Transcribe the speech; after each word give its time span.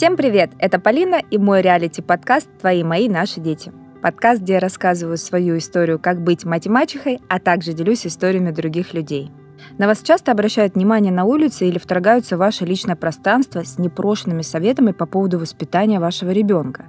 Всем 0.00 0.16
привет! 0.16 0.52
Это 0.58 0.80
Полина 0.80 1.16
и 1.30 1.36
мой 1.36 1.60
реалити-подкаст 1.60 2.48
«Твои, 2.58 2.82
мои, 2.82 3.06
наши 3.06 3.38
дети». 3.38 3.70
Подкаст, 4.00 4.40
где 4.40 4.54
я 4.54 4.58
рассказываю 4.58 5.18
свою 5.18 5.58
историю, 5.58 5.98
как 5.98 6.22
быть 6.22 6.46
мать-мачехой, 6.46 7.20
а 7.28 7.38
также 7.38 7.74
делюсь 7.74 8.06
историями 8.06 8.50
других 8.50 8.94
людей. 8.94 9.30
На 9.76 9.86
вас 9.86 10.00
часто 10.00 10.32
обращают 10.32 10.74
внимание 10.74 11.12
на 11.12 11.24
улице 11.24 11.68
или 11.68 11.76
вторгаются 11.76 12.36
в 12.36 12.38
ваше 12.38 12.64
личное 12.64 12.96
пространство 12.96 13.62
с 13.62 13.78
непрошенными 13.78 14.40
советами 14.40 14.92
по 14.92 15.04
поводу 15.04 15.38
воспитания 15.38 16.00
вашего 16.00 16.30
ребенка. 16.30 16.86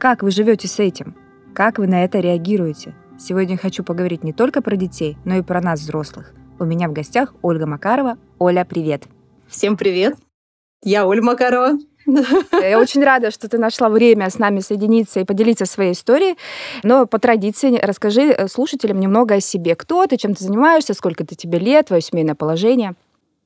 Как 0.00 0.24
вы 0.24 0.32
живете 0.32 0.66
с 0.66 0.80
этим? 0.80 1.14
Как 1.54 1.78
вы 1.78 1.86
на 1.86 2.02
это 2.02 2.18
реагируете? 2.18 2.96
Сегодня 3.16 3.58
хочу 3.58 3.84
поговорить 3.84 4.24
не 4.24 4.32
только 4.32 4.60
про 4.60 4.74
детей, 4.74 5.16
но 5.24 5.36
и 5.36 5.42
про 5.42 5.60
нас, 5.60 5.78
взрослых. 5.78 6.34
У 6.58 6.64
меня 6.64 6.88
в 6.88 6.92
гостях 6.92 7.32
Ольга 7.42 7.66
Макарова. 7.66 8.18
Оля, 8.40 8.66
привет! 8.68 9.04
Всем 9.46 9.76
привет! 9.76 10.16
Я 10.82 11.06
Оля 11.06 11.22
Макарова. 11.22 11.78
Я 12.06 12.78
очень 12.78 13.04
рада, 13.04 13.30
что 13.30 13.48
ты 13.48 13.58
нашла 13.58 13.88
время 13.88 14.30
с 14.30 14.38
нами 14.38 14.60
соединиться 14.60 15.20
и 15.20 15.24
поделиться 15.24 15.66
своей 15.66 15.92
историей. 15.92 16.36
Но 16.82 17.06
по 17.06 17.18
традиции 17.18 17.76
расскажи 17.76 18.32
э, 18.32 18.48
слушателям 18.48 19.00
немного 19.00 19.36
о 19.36 19.40
себе. 19.40 19.74
Кто 19.74 20.06
ты, 20.06 20.16
чем 20.16 20.34
ты 20.34 20.44
занимаешься, 20.44 20.94
сколько 20.94 21.24
ты 21.24 21.34
тебе 21.34 21.58
лет, 21.58 21.86
твое 21.86 22.02
семейное 22.02 22.34
положение. 22.34 22.94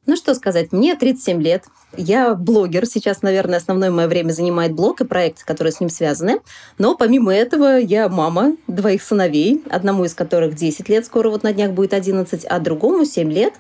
Ну 0.07 0.17
что 0.17 0.35
сказать, 0.35 0.71
мне 0.73 0.97
37 0.97 1.43
лет. 1.43 1.65
Я 1.97 2.35
блогер. 2.35 2.85
Сейчас, 2.85 3.23
наверное, 3.23 3.57
основное 3.57 3.91
мое 3.91 4.07
время 4.07 4.33
занимает 4.33 4.73
блог 4.73 5.01
и 5.01 5.07
проекты, 5.07 5.45
которые 5.47 5.73
с 5.73 5.81
ним 5.81 5.89
связаны. 5.89 6.41
Но 6.77 6.95
помимо 6.95 7.35
этого 7.35 7.79
я 7.79 8.11
мама 8.11 8.57
двоих 8.67 9.03
сыновей, 9.03 9.63
одному 9.71 10.05
из 10.05 10.15
которых 10.15 10.55
10 10.55 10.89
лет, 10.91 11.07
скоро 11.07 11.31
вот 11.31 11.43
на 11.43 11.55
днях 11.55 11.73
будет 11.73 11.95
11, 11.95 12.45
а 12.45 12.59
другому 12.59 13.07
7 13.07 13.33
лет. 13.33 13.55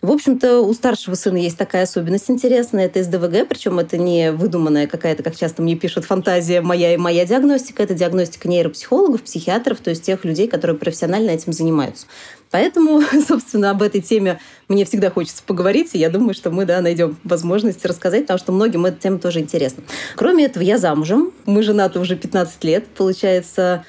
В 0.00 0.12
общем-то, 0.12 0.60
у 0.60 0.72
старшего 0.74 1.16
сына 1.16 1.38
есть 1.38 1.58
такая 1.58 1.82
особенность 1.82 2.30
интересная. 2.30 2.86
Это 2.86 3.02
СДВГ, 3.02 3.48
причем 3.48 3.80
это 3.80 3.98
не 3.98 4.30
выдуманная 4.30 4.86
какая-то, 4.86 5.24
как 5.24 5.34
часто 5.34 5.60
мне 5.60 5.74
пишут, 5.74 6.04
фантазия 6.04 6.60
моя 6.60 6.94
и 6.94 6.96
моя 6.96 7.26
диагностика. 7.26 7.82
Это 7.82 7.94
диагностика 7.94 8.48
нейропсихологов, 8.48 9.22
психиатров, 9.22 9.80
то 9.80 9.90
есть 9.90 10.04
тех 10.04 10.24
людей, 10.24 10.46
которые 10.46 10.76
профессионально 10.76 11.30
этим 11.30 11.52
занимаются. 11.52 12.06
Поэтому, 12.52 13.02
собственно, 13.28 13.70
об 13.70 13.82
этой 13.82 14.00
теме 14.00 14.38
мне 14.68 14.84
всегда 14.84 15.10
хочется 15.10 15.42
поговорить, 15.44 15.90
и 15.94 15.98
я 15.98 16.10
думаю, 16.10 16.34
что 16.34 16.52
мы 16.52 16.64
да, 16.64 16.80
найдем 16.80 17.16
возможность 17.24 17.84
рассказать, 17.84 18.22
потому 18.22 18.38
что 18.38 18.52
многим 18.52 18.86
эта 18.86 19.00
тема 19.00 19.18
тоже 19.18 19.40
интересна. 19.40 19.82
Кроме 20.14 20.44
этого, 20.44 20.62
я 20.62 20.78
замужем. 20.78 21.32
Мы 21.44 21.64
женаты 21.64 21.98
уже 21.98 22.14
15 22.14 22.62
лет. 22.62 22.86
Получается, 22.86 23.84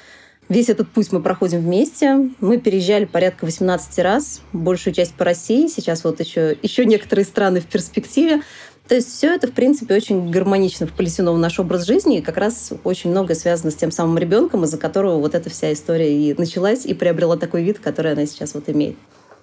Весь 0.50 0.68
этот 0.68 0.88
путь 0.88 1.12
мы 1.12 1.22
проходим 1.22 1.60
вместе. 1.60 2.28
Мы 2.40 2.58
переезжали 2.58 3.04
порядка 3.04 3.44
18 3.44 3.98
раз, 4.00 4.40
большую 4.52 4.92
часть 4.92 5.14
по 5.14 5.24
России. 5.24 5.68
Сейчас 5.68 6.02
вот 6.02 6.18
еще, 6.18 6.58
еще 6.60 6.84
некоторые 6.84 7.24
страны 7.24 7.60
в 7.60 7.66
перспективе. 7.66 8.42
То 8.88 8.96
есть 8.96 9.16
все 9.16 9.32
это, 9.32 9.46
в 9.46 9.52
принципе, 9.52 9.94
очень 9.94 10.28
гармонично 10.28 10.88
вплетено 10.88 11.32
в 11.32 11.38
наш 11.38 11.60
образ 11.60 11.86
жизни, 11.86 12.18
и 12.18 12.20
как 12.20 12.36
раз 12.36 12.72
очень 12.82 13.10
многое 13.10 13.36
связано 13.36 13.70
с 13.70 13.76
тем 13.76 13.92
самым 13.92 14.18
ребенком, 14.18 14.64
из-за 14.64 14.76
которого 14.76 15.20
вот 15.20 15.36
эта 15.36 15.48
вся 15.50 15.72
история 15.72 16.12
и 16.12 16.34
началась, 16.36 16.84
и 16.84 16.94
приобрела 16.94 17.36
такой 17.36 17.62
вид, 17.62 17.78
который 17.78 18.10
она 18.10 18.26
сейчас 18.26 18.54
вот 18.54 18.68
имеет. 18.68 18.96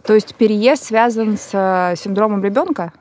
То 0.03 0.13
есть 0.13 0.35
переезд 0.35 0.83
связан 0.83 1.37
с 1.37 1.51
э, 1.53 1.95
синдромом 1.95 2.43
ребенка? 2.43 2.91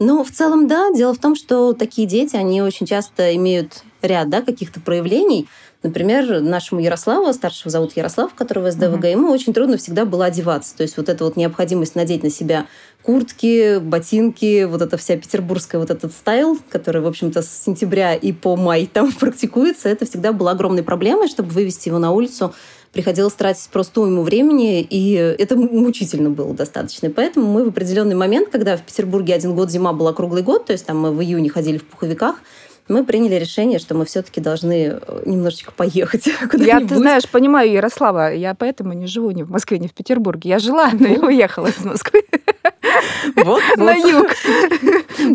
Ну, 0.00 0.24
в 0.24 0.32
целом, 0.32 0.66
да. 0.66 0.90
Дело 0.92 1.14
в 1.14 1.18
том, 1.18 1.36
что 1.36 1.72
такие 1.72 2.08
дети, 2.08 2.34
они 2.34 2.60
очень 2.62 2.86
часто 2.86 3.32
имеют 3.36 3.84
ряд 4.06 4.28
да, 4.30 4.42
каких-то 4.42 4.80
проявлений, 4.80 5.48
Например, 5.84 6.40
нашему 6.40 6.80
Ярославу, 6.80 7.30
старшего 7.34 7.70
зовут 7.70 7.94
Ярослав, 7.94 8.32
которого 8.32 8.70
СДВГ, 8.70 9.04
uh-huh. 9.04 9.10
ему 9.10 9.30
очень 9.30 9.52
трудно 9.52 9.76
всегда 9.76 10.06
было 10.06 10.24
одеваться. 10.24 10.74
То 10.74 10.82
есть 10.82 10.96
вот 10.96 11.10
эта 11.10 11.24
вот 11.24 11.36
необходимость 11.36 11.94
надеть 11.94 12.22
на 12.22 12.30
себя 12.30 12.66
куртки, 13.02 13.76
ботинки, 13.80 14.64
вот 14.64 14.80
эта 14.80 14.96
вся 14.96 15.18
петербургская 15.18 15.78
вот 15.78 15.90
этот 15.90 16.12
стайл, 16.12 16.58
который, 16.70 17.02
в 17.02 17.06
общем-то, 17.06 17.42
с 17.42 17.64
сентября 17.64 18.14
и 18.14 18.32
по 18.32 18.56
май 18.56 18.86
там 18.92 19.12
практикуется, 19.12 19.90
это 19.90 20.06
всегда 20.06 20.32
была 20.32 20.52
огромной 20.52 20.82
проблемой, 20.82 21.28
чтобы 21.28 21.50
вывести 21.50 21.88
его 21.90 21.98
на 21.98 22.12
улицу 22.12 22.54
приходилось 22.94 23.34
тратить 23.34 23.68
просто 23.70 24.02
ему 24.02 24.22
времени, 24.22 24.80
и 24.80 25.14
это 25.14 25.56
мучительно 25.56 26.30
было 26.30 26.54
достаточно. 26.54 27.08
И 27.08 27.10
поэтому 27.10 27.52
мы 27.52 27.64
в 27.64 27.68
определенный 27.68 28.14
момент, 28.14 28.48
когда 28.50 28.76
в 28.76 28.82
Петербурге 28.82 29.34
один 29.34 29.54
год 29.54 29.70
зима 29.70 29.92
была 29.92 30.12
круглый 30.12 30.42
год, 30.42 30.66
то 30.66 30.72
есть 30.72 30.86
там 30.86 31.00
мы 31.00 31.12
в 31.12 31.20
июне 31.20 31.50
ходили 31.50 31.78
в 31.78 31.84
пуховиках, 31.84 32.36
мы 32.88 33.04
приняли 33.04 33.36
решение, 33.36 33.78
что 33.78 33.94
мы 33.94 34.04
все-таки 34.04 34.40
должны 34.40 34.98
э, 35.00 35.22
немножечко 35.26 35.72
поехать 35.72 36.26
Я, 36.54 36.80
ты 36.80 36.96
знаешь, 36.96 37.28
понимаю 37.28 37.70
Ярослава, 37.70 38.32
я 38.32 38.54
поэтому 38.54 38.92
не 38.92 39.06
живу 39.06 39.30
ни 39.30 39.42
в 39.42 39.50
Москве, 39.50 39.78
ни 39.78 39.88
в 39.88 39.92
Петербурге. 39.92 40.50
Я 40.50 40.58
жила, 40.58 40.90
но 40.92 41.06
я 41.06 41.20
уехала 41.20 41.68
из 41.68 41.84
Москвы. 41.84 42.24
Вот, 43.36 43.62
на 43.76 43.94
юг. 43.94 44.28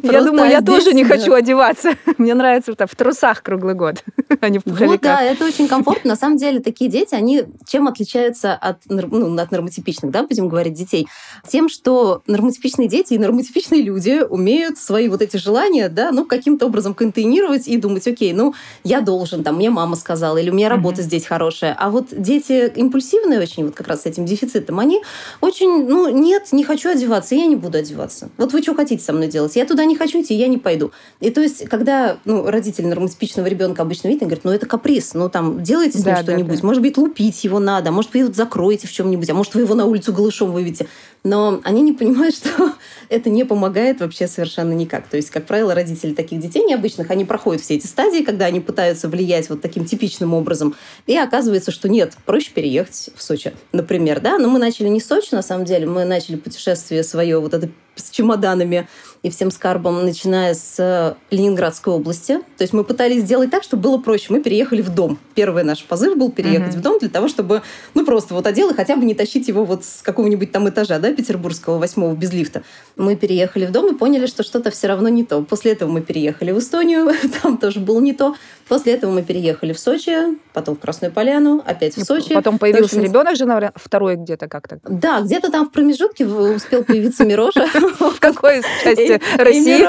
Я 0.04 0.24
думаю, 0.24 0.50
я 0.50 0.62
тоже 0.62 0.94
не 0.94 1.04
хочу 1.04 1.34
одеваться. 1.34 1.96
Мне 2.18 2.34
нравится 2.34 2.74
в 2.76 2.96
трусах 2.96 3.44
круглый 3.44 3.76
год, 3.76 4.04
а 4.42 4.50
не 4.50 4.60
в 4.60 4.64
пуховиках. 4.64 5.02
Да, 5.02 5.22
это 5.22 5.46
очень 5.46 5.68
комфортно. 5.68 6.10
На 6.10 6.16
самом 6.16 6.38
деле, 6.38 6.60
такие 6.60 6.90
дети, 6.90 7.16
они 7.16 7.44
чем 7.68 7.88
отличаются 7.88 8.54
от, 8.54 8.78
ну, 8.88 9.38
от 9.38 9.52
нормотипичных, 9.52 10.12
да, 10.12 10.24
будем 10.24 10.50
говорить, 10.50 10.74
детей? 10.74 11.08
Тем, 11.48 11.70
что 11.70 12.22
нормотипичные 12.28 12.88
дети 12.88 13.14
и 13.14 13.18
нормотипичные 13.18 13.82
люди 13.82 14.24
умеют 14.28 14.78
свои 14.78 15.08
вот 15.08 15.22
эти 15.22 15.38
желания, 15.38 15.90
да, 15.90 16.12
ну, 16.12 16.26
каким-то 16.26 16.66
образом 16.66 16.94
контейнировать 16.94 17.68
и 17.68 17.78
думать, 17.78 18.08
окей, 18.08 18.34
ну, 18.34 18.54
я 18.84 19.02
должен, 19.02 19.44
там, 19.44 19.56
мне 19.56 19.70
мама 19.70 19.96
сказала, 19.96 20.38
или 20.38 20.50
у 20.50 20.54
меня 20.54 20.70
работа 20.70 21.02
здесь 21.02 21.26
хорошая. 21.26 21.76
А 21.78 21.90
вот 21.90 22.08
дети 22.12 22.72
импульсивные 22.76 23.40
очень, 23.40 23.66
вот 23.66 23.76
как 23.76 23.88
раз 23.88 24.04
с 24.04 24.06
этим 24.06 24.26
дефицитом, 24.26 24.80
они 24.80 25.02
очень, 25.42 25.88
ну, 25.88 26.10
нет, 26.10 26.48
не 26.52 26.64
хочу 26.64 26.90
одеваться, 26.90 27.36
я 27.36 27.46
не 27.50 27.56
буду 27.56 27.78
одеваться. 27.78 28.30
Вот 28.38 28.54
вы 28.54 28.62
что 28.62 28.76
хотите 28.76 29.04
со 29.04 29.12
мной 29.12 29.28
делать? 29.28 29.56
Я 29.56 29.66
туда 29.66 29.86
не 29.86 29.96
хочу 29.96 30.22
идти, 30.22 30.34
я 30.36 30.48
не 30.48 30.58
пойду. 30.58 30.92
И 31.20 31.30
то 31.30 31.42
есть, 31.42 31.68
когда 31.68 32.18
ну, 32.26 32.46
родители 32.46 32.86
нормотипичного 32.86 33.48
ребенка 33.48 33.82
обычно 33.82 34.08
видят, 34.08 34.24
они 34.24 34.30
говорят, 34.30 34.46
ну 34.46 34.52
это 34.52 34.66
каприз, 34.66 35.14
ну 35.14 35.30
там 35.30 35.64
делайте 35.64 36.00
с 36.00 36.06
ним 36.06 36.16
да, 36.16 36.24
что-нибудь. 36.24 36.56
Да, 36.56 36.62
да. 36.62 36.68
Может 36.68 36.82
быть, 36.82 36.98
лупить 36.98 37.44
его 37.44 37.60
надо, 37.60 37.92
может, 37.92 38.14
вы 38.14 38.22
его 38.22 38.34
закроете 38.34 38.88
в 38.88 38.92
чем-нибудь, 38.92 39.30
а 39.30 39.34
может, 39.34 39.54
вы 39.56 39.62
его 39.62 39.76
на 39.76 39.86
улицу 39.86 40.14
голышом 40.14 40.52
выведете. 40.52 40.88
Но 41.24 41.60
они 41.64 41.82
не 41.82 41.94
понимают, 41.94 42.36
что 42.38 42.74
это 43.10 43.30
не 43.30 43.44
помогает 43.44 44.00
вообще 44.00 44.28
совершенно 44.28 44.74
никак. 44.74 45.08
То 45.08 45.18
есть, 45.18 45.30
как 45.30 45.46
правило, 45.46 45.74
родители 45.76 46.14
таких 46.14 46.40
детей 46.40 46.64
необычных, 46.64 47.12
они 47.12 47.26
проходят 47.26 47.62
все 47.62 47.76
эти 47.76 47.88
стадии, 47.88 48.24
когда 48.24 48.46
они 48.46 48.60
пытаются 48.60 49.10
влиять 49.10 49.50
вот 49.50 49.62
таким 49.62 49.86
типичным 49.86 50.34
образом. 50.34 50.76
И 51.08 51.18
оказывается, 51.18 51.72
что 51.72 51.90
нет, 51.90 52.14
проще 52.26 52.52
переехать 52.52 53.10
в 53.16 53.22
Сочи, 53.22 53.54
например. 53.72 54.22
Да? 54.22 54.38
Но 54.38 54.50
мы 54.50 54.60
начали 54.60 54.88
не 54.88 55.00
в 55.00 55.04
Сочи, 55.04 55.34
на 55.34 55.42
самом 55.42 55.66
деле, 55.66 55.86
мы 55.88 56.06
начали 56.06 56.36
путешествие 56.36 57.04
свое 57.04 57.39
вот 57.40 57.54
это 57.54 57.70
с 57.96 58.10
чемоданами 58.10 58.88
и 59.22 59.30
всем 59.30 59.52
скарбом, 59.52 60.06
начиная 60.06 60.54
с 60.54 61.18
Ленинградской 61.30 61.94
области. 61.94 62.40
То 62.58 62.62
есть 62.62 62.74
мы 62.74 62.84
пытались 62.84 63.24
сделать 63.24 63.52
так, 63.52 63.64
чтобы 63.64 63.84
было 63.84 63.98
проще. 63.98 64.28
Мы 64.30 64.42
переехали 64.42 64.82
в 64.82 64.90
дом. 64.90 65.20
Первый 65.36 65.64
наш 65.64 65.84
позыв 65.84 66.18
был 66.18 66.32
переехать 66.32 66.76
uh-huh. 66.76 66.80
в 66.80 66.82
дом 66.82 67.00
для 67.00 67.10
того, 67.10 67.28
чтобы, 67.28 67.62
ну, 67.94 68.06
просто 68.06 68.34
вот 68.34 68.48
одел 68.48 68.70
и 68.70 68.74
хотя 68.74 68.96
бы 68.96 69.06
не 69.06 69.14
тащить 69.14 69.48
его 69.48 69.66
вот 69.66 69.84
с 69.84 70.02
какого-нибудь 70.02 70.52
там 70.52 70.70
этажа, 70.70 71.00
да, 71.00 71.14
петербургского, 71.14 71.78
восьмого, 71.78 72.14
без 72.16 72.32
лифта. 72.32 72.64
Мы 72.96 73.16
переехали 73.16 73.66
в 73.66 73.72
дом 73.72 73.94
и 73.94 73.98
поняли, 73.98 74.26
что 74.26 74.44
что-то 74.44 74.72
все 74.72 74.88
равно 74.88 75.10
не 75.10 75.24
то. 75.26 75.42
После 75.42 75.74
этого 75.74 75.92
мы 75.92 76.02
переехали 76.02 76.52
в 76.52 76.60
Эстонию, 76.60 77.12
там 77.42 77.58
тоже 77.58 77.80
было 77.80 78.00
не 78.00 78.14
то. 78.14 78.36
После 78.70 78.94
этого 78.94 79.12
мы 79.12 79.24
переехали 79.24 79.74
в 79.74 79.80
Сочи, 79.80 80.38
потом 80.54 80.76
в 80.76 80.80
Красную 80.80 81.12
Поляну, 81.12 81.62
опять 81.66 81.98
в 81.98 82.04
Сочи. 82.04 82.34
Потом 82.34 82.60
появился 82.60 82.98
общем, 82.98 83.04
ребенок 83.04 83.36
же, 83.36 83.46
наверное, 83.46 83.74
второй 83.76 84.16
где-то 84.16 84.48
как-то. 84.48 84.80
Да, 84.88 85.22
где-то 85.22 85.52
там 85.52 85.68
в 85.68 85.72
промежутке 85.72 86.26
успел 86.26 86.84
появиться 86.84 87.26
Мироша. 87.26 87.68
В 88.00 88.20
какой 88.20 88.62
части 88.84 89.09
России? 89.38 89.80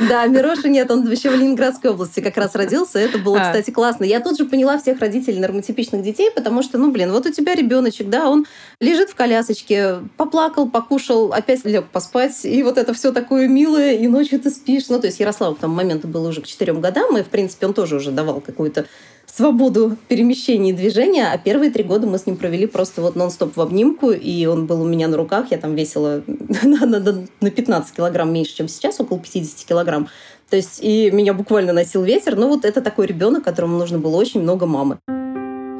Да, 0.08 0.26
Мироша 0.26 0.68
нет, 0.68 0.90
он 0.90 1.06
вообще 1.06 1.30
в 1.30 1.34
Ленинградской 1.34 1.90
области 1.90 2.20
как 2.20 2.36
раз 2.36 2.54
родился. 2.54 2.98
Это 2.98 3.18
было, 3.18 3.40
а. 3.40 3.44
кстати, 3.44 3.70
классно. 3.70 4.04
Я 4.04 4.20
тут 4.20 4.38
же 4.38 4.44
поняла 4.44 4.78
всех 4.78 4.98
родителей 5.00 5.38
нормотипичных 5.38 6.02
детей, 6.02 6.30
потому 6.34 6.62
что, 6.62 6.78
ну, 6.78 6.90
блин, 6.90 7.12
вот 7.12 7.26
у 7.26 7.30
тебя 7.30 7.54
ребеночек, 7.54 8.08
да, 8.08 8.28
он 8.28 8.46
лежит 8.80 9.10
в 9.10 9.14
колясочке, 9.14 9.98
поплакал, 10.16 10.68
покушал, 10.68 11.32
опять 11.32 11.64
лег 11.64 11.86
поспать, 11.88 12.44
и 12.44 12.62
вот 12.62 12.78
это 12.78 12.94
все 12.94 13.12
такое 13.12 13.46
милое, 13.46 13.92
и 13.92 14.08
ночью 14.08 14.40
ты 14.40 14.50
спишь. 14.50 14.88
Ну, 14.88 14.98
то 14.98 15.06
есть 15.06 15.20
Ярославу 15.20 15.54
к 15.54 15.58
тому 15.58 15.74
моменту 15.74 16.08
было 16.08 16.28
уже 16.28 16.40
к 16.40 16.46
четырем 16.46 16.80
годам, 16.80 17.16
и, 17.16 17.22
в 17.22 17.28
принципе, 17.28 17.66
он 17.66 17.74
тоже 17.74 17.96
уже 17.96 18.10
давал 18.10 18.40
какую-то 18.40 18.86
свободу 19.26 19.96
перемещения 20.08 20.70
и 20.70 20.72
движения, 20.72 21.30
а 21.32 21.38
первые 21.38 21.70
три 21.70 21.84
года 21.84 22.06
мы 22.06 22.18
с 22.18 22.26
ним 22.26 22.36
провели 22.36 22.66
просто 22.66 23.00
вот 23.00 23.16
нон-стоп 23.16 23.56
в 23.56 23.60
обнимку, 23.60 24.10
и 24.10 24.46
он 24.46 24.66
был 24.66 24.82
у 24.82 24.86
меня 24.86 25.08
на 25.08 25.16
руках, 25.16 25.50
я 25.50 25.58
там 25.58 25.74
весила 25.74 26.22
на 26.26 27.50
15 27.50 27.94
килограмм 27.94 28.32
меньше, 28.32 28.56
чем 28.56 28.68
сейчас, 28.68 29.00
около 29.00 29.18
50 29.18 29.66
килограмм. 29.66 30.08
То 30.50 30.56
есть 30.56 30.80
и 30.82 31.10
меня 31.12 31.32
буквально 31.32 31.72
носил 31.72 32.02
ветер. 32.02 32.36
Ну 32.36 32.48
вот 32.48 32.64
это 32.64 32.82
такой 32.82 33.06
ребенок, 33.06 33.44
которому 33.44 33.78
нужно 33.78 33.98
было 33.98 34.16
очень 34.16 34.42
много 34.42 34.66
мамы. 34.66 34.98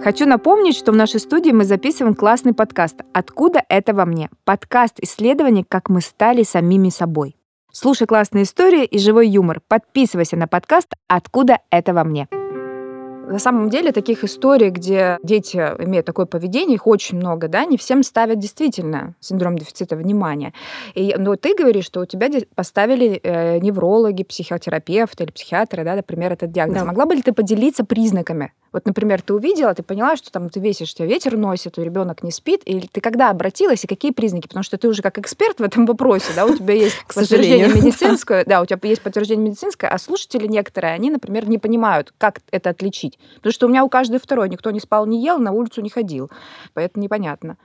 Хочу 0.03 0.27
напомнить, 0.27 0.77
что 0.77 0.93
в 0.93 0.97
нашей 0.97 1.21
студии 1.21 1.51
мы 1.51 1.65
записываем 1.65 2.15
классный 2.15 2.55
подкаст 2.55 3.03
«Откуда 3.13 3.63
это 3.69 3.93
во 3.93 4.07
мне?» 4.07 4.31
Подкаст 4.45 4.95
исследований, 5.01 5.65
как 5.69 5.91
мы 5.91 6.01
стали 6.01 6.43
самими 6.43 6.89
собой. 6.89 7.37
Слушай 7.71 8.07
классные 8.07 8.45
истории 8.45 8.85
и 8.85 8.99
живой 8.99 9.29
юмор. 9.29 9.61
Подписывайся 9.69 10.37
на 10.37 10.49
подкаст 10.49 10.95
«Откуда 11.09 11.59
это 11.71 11.93
во 11.93 12.05
мне». 12.05 12.29
На 13.31 13.39
самом 13.39 13.71
деле 13.71 13.93
таких 13.93 14.25
историй, 14.25 14.71
где 14.71 15.19
дети 15.23 15.57
имеют 15.57 16.05
такое 16.05 16.27
поведение, 16.27 16.75
их 16.75 16.87
очень 16.89 17.17
много, 17.17 17.47
да, 17.47 17.65
не 17.65 17.77
всем 17.77 18.03
ставят 18.03 18.41
действительно 18.41 19.15
синдром 19.21 19.57
дефицита 19.57 19.95
внимания. 19.95 20.53
И, 20.95 21.15
но 21.17 21.37
ты 21.37 21.55
говоришь, 21.55 21.85
что 21.85 22.01
у 22.01 22.07
тебя 22.07 22.29
поставили 22.57 23.21
э, 23.23 23.59
неврологи, 23.61 24.25
психотерапевты 24.25 25.25
или 25.25 25.31
психиатры, 25.31 25.85
да, 25.85 25.95
например, 25.95 26.33
этот 26.33 26.51
диагноз. 26.51 26.81
Да. 26.81 26.85
Могла 26.87 27.07
бы 27.07 27.15
ли 27.15 27.23
ты 27.23 27.33
поделиться 27.33 27.85
признаками? 27.85 28.53
Вот, 28.73 28.87
например, 28.87 29.21
ты 29.21 29.35
увидела, 29.35 29.75
ты 29.75 29.83
поняла, 29.83 30.17
что 30.17 30.31
там 30.31 30.49
ты 30.49 30.61
весишь, 30.61 30.95
тебя 30.95 31.07
ветер 31.07 31.37
носит, 31.37 31.79
у 31.79 31.83
ребенок 31.83 32.23
не 32.23 32.31
спит, 32.31 32.63
или 32.65 32.89
ты 32.91 33.01
когда 33.01 33.31
обратилась 33.31 33.83
и 33.85 33.87
какие 33.87 34.13
признаки? 34.13 34.47
Потому 34.47 34.63
что 34.63 34.79
ты 34.79 34.89
уже 34.89 35.03
как 35.03 35.19
эксперт 35.19 35.59
в 35.59 35.63
этом 35.63 35.87
вопросе, 35.87 36.33
да, 36.37 36.47
у 36.47 36.57
тебя 36.57 36.75
есть 36.75 36.97
подтверждение 37.07 37.69
медицинское, 37.69 38.45
да, 38.45 38.61
у 38.61 38.67
тебя 38.67 38.79
есть 38.83 39.03
подтверждение 39.03 39.49
медицинское, 39.49 39.89
а 39.89 39.99
слушатели 39.99 40.47
некоторые, 40.47 40.95
они, 40.95 41.11
например, 41.11 41.49
не 41.49 41.59
понимают, 41.59 42.13
как 42.19 42.41
это 42.51 42.71
отличить. 42.71 43.19
Потому 43.37 43.53
что 43.53 43.67
у 43.67 43.69
меня 43.69 43.85
у 43.85 43.89
каждой 43.89 44.21
второй 44.21 44.49
никто 44.49 44.71
не 44.71 44.81
спал, 44.81 45.07
не 45.07 45.23
ел, 45.25 45.39
на 45.39 45.53
улицу 45.53 45.81
не 45.81 45.91
ходил. 45.91 46.31
Поэтому 46.75 47.03
непонятно. 47.03 47.57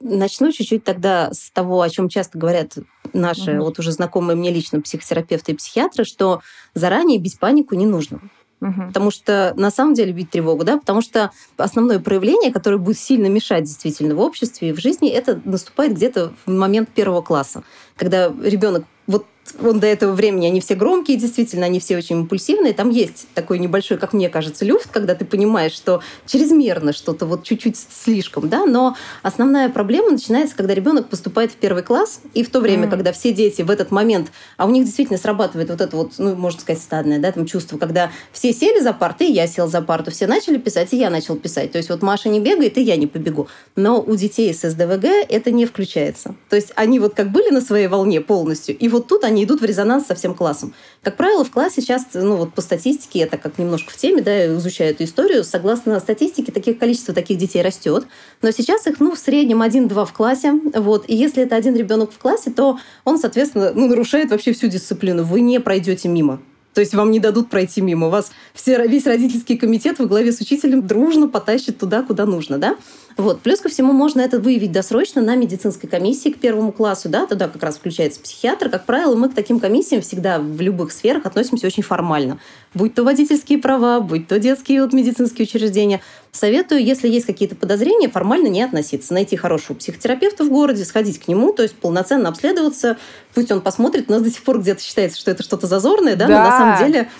Начну 0.00 0.50
чуть-чуть 0.50 0.82
тогда 0.82 1.32
с 1.32 1.50
того, 1.52 1.80
о 1.80 1.88
чем 1.88 2.08
часто 2.08 2.36
говорят 2.36 2.72
наши 3.12 3.52
угу. 3.52 3.64
вот 3.64 3.78
уже 3.78 3.92
знакомые 3.92 4.36
мне 4.36 4.50
лично 4.50 4.80
психотерапевты 4.80 5.52
и 5.52 5.54
психиатры, 5.54 6.04
что 6.04 6.40
заранее 6.74 7.18
бить 7.18 7.38
панику 7.38 7.76
не 7.76 7.86
нужно. 7.86 8.20
Угу. 8.62 8.86
Потому 8.88 9.10
что 9.10 9.52
на 9.56 9.72
самом 9.72 9.94
деле 9.94 10.12
бить 10.12 10.30
тревогу, 10.30 10.62
да, 10.62 10.78
потому 10.78 11.02
что 11.02 11.32
основное 11.56 11.98
проявление, 11.98 12.52
которое 12.52 12.78
будет 12.78 12.98
сильно 12.98 13.26
мешать 13.26 13.64
действительно 13.64 14.14
в 14.14 14.20
обществе 14.20 14.68
и 14.68 14.72
в 14.72 14.78
жизни, 14.78 15.10
это 15.10 15.40
наступает 15.44 15.94
где-то 15.94 16.32
в 16.46 16.50
момент 16.50 16.88
первого 16.88 17.22
класса, 17.22 17.64
когда 17.96 18.32
ребенок 18.42 18.84
вот 19.08 19.26
он 19.60 19.80
до 19.80 19.86
этого 19.86 20.12
времени, 20.12 20.46
они 20.46 20.60
все 20.60 20.74
громкие, 20.74 21.16
действительно, 21.16 21.66
они 21.66 21.80
все 21.80 21.96
очень 21.96 22.20
импульсивные. 22.20 22.72
Там 22.72 22.90
есть 22.90 23.26
такой 23.34 23.58
небольшой, 23.58 23.98
как 23.98 24.12
мне 24.12 24.28
кажется, 24.28 24.64
люфт, 24.64 24.88
когда 24.90 25.14
ты 25.14 25.24
понимаешь, 25.24 25.72
что 25.72 26.00
чрезмерно 26.26 26.92
что-то, 26.92 27.26
вот 27.26 27.42
чуть-чуть 27.42 27.76
слишком, 27.76 28.48
да, 28.48 28.64
но 28.64 28.96
основная 29.22 29.68
проблема 29.68 30.10
начинается, 30.10 30.56
когда 30.56 30.74
ребенок 30.74 31.08
поступает 31.08 31.52
в 31.52 31.56
первый 31.56 31.82
класс, 31.82 32.20
и 32.34 32.42
в 32.42 32.50
то 32.50 32.60
время, 32.60 32.86
mm. 32.86 32.90
когда 32.90 33.12
все 33.12 33.32
дети 33.32 33.62
в 33.62 33.70
этот 33.70 33.90
момент, 33.90 34.30
а 34.56 34.66
у 34.66 34.70
них 34.70 34.84
действительно 34.84 35.18
срабатывает 35.18 35.70
вот 35.70 35.80
это 35.80 35.96
вот, 35.96 36.12
ну, 36.18 36.34
можно 36.34 36.60
сказать, 36.60 36.82
стадное, 36.82 37.18
да, 37.18 37.32
там 37.32 37.46
чувство, 37.46 37.78
когда 37.78 38.10
все 38.32 38.52
сели 38.52 38.80
за 38.80 38.92
парты, 38.92 39.26
и 39.26 39.32
я 39.32 39.46
сел 39.46 39.68
за 39.68 39.82
парту, 39.82 40.10
все 40.10 40.26
начали 40.26 40.56
писать, 40.56 40.92
и 40.92 40.96
я 40.96 41.10
начал 41.10 41.36
писать. 41.36 41.72
То 41.72 41.78
есть 41.78 41.90
вот 41.90 42.02
Маша 42.02 42.28
не 42.28 42.40
бегает, 42.40 42.78
и 42.78 42.82
я 42.82 42.96
не 42.96 43.06
побегу. 43.06 43.48
Но 43.76 44.00
у 44.00 44.14
детей 44.14 44.54
с 44.54 44.68
СДВГ 44.68 45.04
это 45.28 45.50
не 45.50 45.66
включается. 45.66 46.34
То 46.48 46.56
есть 46.56 46.72
они 46.76 46.98
вот 47.00 47.14
как 47.14 47.30
были 47.32 47.50
на 47.50 47.60
своей 47.60 47.88
волне 47.88 48.20
полностью, 48.20 48.76
и 48.76 48.88
вот 48.88 49.08
тут 49.08 49.24
они 49.24 49.31
они 49.32 49.44
идут 49.44 49.60
в 49.60 49.64
резонанс 49.64 50.06
со 50.06 50.14
всем 50.14 50.34
классом. 50.34 50.74
Как 51.02 51.16
правило, 51.16 51.44
в 51.44 51.50
классе 51.50 51.80
сейчас, 51.80 52.06
ну 52.14 52.36
вот 52.36 52.54
по 52.54 52.60
статистике, 52.60 53.20
я 53.20 53.26
так 53.26 53.42
как 53.42 53.58
немножко 53.58 53.90
в 53.90 53.96
теме, 53.96 54.22
да, 54.22 54.46
изучаю 54.56 54.90
эту 54.90 55.04
историю, 55.04 55.42
согласно 55.42 55.98
статистике, 56.00 56.52
таких 56.52 56.78
количество 56.78 57.12
таких 57.12 57.38
детей 57.38 57.62
растет, 57.62 58.06
но 58.42 58.50
сейчас 58.50 58.86
их, 58.86 59.00
ну, 59.00 59.14
в 59.14 59.18
среднем 59.18 59.62
один-два 59.62 60.04
в 60.04 60.12
классе, 60.12 60.52
вот, 60.74 61.04
и 61.08 61.14
если 61.14 61.42
это 61.42 61.56
один 61.56 61.74
ребенок 61.74 62.12
в 62.12 62.18
классе, 62.18 62.50
то 62.50 62.78
он, 63.04 63.18
соответственно, 63.18 63.72
ну, 63.74 63.88
нарушает 63.88 64.30
вообще 64.30 64.52
всю 64.52 64.68
дисциплину, 64.68 65.24
вы 65.24 65.40
не 65.40 65.58
пройдете 65.60 66.08
мимо. 66.08 66.40
То 66.74 66.80
есть 66.80 66.94
вам 66.94 67.10
не 67.10 67.20
дадут 67.20 67.50
пройти 67.50 67.80
мимо. 67.80 68.08
Вас 68.08 68.32
все, 68.54 68.86
весь 68.86 69.06
родительский 69.06 69.58
комитет 69.58 69.98
во 69.98 70.06
главе 70.06 70.32
с 70.32 70.40
учителем 70.40 70.86
дружно 70.86 71.28
потащит 71.28 71.78
туда, 71.78 72.02
куда 72.02 72.24
нужно. 72.24 72.58
Да? 72.58 72.76
Вот. 73.16 73.40
Плюс 73.40 73.60
ко 73.60 73.68
всему 73.68 73.92
можно 73.92 74.20
это 74.20 74.38
выявить 74.38 74.72
досрочно 74.72 75.22
на 75.22 75.36
медицинской 75.36 75.88
комиссии 75.88 76.30
к 76.30 76.38
первому 76.38 76.72
классу. 76.72 77.08
Да? 77.08 77.26
Туда 77.26 77.48
как 77.48 77.62
раз 77.62 77.76
включается 77.76 78.20
психиатр. 78.20 78.68
Как 78.70 78.84
правило, 78.84 79.14
мы 79.16 79.28
к 79.28 79.34
таким 79.34 79.60
комиссиям 79.60 80.02
всегда 80.02 80.38
в 80.38 80.60
любых 80.60 80.92
сферах 80.92 81.26
относимся 81.26 81.66
очень 81.66 81.82
формально. 81.82 82.38
Будь 82.74 82.94
то 82.94 83.04
водительские 83.04 83.58
права, 83.58 84.00
будь 84.00 84.28
то 84.28 84.38
детские 84.38 84.82
вот, 84.82 84.92
медицинские 84.92 85.46
учреждения. 85.46 86.00
Советую, 86.30 86.82
если 86.82 87.08
есть 87.08 87.26
какие-то 87.26 87.54
подозрения, 87.54 88.08
формально 88.08 88.48
не 88.48 88.62
относиться. 88.62 89.12
Найти 89.12 89.36
хорошего 89.36 89.76
психотерапевта 89.76 90.44
в 90.44 90.48
городе, 90.48 90.84
сходить 90.84 91.18
к 91.18 91.28
нему, 91.28 91.52
то 91.52 91.62
есть 91.62 91.74
полноценно 91.74 92.30
обследоваться. 92.30 92.96
Пусть 93.34 93.52
он 93.52 93.60
посмотрит. 93.60 94.06
У 94.08 94.12
нас 94.12 94.22
до 94.22 94.30
сих 94.30 94.42
пор 94.42 94.60
где-то 94.60 94.82
считается, 94.82 95.18
что 95.18 95.30
это 95.30 95.42
что-то 95.42 95.66
зазорное, 95.66 96.16
да, 96.16 96.26
да. 96.26 96.44
но 96.44 96.50
на 96.50 96.58
самом 96.58 96.86
деле 96.86 97.10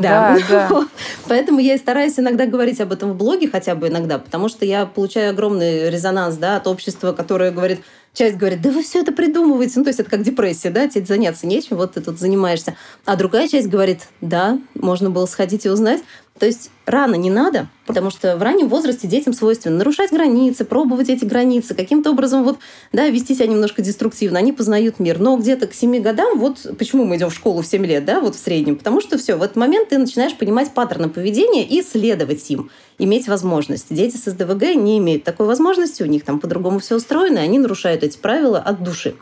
да, 0.00 0.38
да. 0.48 0.86
Поэтому 1.28 1.60
я 1.60 1.74
и 1.74 1.78
стараюсь 1.78 2.18
иногда 2.18 2.46
говорить 2.46 2.80
об 2.80 2.92
этом 2.92 3.12
в 3.12 3.16
блоге, 3.16 3.48
хотя 3.50 3.74
бы 3.74 3.88
иногда, 3.88 4.18
потому 4.18 4.48
что 4.48 4.64
я 4.64 4.86
получаю 4.86 5.30
огромный 5.30 5.90
резонанс 5.90 6.36
да, 6.36 6.56
от 6.56 6.66
общества, 6.66 7.12
которое 7.12 7.50
говорит, 7.50 7.80
часть 8.14 8.36
говорит, 8.36 8.60
да 8.60 8.70
вы 8.70 8.82
все 8.82 9.00
это 9.00 9.12
придумываете. 9.12 9.74
Ну, 9.76 9.84
то 9.84 9.88
есть 9.88 10.00
это 10.00 10.10
как 10.10 10.22
депрессия, 10.22 10.70
да, 10.70 10.88
тебе 10.88 11.04
заняться 11.04 11.46
нечем, 11.46 11.76
вот 11.76 11.94
ты 11.94 12.00
тут 12.00 12.18
занимаешься. 12.18 12.76
А 13.04 13.16
другая 13.16 13.48
часть 13.48 13.68
говорит, 13.68 14.08
да, 14.20 14.58
можно 14.74 15.10
было 15.10 15.26
сходить 15.26 15.66
и 15.66 15.70
узнать. 15.70 16.02
То 16.38 16.46
есть 16.46 16.70
рано 16.86 17.14
не 17.14 17.30
надо, 17.30 17.68
потому 17.86 18.10
что 18.10 18.36
в 18.36 18.42
раннем 18.42 18.68
возрасте 18.68 19.06
детям 19.06 19.32
свойственно 19.32 19.76
нарушать 19.76 20.10
границы, 20.10 20.64
пробовать 20.64 21.08
эти 21.08 21.24
границы, 21.24 21.74
каким-то 21.74 22.10
образом 22.10 22.42
вот, 22.42 22.58
да, 22.92 23.06
вести 23.08 23.34
себя 23.34 23.46
немножко 23.46 23.82
деструктивно. 23.82 24.38
Они 24.38 24.52
познают 24.52 24.98
мир. 24.98 25.18
Но 25.18 25.36
где-то 25.36 25.66
к 25.66 25.74
7 25.74 26.00
годам, 26.00 26.38
вот 26.38 26.66
почему 26.78 27.04
мы 27.04 27.16
идем 27.16 27.30
в 27.30 27.34
школу 27.34 27.62
в 27.62 27.66
7 27.66 27.84
лет, 27.84 28.04
да, 28.04 28.20
вот 28.20 28.34
в 28.34 28.38
среднем, 28.38 28.76
потому 28.76 29.00
что 29.00 29.18
все, 29.18 29.36
в 29.36 29.42
этот 29.42 29.56
момент 29.56 29.90
ты 29.90 29.98
начинаешь 29.98 30.34
понимать 30.34 30.72
паттерны 30.72 31.08
поведения 31.08 31.66
и 31.66 31.82
следовать 31.82 32.50
им, 32.50 32.70
иметь 32.98 33.28
возможность. 33.28 33.86
Дети 33.90 34.16
с 34.16 34.24
СДВГ 34.24 34.74
не 34.74 34.98
имеют 34.98 35.24
такой 35.24 35.46
возможности, 35.46 36.02
у 36.02 36.06
них 36.06 36.24
там 36.24 36.40
по-другому 36.40 36.78
все 36.78 36.96
устроено, 36.96 37.38
и 37.38 37.42
они 37.42 37.58
нарушают 37.58 38.02
эти 38.02 38.16
правила 38.16 38.58
от 38.58 38.82
души. 38.82 39.14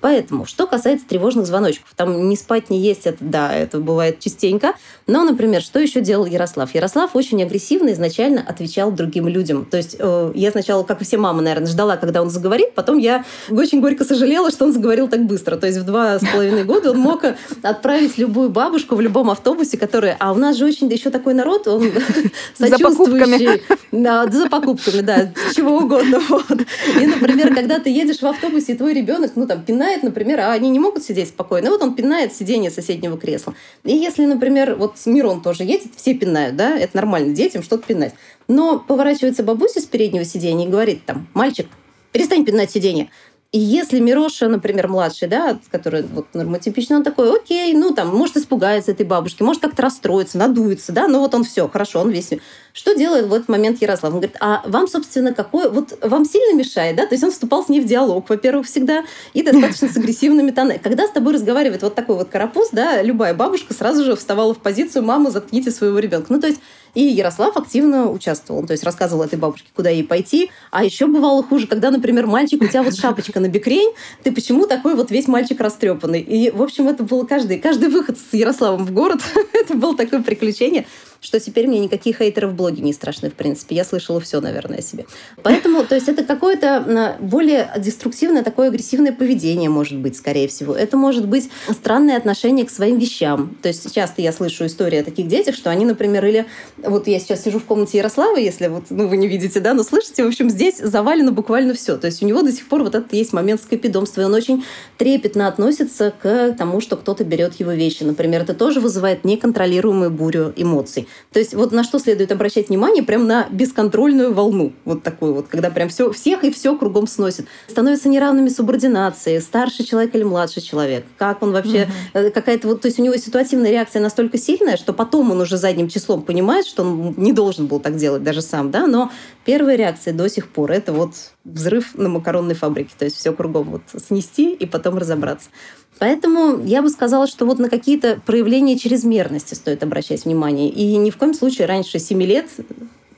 Поэтому, 0.00 0.46
что 0.46 0.66
касается 0.66 1.06
тревожных 1.06 1.46
звоночков, 1.46 1.92
там 1.96 2.28
не 2.28 2.36
спать, 2.36 2.70
не 2.70 2.78
есть, 2.80 3.06
это 3.06 3.18
да, 3.20 3.54
это 3.54 3.78
бывает 3.78 4.20
частенько. 4.20 4.74
Но, 5.06 5.24
например, 5.24 5.62
что 5.62 5.78
еще 5.78 6.00
делал 6.00 6.26
Ярослав? 6.26 6.74
Ярослав 6.74 7.14
очень 7.14 7.42
агрессивно 7.42 7.92
изначально 7.92 8.44
отвечал 8.46 8.92
другим 8.92 9.28
людям. 9.28 9.64
То 9.64 9.76
есть 9.76 9.96
э, 9.98 10.32
я 10.34 10.50
сначала, 10.50 10.82
как 10.82 11.00
и 11.00 11.04
все 11.04 11.16
мамы, 11.16 11.42
наверное, 11.42 11.68
ждала, 11.68 11.96
когда 11.96 12.22
он 12.22 12.30
заговорит, 12.30 12.74
потом 12.74 12.98
я 12.98 13.24
очень 13.50 13.80
горько 13.80 14.04
сожалела, 14.04 14.50
что 14.50 14.66
он 14.66 14.72
заговорил 14.72 15.08
так 15.08 15.24
быстро. 15.24 15.56
То 15.56 15.66
есть 15.66 15.78
в 15.78 15.84
два 15.84 16.18
с 16.18 16.26
половиной 16.26 16.64
года 16.64 16.90
он 16.90 16.98
мог 16.98 17.24
отправить 17.62 18.18
любую 18.18 18.50
бабушку 18.50 18.96
в 18.96 19.00
любом 19.00 19.30
автобусе, 19.30 19.78
которая... 19.78 20.16
А 20.20 20.32
у 20.32 20.36
нас 20.36 20.56
же 20.56 20.66
очень 20.66 20.90
еще 20.92 21.10
такой 21.10 21.34
народ, 21.34 21.66
он 21.68 21.90
сочувствующий. 22.54 23.62
Да, 23.92 24.26
за 24.30 24.48
покупками, 24.48 25.00
да, 25.00 25.32
чего 25.54 25.78
угодно. 25.78 26.20
Вот. 26.28 26.60
И, 27.00 27.06
например, 27.06 27.54
когда 27.54 27.78
ты 27.78 27.90
едешь 27.90 28.20
в 28.20 28.26
автобусе, 28.26 28.72
и 28.72 28.76
твой 28.76 28.92
ребенок, 28.94 29.32
ну, 29.36 29.46
там, 29.46 29.62
пинает 29.62 29.85
пинает, 29.86 30.02
например, 30.02 30.40
а 30.40 30.52
они 30.52 30.68
не 30.68 30.80
могут 30.80 31.04
сидеть 31.04 31.28
спокойно. 31.28 31.70
Вот 31.70 31.80
он 31.80 31.94
пинает 31.94 32.34
сиденье 32.34 32.70
соседнего 32.70 33.16
кресла. 33.16 33.54
И 33.84 33.94
если, 33.94 34.26
например, 34.26 34.74
вот 34.74 34.96
Мирон 35.06 35.42
тоже 35.42 35.62
едет, 35.62 35.92
все 35.96 36.12
пинают, 36.14 36.56
да, 36.56 36.76
это 36.76 36.96
нормально 36.96 37.32
детям 37.32 37.62
что-то 37.62 37.86
пинать. 37.86 38.12
Но 38.48 38.80
поворачивается 38.80 39.44
бабуся 39.44 39.80
с 39.80 39.84
переднего 39.84 40.24
сиденья 40.24 40.66
и 40.66 40.68
говорит 40.68 41.04
там, 41.04 41.28
мальчик, 41.34 41.68
перестань 42.10 42.44
пинать 42.44 42.72
сиденье. 42.72 43.10
И 43.56 43.58
если 43.58 44.00
Мироша, 44.00 44.48
например, 44.48 44.86
младший, 44.86 45.28
да, 45.28 45.58
который 45.70 46.02
вот 46.02 46.26
нормотипичный, 46.34 46.96
он 46.96 47.02
такой, 47.02 47.34
окей, 47.34 47.72
ну 47.72 47.94
там, 47.94 48.14
может 48.14 48.36
испугается 48.36 48.90
этой 48.90 49.06
бабушки, 49.06 49.42
может 49.42 49.62
как-то 49.62 49.80
расстроится, 49.80 50.36
надуется, 50.36 50.92
да, 50.92 51.08
ну 51.08 51.20
вот 51.20 51.34
он 51.34 51.42
все, 51.42 51.66
хорошо, 51.66 52.00
он 52.00 52.10
весь... 52.10 52.34
Что 52.74 52.92
делает 52.92 53.28
в 53.28 53.32
этот 53.32 53.48
момент 53.48 53.80
Ярослав? 53.80 54.12
Он 54.12 54.18
говорит, 54.18 54.36
а 54.40 54.62
вам, 54.66 54.86
собственно, 54.86 55.32
какой... 55.32 55.70
Вот 55.70 55.96
вам 56.02 56.26
сильно 56.26 56.54
мешает, 56.54 56.96
да? 56.96 57.06
То 57.06 57.14
есть 57.14 57.24
он 57.24 57.30
вступал 57.30 57.64
с 57.64 57.70
ней 57.70 57.80
в 57.80 57.86
диалог, 57.86 58.28
во-первых, 58.28 58.66
всегда, 58.66 59.04
и 59.32 59.42
достаточно 59.42 59.88
с 59.88 59.96
агрессивными 59.96 60.50
тонами. 60.50 60.76
Когда 60.76 61.06
с 61.06 61.10
тобой 61.10 61.32
разговаривает 61.32 61.80
вот 61.80 61.94
такой 61.94 62.16
вот 62.16 62.28
карапуз, 62.28 62.68
да, 62.72 63.00
любая 63.00 63.32
бабушка 63.32 63.72
сразу 63.72 64.04
же 64.04 64.14
вставала 64.16 64.52
в 64.52 64.58
позицию 64.58 65.04
«маму, 65.04 65.30
заткните 65.30 65.70
своего 65.70 65.98
ребенка». 65.98 66.30
Ну, 66.30 66.38
то 66.38 66.48
есть 66.48 66.60
и 66.96 67.02
Ярослав 67.02 67.54
активно 67.58 68.10
участвовал. 68.10 68.66
То 68.66 68.72
есть 68.72 68.82
рассказывал 68.82 69.22
этой 69.22 69.38
бабушке, 69.38 69.68
куда 69.76 69.90
ей 69.90 70.02
пойти. 70.02 70.50
А 70.70 70.82
еще 70.82 71.06
бывало 71.06 71.42
хуже, 71.42 71.66
когда, 71.66 71.90
например, 71.90 72.26
мальчик, 72.26 72.62
у 72.62 72.66
тебя 72.66 72.82
вот 72.82 72.96
шапочка 72.96 73.38
на 73.38 73.48
бекрень, 73.48 73.92
ты 74.22 74.32
почему 74.32 74.66
такой 74.66 74.94
вот 74.94 75.10
весь 75.10 75.28
мальчик 75.28 75.60
растрепанный? 75.60 76.22
И, 76.22 76.50
в 76.50 76.62
общем, 76.62 76.88
это 76.88 77.02
было 77.02 77.26
каждый, 77.26 77.58
каждый 77.58 77.90
выход 77.90 78.16
с 78.18 78.32
Ярославом 78.34 78.86
в 78.86 78.92
город. 78.92 79.20
это 79.52 79.74
было 79.74 79.94
такое 79.94 80.22
приключение 80.22 80.86
что 81.20 81.40
теперь 81.40 81.66
мне 81.66 81.80
никакие 81.80 82.14
хейтеры 82.14 82.48
в 82.48 82.54
блоге 82.54 82.82
не 82.82 82.92
страшны, 82.92 83.30
в 83.30 83.34
принципе. 83.34 83.74
Я 83.74 83.84
слышала 83.84 84.20
все, 84.20 84.40
наверное, 84.40 84.78
о 84.78 84.82
себе. 84.82 85.06
Поэтому, 85.42 85.84
то 85.84 85.94
есть 85.94 86.08
это 86.08 86.24
какое-то 86.24 87.16
более 87.20 87.70
деструктивное, 87.78 88.42
такое 88.42 88.68
агрессивное 88.68 89.12
поведение 89.12 89.70
может 89.70 89.98
быть, 89.98 90.16
скорее 90.16 90.48
всего. 90.48 90.74
Это 90.74 90.96
может 90.96 91.26
быть 91.26 91.50
странное 91.70 92.16
отношение 92.16 92.66
к 92.66 92.70
своим 92.70 92.98
вещам. 92.98 93.56
То 93.62 93.68
есть 93.68 93.94
часто 93.94 94.22
я 94.22 94.32
слышу 94.32 94.66
истории 94.66 94.98
о 94.98 95.04
таких 95.04 95.28
детях, 95.28 95.54
что 95.54 95.70
они, 95.70 95.84
например, 95.84 96.24
или... 96.26 96.46
Вот 96.78 97.06
я 97.06 97.18
сейчас 97.18 97.42
сижу 97.42 97.58
в 97.58 97.64
комнате 97.64 97.98
Ярослава, 97.98 98.36
если 98.36 98.68
вот, 98.68 98.84
ну, 98.90 99.08
вы 99.08 99.16
не 99.16 99.28
видите, 99.28 99.60
да, 99.60 99.74
но 99.74 99.82
слышите, 99.82 100.24
в 100.24 100.28
общем, 100.28 100.50
здесь 100.50 100.78
завалено 100.78 101.32
буквально 101.32 101.74
все. 101.74 101.96
То 101.96 102.06
есть 102.06 102.22
у 102.22 102.26
него 102.26 102.42
до 102.42 102.52
сих 102.52 102.68
пор 102.68 102.82
вот 102.82 102.94
этот 102.94 103.12
есть 103.12 103.32
момент 103.32 103.60
скопидомства, 103.60 104.22
и 104.22 104.24
он 104.24 104.34
очень 104.34 104.64
трепетно 104.98 105.48
относится 105.48 106.12
к 106.22 106.54
тому, 106.56 106.80
что 106.80 106.96
кто-то 106.96 107.24
берет 107.24 107.54
его 107.60 107.72
вещи. 107.72 108.02
Например, 108.02 108.42
это 108.42 108.54
тоже 108.54 108.80
вызывает 108.80 109.24
неконтролируемую 109.24 110.10
бурю 110.10 110.52
эмоций. 110.56 111.08
То 111.32 111.38
есть 111.38 111.54
вот 111.54 111.72
на 111.72 111.84
что 111.84 111.98
следует 111.98 112.32
обращать 112.32 112.68
внимание, 112.68 113.02
прям 113.02 113.26
на 113.26 113.46
бесконтрольную 113.50 114.32
волну, 114.32 114.72
вот 114.84 115.02
такую 115.02 115.34
вот, 115.34 115.48
когда 115.48 115.70
прям 115.70 115.88
все, 115.88 116.10
всех 116.12 116.44
и 116.44 116.50
все 116.50 116.76
кругом 116.76 117.06
сносит. 117.06 117.46
Становятся 117.68 118.08
неравными 118.08 118.48
субординации, 118.48 119.38
старший 119.38 119.84
человек 119.84 120.14
или 120.14 120.22
младший 120.22 120.62
человек, 120.62 121.04
как 121.18 121.42
он 121.42 121.52
вообще, 121.52 121.88
угу. 122.14 122.30
какая-то 122.32 122.68
вот, 122.68 122.80
то 122.80 122.88
есть 122.88 122.98
у 122.98 123.02
него 123.02 123.16
ситуативная 123.16 123.70
реакция 123.70 124.00
настолько 124.00 124.38
сильная, 124.38 124.76
что 124.76 124.92
потом 124.92 125.30
он 125.30 125.40
уже 125.40 125.56
задним 125.56 125.88
числом 125.88 126.22
понимает, 126.22 126.66
что 126.66 126.82
он 126.82 127.14
не 127.16 127.32
должен 127.32 127.66
был 127.66 127.80
так 127.80 127.96
делать 127.96 128.22
даже 128.22 128.42
сам, 128.42 128.70
да, 128.70 128.86
но 128.86 129.10
первая 129.44 129.76
реакция 129.76 130.14
до 130.14 130.28
сих 130.28 130.48
пор 130.48 130.72
это 130.72 130.92
вот 130.92 131.12
взрыв 131.44 131.94
на 131.94 132.08
макаронной 132.08 132.54
фабрике, 132.54 132.94
то 132.98 133.04
есть 133.04 133.16
все 133.16 133.32
кругом 133.32 133.70
вот 133.70 133.82
снести 134.02 134.52
и 134.52 134.66
потом 134.66 134.98
разобраться. 134.98 135.50
Поэтому 135.98 136.62
я 136.62 136.82
бы 136.82 136.90
сказала, 136.90 137.26
что 137.26 137.46
вот 137.46 137.58
на 137.58 137.68
какие-то 137.68 138.20
проявления 138.24 138.76
чрезмерности 138.78 139.54
стоит 139.54 139.82
обращать 139.82 140.24
внимание. 140.24 140.68
И 140.68 140.96
ни 140.96 141.10
в 141.10 141.16
коем 141.16 141.34
случае 141.34 141.66
раньше 141.66 141.98
7 141.98 142.22
лет 142.22 142.46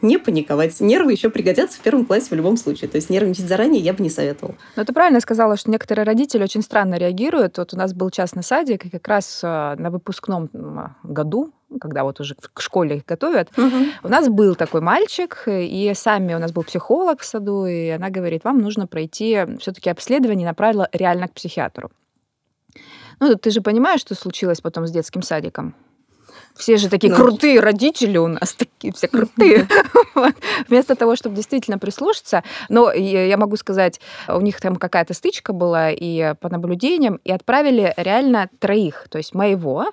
не 0.00 0.18
паниковать. 0.18 0.80
Нервы 0.80 1.12
еще 1.12 1.28
пригодятся 1.28 1.78
в 1.78 1.80
первом 1.80 2.06
классе 2.06 2.28
в 2.30 2.34
любом 2.34 2.56
случае. 2.56 2.88
То 2.88 2.96
есть 2.96 3.10
нервничать 3.10 3.48
заранее 3.48 3.80
я 3.80 3.92
бы 3.92 4.02
не 4.02 4.10
советовала. 4.10 4.54
Но 4.76 4.84
ты 4.84 4.92
правильно 4.92 5.20
сказала, 5.20 5.56
что 5.56 5.70
некоторые 5.70 6.04
родители 6.04 6.42
очень 6.42 6.62
странно 6.62 6.96
реагируют. 6.96 7.58
Вот 7.58 7.74
у 7.74 7.76
нас 7.76 7.92
был 7.94 8.10
частный 8.10 8.42
садик, 8.42 8.86
и 8.86 8.90
как 8.90 9.06
раз 9.08 9.40
э, 9.42 9.74
на 9.78 9.90
выпускном 9.90 10.50
году 11.02 11.52
когда 11.82 12.04
вот 12.04 12.18
уже 12.18 12.34
к 12.34 12.62
школе 12.62 12.96
их 12.96 13.04
готовят, 13.04 13.50
угу. 13.58 13.76
у 14.02 14.08
нас 14.08 14.28
был 14.30 14.54
такой 14.54 14.80
мальчик, 14.80 15.42
и 15.46 15.92
сами 15.94 16.32
у 16.32 16.38
нас 16.38 16.50
был 16.50 16.62
психолог 16.62 17.20
в 17.20 17.26
саду, 17.26 17.66
и 17.66 17.88
она 17.88 18.08
говорит, 18.08 18.42
вам 18.44 18.60
нужно 18.60 18.86
пройти 18.86 19.44
все-таки 19.60 19.90
обследование, 19.90 20.46
направила 20.46 20.88
реально 20.92 21.28
к 21.28 21.34
психиатру. 21.34 21.90
Ну, 23.20 23.34
ты 23.36 23.50
же 23.50 23.60
понимаешь, 23.60 24.00
что 24.00 24.14
случилось 24.14 24.60
потом 24.60 24.86
с 24.86 24.90
детским 24.90 25.22
садиком? 25.22 25.74
Все 26.58 26.76
же 26.76 26.88
такие 26.88 27.12
ну. 27.12 27.16
крутые 27.16 27.60
родители 27.60 28.18
у 28.18 28.26
нас, 28.26 28.52
такие 28.58 28.92
все 28.92 29.06
крутые. 29.08 29.68
Вместо 30.68 30.96
того, 30.96 31.14
чтобы 31.14 31.36
действительно 31.36 31.78
прислушаться, 31.78 32.42
но 32.68 32.92
я 32.92 33.36
могу 33.36 33.56
сказать, 33.56 34.00
у 34.26 34.40
них 34.40 34.60
там 34.60 34.76
какая-то 34.76 35.14
стычка 35.14 35.52
была 35.52 35.90
и 35.90 36.34
по 36.40 36.48
наблюдениям, 36.48 37.20
и 37.24 37.30
отправили 37.30 37.94
реально 37.96 38.50
троих, 38.58 39.06
то 39.08 39.18
есть 39.18 39.34
моего, 39.34 39.86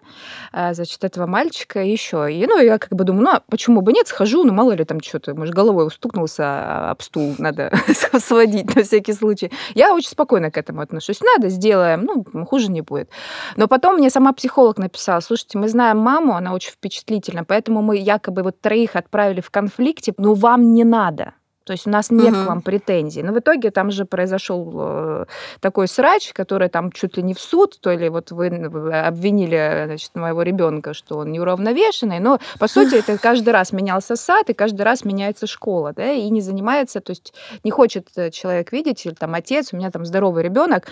а, 0.51 0.73
значит, 0.73 1.03
этого 1.03 1.27
мальчика 1.27 1.83
еще. 1.83 2.31
И, 2.31 2.45
ну, 2.47 2.59
я 2.59 2.79
как 2.79 2.91
бы 2.91 3.03
думаю, 3.03 3.23
ну, 3.23 3.31
а 3.31 3.41
почему 3.47 3.81
бы 3.81 3.93
нет, 3.93 4.07
схожу, 4.07 4.43
ну, 4.43 4.51
мало 4.51 4.71
ли 4.71 4.83
там 4.85 5.01
что-то, 5.01 5.35
может, 5.35 5.53
головой 5.53 5.85
устукнулся 5.85 6.89
об 6.89 7.01
стул, 7.01 7.35
надо 7.37 7.71
сводить 8.19 8.75
на 8.75 8.83
всякий 8.83 9.13
случай. 9.13 9.51
Я 9.75 9.93
очень 9.93 10.09
спокойно 10.09 10.49
к 10.49 10.57
этому 10.57 10.81
отношусь. 10.81 11.21
Надо, 11.21 11.49
сделаем, 11.49 12.05
ну, 12.05 12.45
хуже 12.45 12.71
не 12.71 12.81
будет. 12.81 13.09
Но 13.55 13.67
потом 13.67 13.97
мне 13.97 14.09
сама 14.09 14.33
психолог 14.33 14.77
написала, 14.77 15.19
слушайте, 15.19 15.59
мы 15.59 15.69
знаем 15.69 15.99
маму, 15.99 16.35
она 16.35 16.54
очень 16.55 16.71
впечатлительно. 16.71 17.43
Поэтому 17.43 17.81
мы 17.81 17.97
якобы 17.97 18.43
вот 18.43 18.59
троих 18.61 18.95
отправили 18.95 19.41
в 19.41 19.49
конфликте, 19.49 20.13
но 20.17 20.33
вам 20.33 20.73
не 20.73 20.83
надо. 20.83 21.33
То 21.65 21.73
есть 21.73 21.87
у 21.87 21.89
нас 21.89 22.11
нет 22.11 22.33
угу. 22.33 22.43
к 22.43 22.47
вам 22.47 22.61
претензий. 22.61 23.23
Но 23.23 23.33
в 23.33 23.39
итоге 23.39 23.71
там 23.71 23.89
же 23.89 24.05
произошел 24.05 24.71
э, 24.75 25.25
такой 25.59 25.87
срач, 25.87 26.31
который 26.31 26.69
там 26.69 26.91
чуть 26.91 27.17
ли 27.17 27.23
не 27.23 27.33
в 27.33 27.39
суд, 27.39 27.79
то 27.81 27.91
ли 27.91 28.07
вот 28.09 28.31
вы 28.31 28.47
обвинили 28.47 29.85
значит, 29.87 30.11
моего 30.15 30.43
ребенка, 30.43 30.93
что 30.93 31.17
он 31.17 31.31
неуравновешенный, 31.31 32.19
но 32.19 32.39
по 32.59 32.67
сути 32.67 32.95
это 32.99 33.17
каждый 33.17 33.49
раз 33.49 33.71
менялся 33.71 34.15
сад, 34.15 34.49
и 34.49 34.53
каждый 34.53 34.83
раз 34.83 35.03
меняется 35.05 35.47
школа, 35.47 35.93
да, 35.93 36.11
и 36.11 36.29
не 36.29 36.41
занимается, 36.41 37.01
то 37.01 37.11
есть 37.11 37.33
не 37.63 37.71
хочет 37.71 38.09
э, 38.15 38.29
человек 38.29 38.71
видеть, 38.71 39.03
или 39.05 39.13
там 39.15 39.33
отец, 39.33 39.73
у 39.73 39.77
меня 39.77 39.89
там 39.89 40.05
здоровый 40.05 40.43
ребенок, 40.43 40.87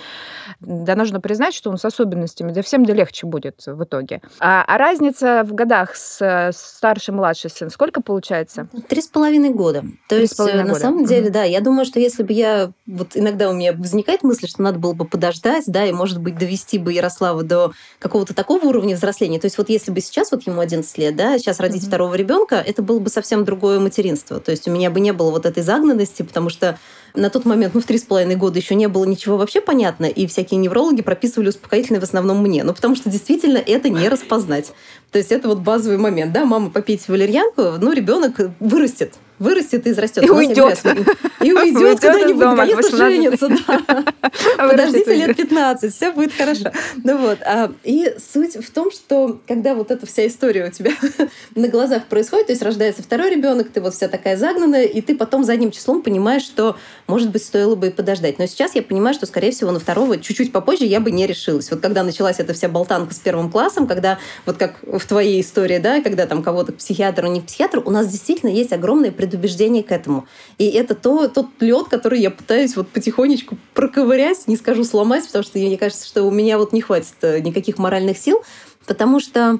да 0.59 0.95
нужно 0.95 1.21
признать, 1.21 1.53
что 1.53 1.69
он 1.69 1.77
с 1.77 1.85
особенностями, 1.85 2.51
да 2.51 2.63
всем 2.63 2.83
да 2.83 2.93
легче 2.93 3.27
будет 3.27 3.63
в 3.67 3.83
итоге. 3.83 4.21
А, 4.39 4.63
а 4.67 4.77
разница 4.79 5.43
в 5.43 5.53
годах 5.53 5.95
с 5.95 6.51
старший 6.53 7.13
младший 7.13 7.51
сын 7.51 7.69
сколько 7.69 8.01
получается? 8.01 8.67
Три 8.87 9.01
с 9.01 9.07
половиной 9.07 9.51
года. 9.51 9.83
То 10.09 10.15
есть 10.15 10.35
на 10.65 10.75
самом 10.75 11.05
деле, 11.05 11.29
да. 11.29 11.43
Я 11.43 11.61
думаю, 11.61 11.85
что 11.85 11.99
если 11.99 12.23
бы 12.23 12.33
я... 12.33 12.71
Вот 12.85 13.15
иногда 13.15 13.49
у 13.49 13.53
меня 13.53 13.73
возникает 13.73 14.23
мысль, 14.23 14.47
что 14.47 14.61
надо 14.61 14.79
было 14.79 14.93
бы 14.93 15.05
подождать, 15.05 15.65
да, 15.67 15.85
и, 15.85 15.91
может 15.91 16.19
быть, 16.19 16.37
довести 16.37 16.77
бы 16.77 16.93
Ярослава 16.93 17.43
до 17.43 17.73
какого-то 17.99 18.33
такого 18.33 18.65
уровня 18.65 18.95
взросления. 18.95 19.39
То 19.39 19.45
есть 19.45 19.57
вот 19.57 19.69
если 19.69 19.91
бы 19.91 20.01
сейчас 20.01 20.31
вот 20.31 20.45
ему 20.47 20.61
11 20.61 20.97
лет, 20.97 21.15
да, 21.15 21.37
сейчас 21.37 21.59
родить 21.59 21.83
mm-hmm. 21.83 21.87
второго 21.87 22.15
ребенка, 22.15 22.55
это 22.55 22.81
было 22.81 22.99
бы 22.99 23.09
совсем 23.09 23.45
другое 23.45 23.79
материнство. 23.79 24.39
То 24.39 24.51
есть 24.51 24.67
у 24.67 24.71
меня 24.71 24.89
бы 24.89 24.99
не 24.99 25.13
было 25.13 25.31
вот 25.31 25.45
этой 25.45 25.63
загнанности, 25.63 26.23
потому 26.23 26.49
что 26.49 26.77
на 27.15 27.29
тот 27.29 27.45
момент, 27.45 27.73
ну, 27.73 27.81
в 27.81 27.85
три 27.85 27.97
с 27.97 28.03
половиной 28.03 28.35
года 28.35 28.57
еще 28.57 28.75
не 28.75 28.87
было 28.87 29.05
ничего 29.05 29.37
вообще 29.37 29.61
понятно, 29.61 30.05
и 30.05 30.25
всякие 30.25 30.59
неврологи 30.59 31.01
прописывали 31.01 31.49
успокоительные 31.49 31.99
в 31.99 32.03
основном 32.03 32.41
мне. 32.41 32.63
Ну, 32.63 32.73
потому 32.73 32.95
что 32.95 33.09
действительно 33.09 33.57
это 33.57 33.89
не 33.89 34.09
распознать. 34.09 34.73
То 35.11 35.19
есть 35.19 35.31
это 35.31 35.47
вот 35.47 35.59
базовый 35.59 35.97
момент, 35.97 36.33
да, 36.33 36.45
мама 36.45 36.71
попейте 36.71 37.11
валерьянку, 37.11 37.73
ну, 37.79 37.91
ребенок 37.91 38.39
вырастет, 38.59 39.13
вырастет 39.43 39.85
и 39.85 39.91
израстет. 39.91 40.23
И 40.23 40.29
уйдет. 40.29 40.81
И 41.41 41.53
уйдет 41.53 41.99
куда-нибудь, 41.99 42.45
наконец-то 42.45 42.97
женится. 42.97 43.49
Да. 43.49 44.03
Подождите 44.57 45.15
лет 45.15 45.35
15, 45.35 45.93
все 45.93 46.11
будет 46.11 46.33
хорошо. 46.33 46.71
Ну 47.03 47.17
вот. 47.17 47.39
А, 47.41 47.71
и 47.83 48.15
суть 48.17 48.55
в 48.55 48.71
том, 48.71 48.91
что 48.91 49.39
когда 49.47 49.75
вот 49.75 49.91
эта 49.91 50.05
вся 50.05 50.25
история 50.25 50.67
у 50.67 50.71
тебя 50.71 50.91
на 51.55 51.67
глазах 51.67 52.05
происходит, 52.05 52.47
то 52.47 52.53
есть 52.53 52.63
рождается 52.63 53.03
второй 53.03 53.29
ребенок, 53.29 53.69
ты 53.69 53.81
вот 53.81 53.93
вся 53.93 54.07
такая 54.07 54.37
загнанная, 54.37 54.85
и 54.85 55.01
ты 55.01 55.15
потом 55.15 55.43
задним 55.43 55.71
числом 55.71 56.01
понимаешь, 56.01 56.43
что, 56.43 56.77
может 57.07 57.29
быть, 57.31 57.43
стоило 57.43 57.75
бы 57.75 57.87
и 57.87 57.89
подождать. 57.89 58.39
Но 58.39 58.45
сейчас 58.47 58.75
я 58.75 58.81
понимаю, 58.81 59.13
что, 59.13 59.25
скорее 59.25 59.51
всего, 59.51 59.71
на 59.71 59.79
второго 59.79 60.17
чуть-чуть 60.17 60.51
попозже 60.51 60.85
я 60.85 60.99
бы 60.99 61.11
не 61.11 61.27
решилась. 61.27 61.69
Вот 61.69 61.81
когда 61.81 62.03
началась 62.03 62.39
эта 62.39 62.53
вся 62.53 62.69
болтанка 62.69 63.13
с 63.13 63.19
первым 63.19 63.51
классом, 63.51 63.87
когда 63.87 64.19
вот 64.45 64.57
как 64.57 64.75
в 64.83 65.05
твоей 65.05 65.41
истории, 65.41 65.79
да, 65.79 66.01
когда 66.01 66.25
там 66.25 66.41
кого-то 66.41 66.71
к 66.71 66.77
психиатру, 66.77 67.27
не 67.27 67.41
к 67.41 67.45
психиатру, 67.45 67.81
у 67.85 67.91
нас 67.91 68.07
действительно 68.07 68.49
есть 68.49 68.71
огромное 68.71 69.11
предубеждение 69.33 69.83
к 69.83 69.91
этому. 69.91 70.25
И 70.57 70.69
это 70.69 70.93
то, 70.93 71.27
тот 71.27 71.47
лед, 71.59 71.87
который 71.89 72.21
я 72.21 72.29
пытаюсь 72.29 72.75
вот 72.75 72.87
потихонечку 72.89 73.57
проковырять, 73.73 74.47
не 74.47 74.55
скажу 74.55 74.83
сломать, 74.83 75.25
потому 75.25 75.43
что 75.43 75.57
мне 75.57 75.77
кажется, 75.77 76.07
что 76.07 76.23
у 76.23 76.31
меня 76.31 76.57
вот 76.57 76.71
не 76.71 76.81
хватит 76.81 77.15
э, 77.21 77.39
никаких 77.39 77.79
моральных 77.79 78.17
сил, 78.17 78.43
потому 78.85 79.19
что 79.19 79.59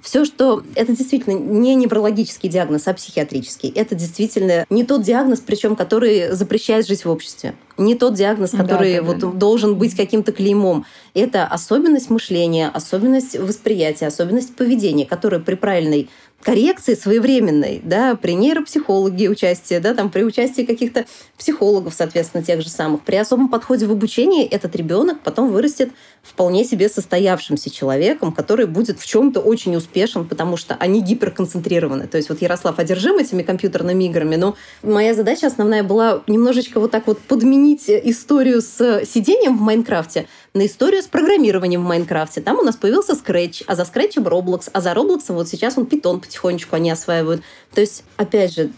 все, 0.00 0.24
что 0.24 0.62
это 0.76 0.96
действительно 0.96 1.34
не 1.34 1.74
неврологический 1.74 2.48
диагноз, 2.48 2.86
а 2.86 2.94
психиатрический. 2.94 3.68
Это 3.70 3.96
действительно 3.96 4.64
не 4.70 4.84
тот 4.84 5.02
диагноз, 5.02 5.40
причем 5.40 5.74
который 5.74 6.30
запрещает 6.32 6.86
жить 6.86 7.04
в 7.04 7.10
обществе. 7.10 7.54
Не 7.76 7.96
тот 7.96 8.14
диагноз, 8.14 8.52
который 8.52 8.94
да, 8.94 9.00
да, 9.00 9.06
вот 9.06 9.18
да. 9.18 9.26
должен 9.32 9.74
быть 9.74 9.96
каким-то 9.96 10.30
клеймом. 10.30 10.84
Это 11.14 11.44
особенность 11.44 12.10
мышления, 12.10 12.70
особенность 12.72 13.36
восприятия, 13.36 14.06
особенность 14.06 14.54
поведения, 14.54 15.04
которая 15.04 15.40
при 15.40 15.56
правильной 15.56 16.08
коррекции 16.42 16.94
своевременной, 16.94 17.80
да, 17.82 18.14
при 18.14 18.32
нейропсихологе 18.32 19.28
участие, 19.28 19.80
да, 19.80 19.94
там, 19.94 20.10
при 20.10 20.22
участии 20.22 20.62
каких-то 20.62 21.04
психологов, 21.36 21.94
соответственно, 21.94 22.44
тех 22.44 22.62
же 22.62 22.68
самых, 22.68 23.02
при 23.02 23.16
особом 23.16 23.48
подходе 23.48 23.86
в 23.86 23.92
обучении 23.92 24.46
этот 24.46 24.76
ребенок 24.76 25.20
потом 25.20 25.50
вырастет 25.50 25.90
вполне 26.22 26.64
себе 26.64 26.88
состоявшимся 26.88 27.70
человеком, 27.70 28.32
который 28.32 28.66
будет 28.66 29.00
в 29.00 29.06
чем-то 29.06 29.40
очень 29.40 29.76
успешен, 29.76 30.26
потому 30.26 30.56
что 30.56 30.76
они 30.78 31.00
гиперконцентрированы. 31.00 32.06
То 32.06 32.16
есть 32.16 32.28
вот 32.28 32.42
Ярослав 32.42 32.78
одержим 32.78 33.18
этими 33.18 33.42
компьютерными 33.42 34.04
играми, 34.04 34.36
но 34.36 34.56
моя 34.82 35.14
задача 35.14 35.46
основная 35.46 35.82
была 35.82 36.22
немножечко 36.26 36.80
вот 36.80 36.90
так 36.90 37.06
вот 37.06 37.18
подменить 37.18 37.88
историю 37.88 38.60
с 38.60 39.04
сидением 39.04 39.56
в 39.56 39.60
Майнкрафте 39.60 40.26
на 40.54 40.66
историю 40.66 41.02
с 41.02 41.06
программированием 41.06 41.82
в 41.82 41.86
Майнкрафте. 41.86 42.40
Там 42.40 42.58
у 42.58 42.62
нас 42.62 42.76
появился 42.76 43.12
Scratch, 43.12 43.64
а 43.66 43.74
за 43.74 43.82
Scratch 43.82 44.16
Roblox, 44.16 44.70
а 44.72 44.80
за 44.80 44.92
Roblox 44.92 45.24
вот 45.28 45.48
сейчас 45.48 45.78
он 45.78 45.84
Python 45.84 46.20
потихонечку 46.20 46.76
они 46.76 46.90
осваивают. 46.90 47.42
То 47.74 47.80
есть, 47.80 48.04
опять 48.16 48.54
же, 48.54 48.70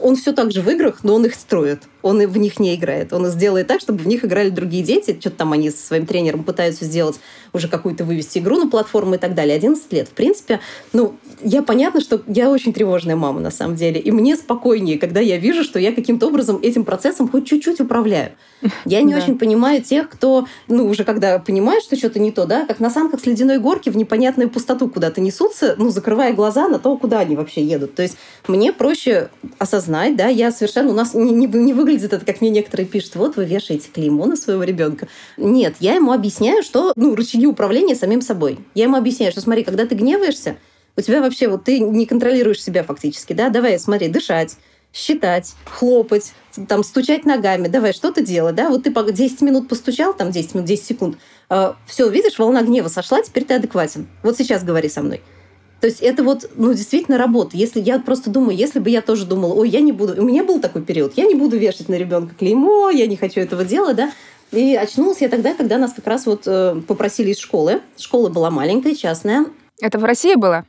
он 0.00 0.16
все 0.16 0.32
так 0.32 0.52
же 0.52 0.60
в 0.60 0.70
играх, 0.70 1.00
но 1.02 1.14
он 1.14 1.24
их 1.24 1.34
строит 1.34 1.82
он 2.06 2.22
и 2.22 2.26
в 2.26 2.36
них 2.36 2.60
не 2.60 2.76
играет. 2.76 3.12
Он 3.12 3.26
сделает 3.26 3.66
так, 3.66 3.80
чтобы 3.80 3.98
в 3.98 4.06
них 4.06 4.24
играли 4.24 4.50
другие 4.50 4.84
дети. 4.84 5.16
Что-то 5.18 5.38
там 5.38 5.52
они 5.52 5.70
со 5.70 5.84
своим 5.84 6.06
тренером 6.06 6.44
пытаются 6.44 6.84
сделать, 6.84 7.18
уже 7.52 7.66
какую-то 7.66 8.04
вывести 8.04 8.38
игру 8.38 8.56
на 8.58 8.70
платформу 8.70 9.14
и 9.14 9.18
так 9.18 9.34
далее. 9.34 9.56
11 9.56 9.92
лет. 9.92 10.08
В 10.08 10.12
принципе, 10.12 10.60
ну, 10.92 11.16
я 11.42 11.62
понятно, 11.62 12.00
что 12.00 12.22
я 12.28 12.48
очень 12.48 12.72
тревожная 12.72 13.16
мама 13.16 13.40
на 13.40 13.50
самом 13.50 13.74
деле. 13.74 14.00
И 14.00 14.12
мне 14.12 14.36
спокойнее, 14.36 14.98
когда 14.98 15.20
я 15.20 15.36
вижу, 15.38 15.64
что 15.64 15.80
я 15.80 15.92
каким-то 15.92 16.28
образом 16.28 16.60
этим 16.62 16.84
процессом 16.84 17.28
хоть 17.28 17.46
чуть-чуть 17.46 17.80
управляю. 17.80 18.32
Я 18.84 19.02
не 19.02 19.14
очень 19.14 19.36
понимаю 19.38 19.82
тех, 19.82 20.08
кто, 20.08 20.46
ну, 20.68 20.86
уже 20.86 21.04
когда 21.04 21.38
понимает, 21.38 21.82
что 21.82 21.96
что-то 21.96 22.20
не 22.20 22.30
то, 22.30 22.46
да, 22.46 22.66
как 22.66 22.78
на 22.78 22.90
санках 22.90 23.20
с 23.20 23.26
ледяной 23.26 23.58
горки 23.58 23.90
в 23.90 23.96
непонятную 23.96 24.48
пустоту 24.48 24.88
куда-то 24.88 25.20
несутся, 25.20 25.74
ну, 25.76 25.90
закрывая 25.90 26.32
глаза 26.32 26.68
на 26.68 26.78
то, 26.78 26.96
куда 26.96 27.18
они 27.18 27.36
вообще 27.36 27.62
едут. 27.62 27.94
То 27.94 28.02
есть 28.02 28.16
мне 28.46 28.72
проще 28.72 29.28
осознать, 29.58 30.16
да, 30.16 30.28
я 30.28 30.52
совершенно, 30.52 30.90
у 30.90 30.94
нас 30.94 31.14
не, 31.14 31.32
не, 31.32 31.46
не 31.46 31.72
выглядит 31.72 31.95
выглядит 31.96 32.12
это, 32.12 32.24
как 32.24 32.40
мне 32.40 32.50
некоторые 32.50 32.86
пишут, 32.86 33.16
вот 33.16 33.36
вы 33.36 33.44
вешаете 33.44 33.88
клеймо 33.92 34.26
на 34.26 34.36
своего 34.36 34.62
ребенка. 34.62 35.08
Нет, 35.36 35.76
я 35.80 35.94
ему 35.94 36.12
объясняю, 36.12 36.62
что, 36.62 36.92
ну, 36.96 37.14
рычаги 37.14 37.46
управления 37.46 37.94
самим 37.94 38.20
собой. 38.20 38.58
Я 38.74 38.84
ему 38.84 38.96
объясняю, 38.96 39.32
что 39.32 39.40
смотри, 39.40 39.64
когда 39.64 39.86
ты 39.86 39.94
гневаешься, 39.94 40.56
у 40.96 41.00
тебя 41.00 41.20
вообще 41.20 41.48
вот 41.48 41.64
ты 41.64 41.80
не 41.80 42.06
контролируешь 42.06 42.62
себя 42.62 42.84
фактически, 42.84 43.32
да, 43.32 43.48
давай, 43.48 43.78
смотри, 43.78 44.08
дышать, 44.08 44.56
считать, 44.92 45.54
хлопать, 45.64 46.32
там, 46.68 46.84
стучать 46.84 47.24
ногами, 47.24 47.68
давай, 47.68 47.92
что-то 47.92 48.22
делать, 48.22 48.54
да, 48.54 48.70
вот 48.70 48.84
ты 48.84 48.92
10 49.12 49.40
минут 49.42 49.68
постучал, 49.68 50.14
там, 50.14 50.30
10 50.30 50.54
минут, 50.54 50.66
10 50.66 50.84
секунд, 50.84 51.16
э, 51.16 51.18
а, 51.50 51.76
все, 51.86 52.08
видишь, 52.08 52.38
волна 52.38 52.62
гнева 52.62 52.88
сошла, 52.88 53.22
теперь 53.22 53.44
ты 53.44 53.54
адекватен. 53.54 54.06
Вот 54.22 54.36
сейчас 54.38 54.64
говори 54.64 54.88
со 54.88 55.02
мной. 55.02 55.20
То 55.80 55.86
есть 55.88 56.00
это 56.00 56.22
вот, 56.22 56.50
ну, 56.56 56.72
действительно 56.72 57.18
работа. 57.18 57.56
Если 57.56 57.80
я 57.80 57.98
просто 57.98 58.30
думаю, 58.30 58.56
если 58.56 58.78
бы 58.78 58.88
я 58.88 59.02
тоже 59.02 59.26
думала, 59.26 59.52
ой, 59.54 59.68
я 59.68 59.80
не 59.80 59.92
буду, 59.92 60.20
у 60.20 60.24
меня 60.24 60.42
был 60.42 60.60
такой 60.60 60.82
период, 60.82 61.12
я 61.16 61.24
не 61.24 61.34
буду 61.34 61.58
вешать 61.58 61.88
на 61.88 61.94
ребенка 61.96 62.34
клеймо, 62.34 62.90
я 62.90 63.06
не 63.06 63.16
хочу 63.16 63.40
этого 63.40 63.64
делать, 63.64 63.96
да. 63.96 64.10
И 64.52 64.74
очнулась 64.74 65.20
я 65.20 65.28
тогда, 65.28 65.54
когда 65.54 65.76
нас 65.76 65.92
как 65.92 66.06
раз 66.06 66.24
вот 66.24 66.44
э, 66.46 66.80
попросили 66.86 67.30
из 67.30 67.38
школы. 67.38 67.82
Школа 67.98 68.28
была 68.28 68.50
маленькая, 68.50 68.94
частная. 68.94 69.46
Это 69.80 69.98
в 69.98 70.04
России 70.04 70.34
было? 70.34 70.64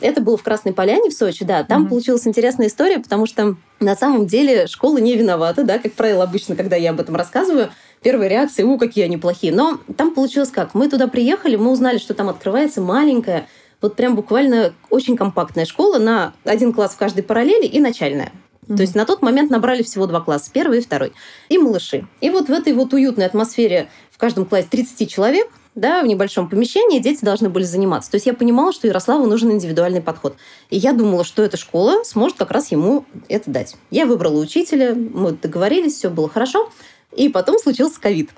Это 0.00 0.20
было 0.20 0.36
в 0.36 0.42
Красной 0.42 0.72
Поляне 0.72 1.10
в 1.10 1.14
Сочи, 1.14 1.44
да. 1.44 1.64
Там 1.64 1.82
угу. 1.82 1.90
получилась 1.90 2.26
интересная 2.26 2.68
история, 2.68 2.98
потому 2.98 3.26
что 3.26 3.56
на 3.80 3.96
самом 3.96 4.26
деле 4.26 4.66
школа 4.66 4.98
не 4.98 5.16
виновата, 5.16 5.64
да, 5.64 5.78
как 5.78 5.92
правило, 5.94 6.24
обычно, 6.24 6.54
когда 6.54 6.76
я 6.76 6.90
об 6.90 7.00
этом 7.00 7.16
рассказываю, 7.16 7.70
первая 8.02 8.28
реакция, 8.28 8.66
у, 8.66 8.78
какие 8.78 9.04
они 9.04 9.16
плохие. 9.16 9.52
Но 9.52 9.80
там 9.96 10.12
получилось 10.14 10.50
как? 10.50 10.74
Мы 10.74 10.88
туда 10.88 11.08
приехали, 11.08 11.56
мы 11.56 11.70
узнали, 11.70 11.98
что 11.98 12.14
там 12.14 12.28
открывается 12.28 12.80
маленькая, 12.80 13.46
вот 13.80 13.96
прям 13.96 14.16
буквально 14.16 14.74
очень 14.90 15.16
компактная 15.16 15.64
школа 15.64 15.98
на 15.98 16.34
один 16.44 16.72
класс 16.72 16.92
в 16.92 16.96
каждой 16.96 17.22
параллели 17.22 17.66
и 17.66 17.80
начальная. 17.80 18.32
Mm-hmm. 18.66 18.76
То 18.76 18.82
есть 18.82 18.94
на 18.94 19.06
тот 19.06 19.22
момент 19.22 19.50
набрали 19.50 19.82
всего 19.82 20.06
два 20.06 20.20
класса, 20.20 20.50
первый 20.52 20.78
и 20.78 20.82
второй, 20.82 21.12
и 21.48 21.58
малыши. 21.58 22.06
И 22.20 22.30
вот 22.30 22.48
в 22.48 22.52
этой 22.52 22.72
вот 22.72 22.92
уютной 22.92 23.26
атмосфере 23.26 23.88
в 24.10 24.18
каждом 24.18 24.44
классе 24.44 24.68
30 24.70 25.10
человек, 25.10 25.48
да, 25.74 26.02
в 26.02 26.06
небольшом 26.06 26.48
помещении 26.48 26.98
дети 26.98 27.24
должны 27.24 27.48
были 27.48 27.64
заниматься. 27.64 28.10
То 28.10 28.16
есть 28.16 28.26
я 28.26 28.34
понимала, 28.34 28.72
что 28.72 28.86
Ярославу 28.86 29.26
нужен 29.26 29.52
индивидуальный 29.52 30.02
подход. 30.02 30.36
И 30.68 30.76
я 30.76 30.92
думала, 30.92 31.24
что 31.24 31.42
эта 31.42 31.56
школа 31.56 32.02
сможет 32.04 32.36
как 32.36 32.50
раз 32.50 32.70
ему 32.72 33.04
это 33.28 33.50
дать. 33.50 33.76
Я 33.90 34.06
выбрала 34.06 34.38
учителя, 34.40 34.94
мы 34.94 35.32
договорились, 35.32 35.94
все 35.94 36.10
было 36.10 36.28
хорошо. 36.28 36.70
И 37.16 37.28
потом 37.28 37.58
случился 37.58 38.00
ковид. 38.00 38.30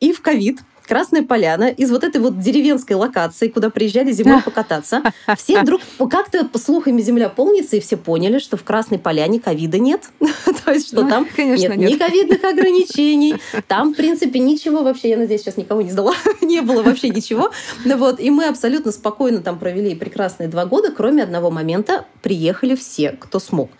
И 0.00 0.12
в 0.12 0.20
ковид 0.20 0.60
Красная 0.86 1.22
Поляна, 1.22 1.64
из 1.64 1.90
вот 1.90 2.04
этой 2.04 2.20
вот 2.20 2.38
деревенской 2.38 2.96
локации, 2.96 3.48
куда 3.48 3.70
приезжали 3.70 4.12
зимой 4.12 4.40
покататься, 4.44 5.02
все 5.36 5.60
вдруг 5.60 5.80
как-то 6.10 6.44
по 6.44 6.58
слухами 6.58 7.00
земля 7.00 7.28
полнится, 7.28 7.76
и 7.76 7.80
все 7.80 7.96
поняли, 7.96 8.38
что 8.38 8.56
в 8.56 8.64
Красной 8.64 8.98
Поляне 8.98 9.40
ковида 9.40 9.78
нет. 9.78 10.02
То 10.64 10.72
есть, 10.72 10.88
что 10.88 11.02
ну, 11.02 11.08
там 11.08 11.28
нет 11.36 11.76
ни 11.76 11.96
ковидных 11.96 12.42
ограничений, 12.44 13.34
там, 13.66 13.92
в 13.92 13.96
принципе, 13.96 14.38
ничего 14.38 14.82
вообще, 14.82 15.10
я 15.10 15.16
надеюсь, 15.16 15.42
сейчас 15.42 15.56
никого 15.56 15.82
не 15.82 15.90
сдала, 15.90 16.14
не 16.40 16.60
было 16.60 16.82
вообще 16.82 17.08
ничего. 17.10 17.50
Ну 17.84 17.96
вот, 17.96 18.20
и 18.20 18.30
мы 18.30 18.46
абсолютно 18.46 18.92
спокойно 18.92 19.40
там 19.40 19.58
провели 19.58 19.94
прекрасные 19.94 20.48
два 20.48 20.66
года, 20.66 20.92
кроме 20.96 21.22
одного 21.22 21.50
момента, 21.50 22.06
приехали 22.22 22.74
все, 22.76 23.10
кто 23.10 23.40
смог. 23.40 23.70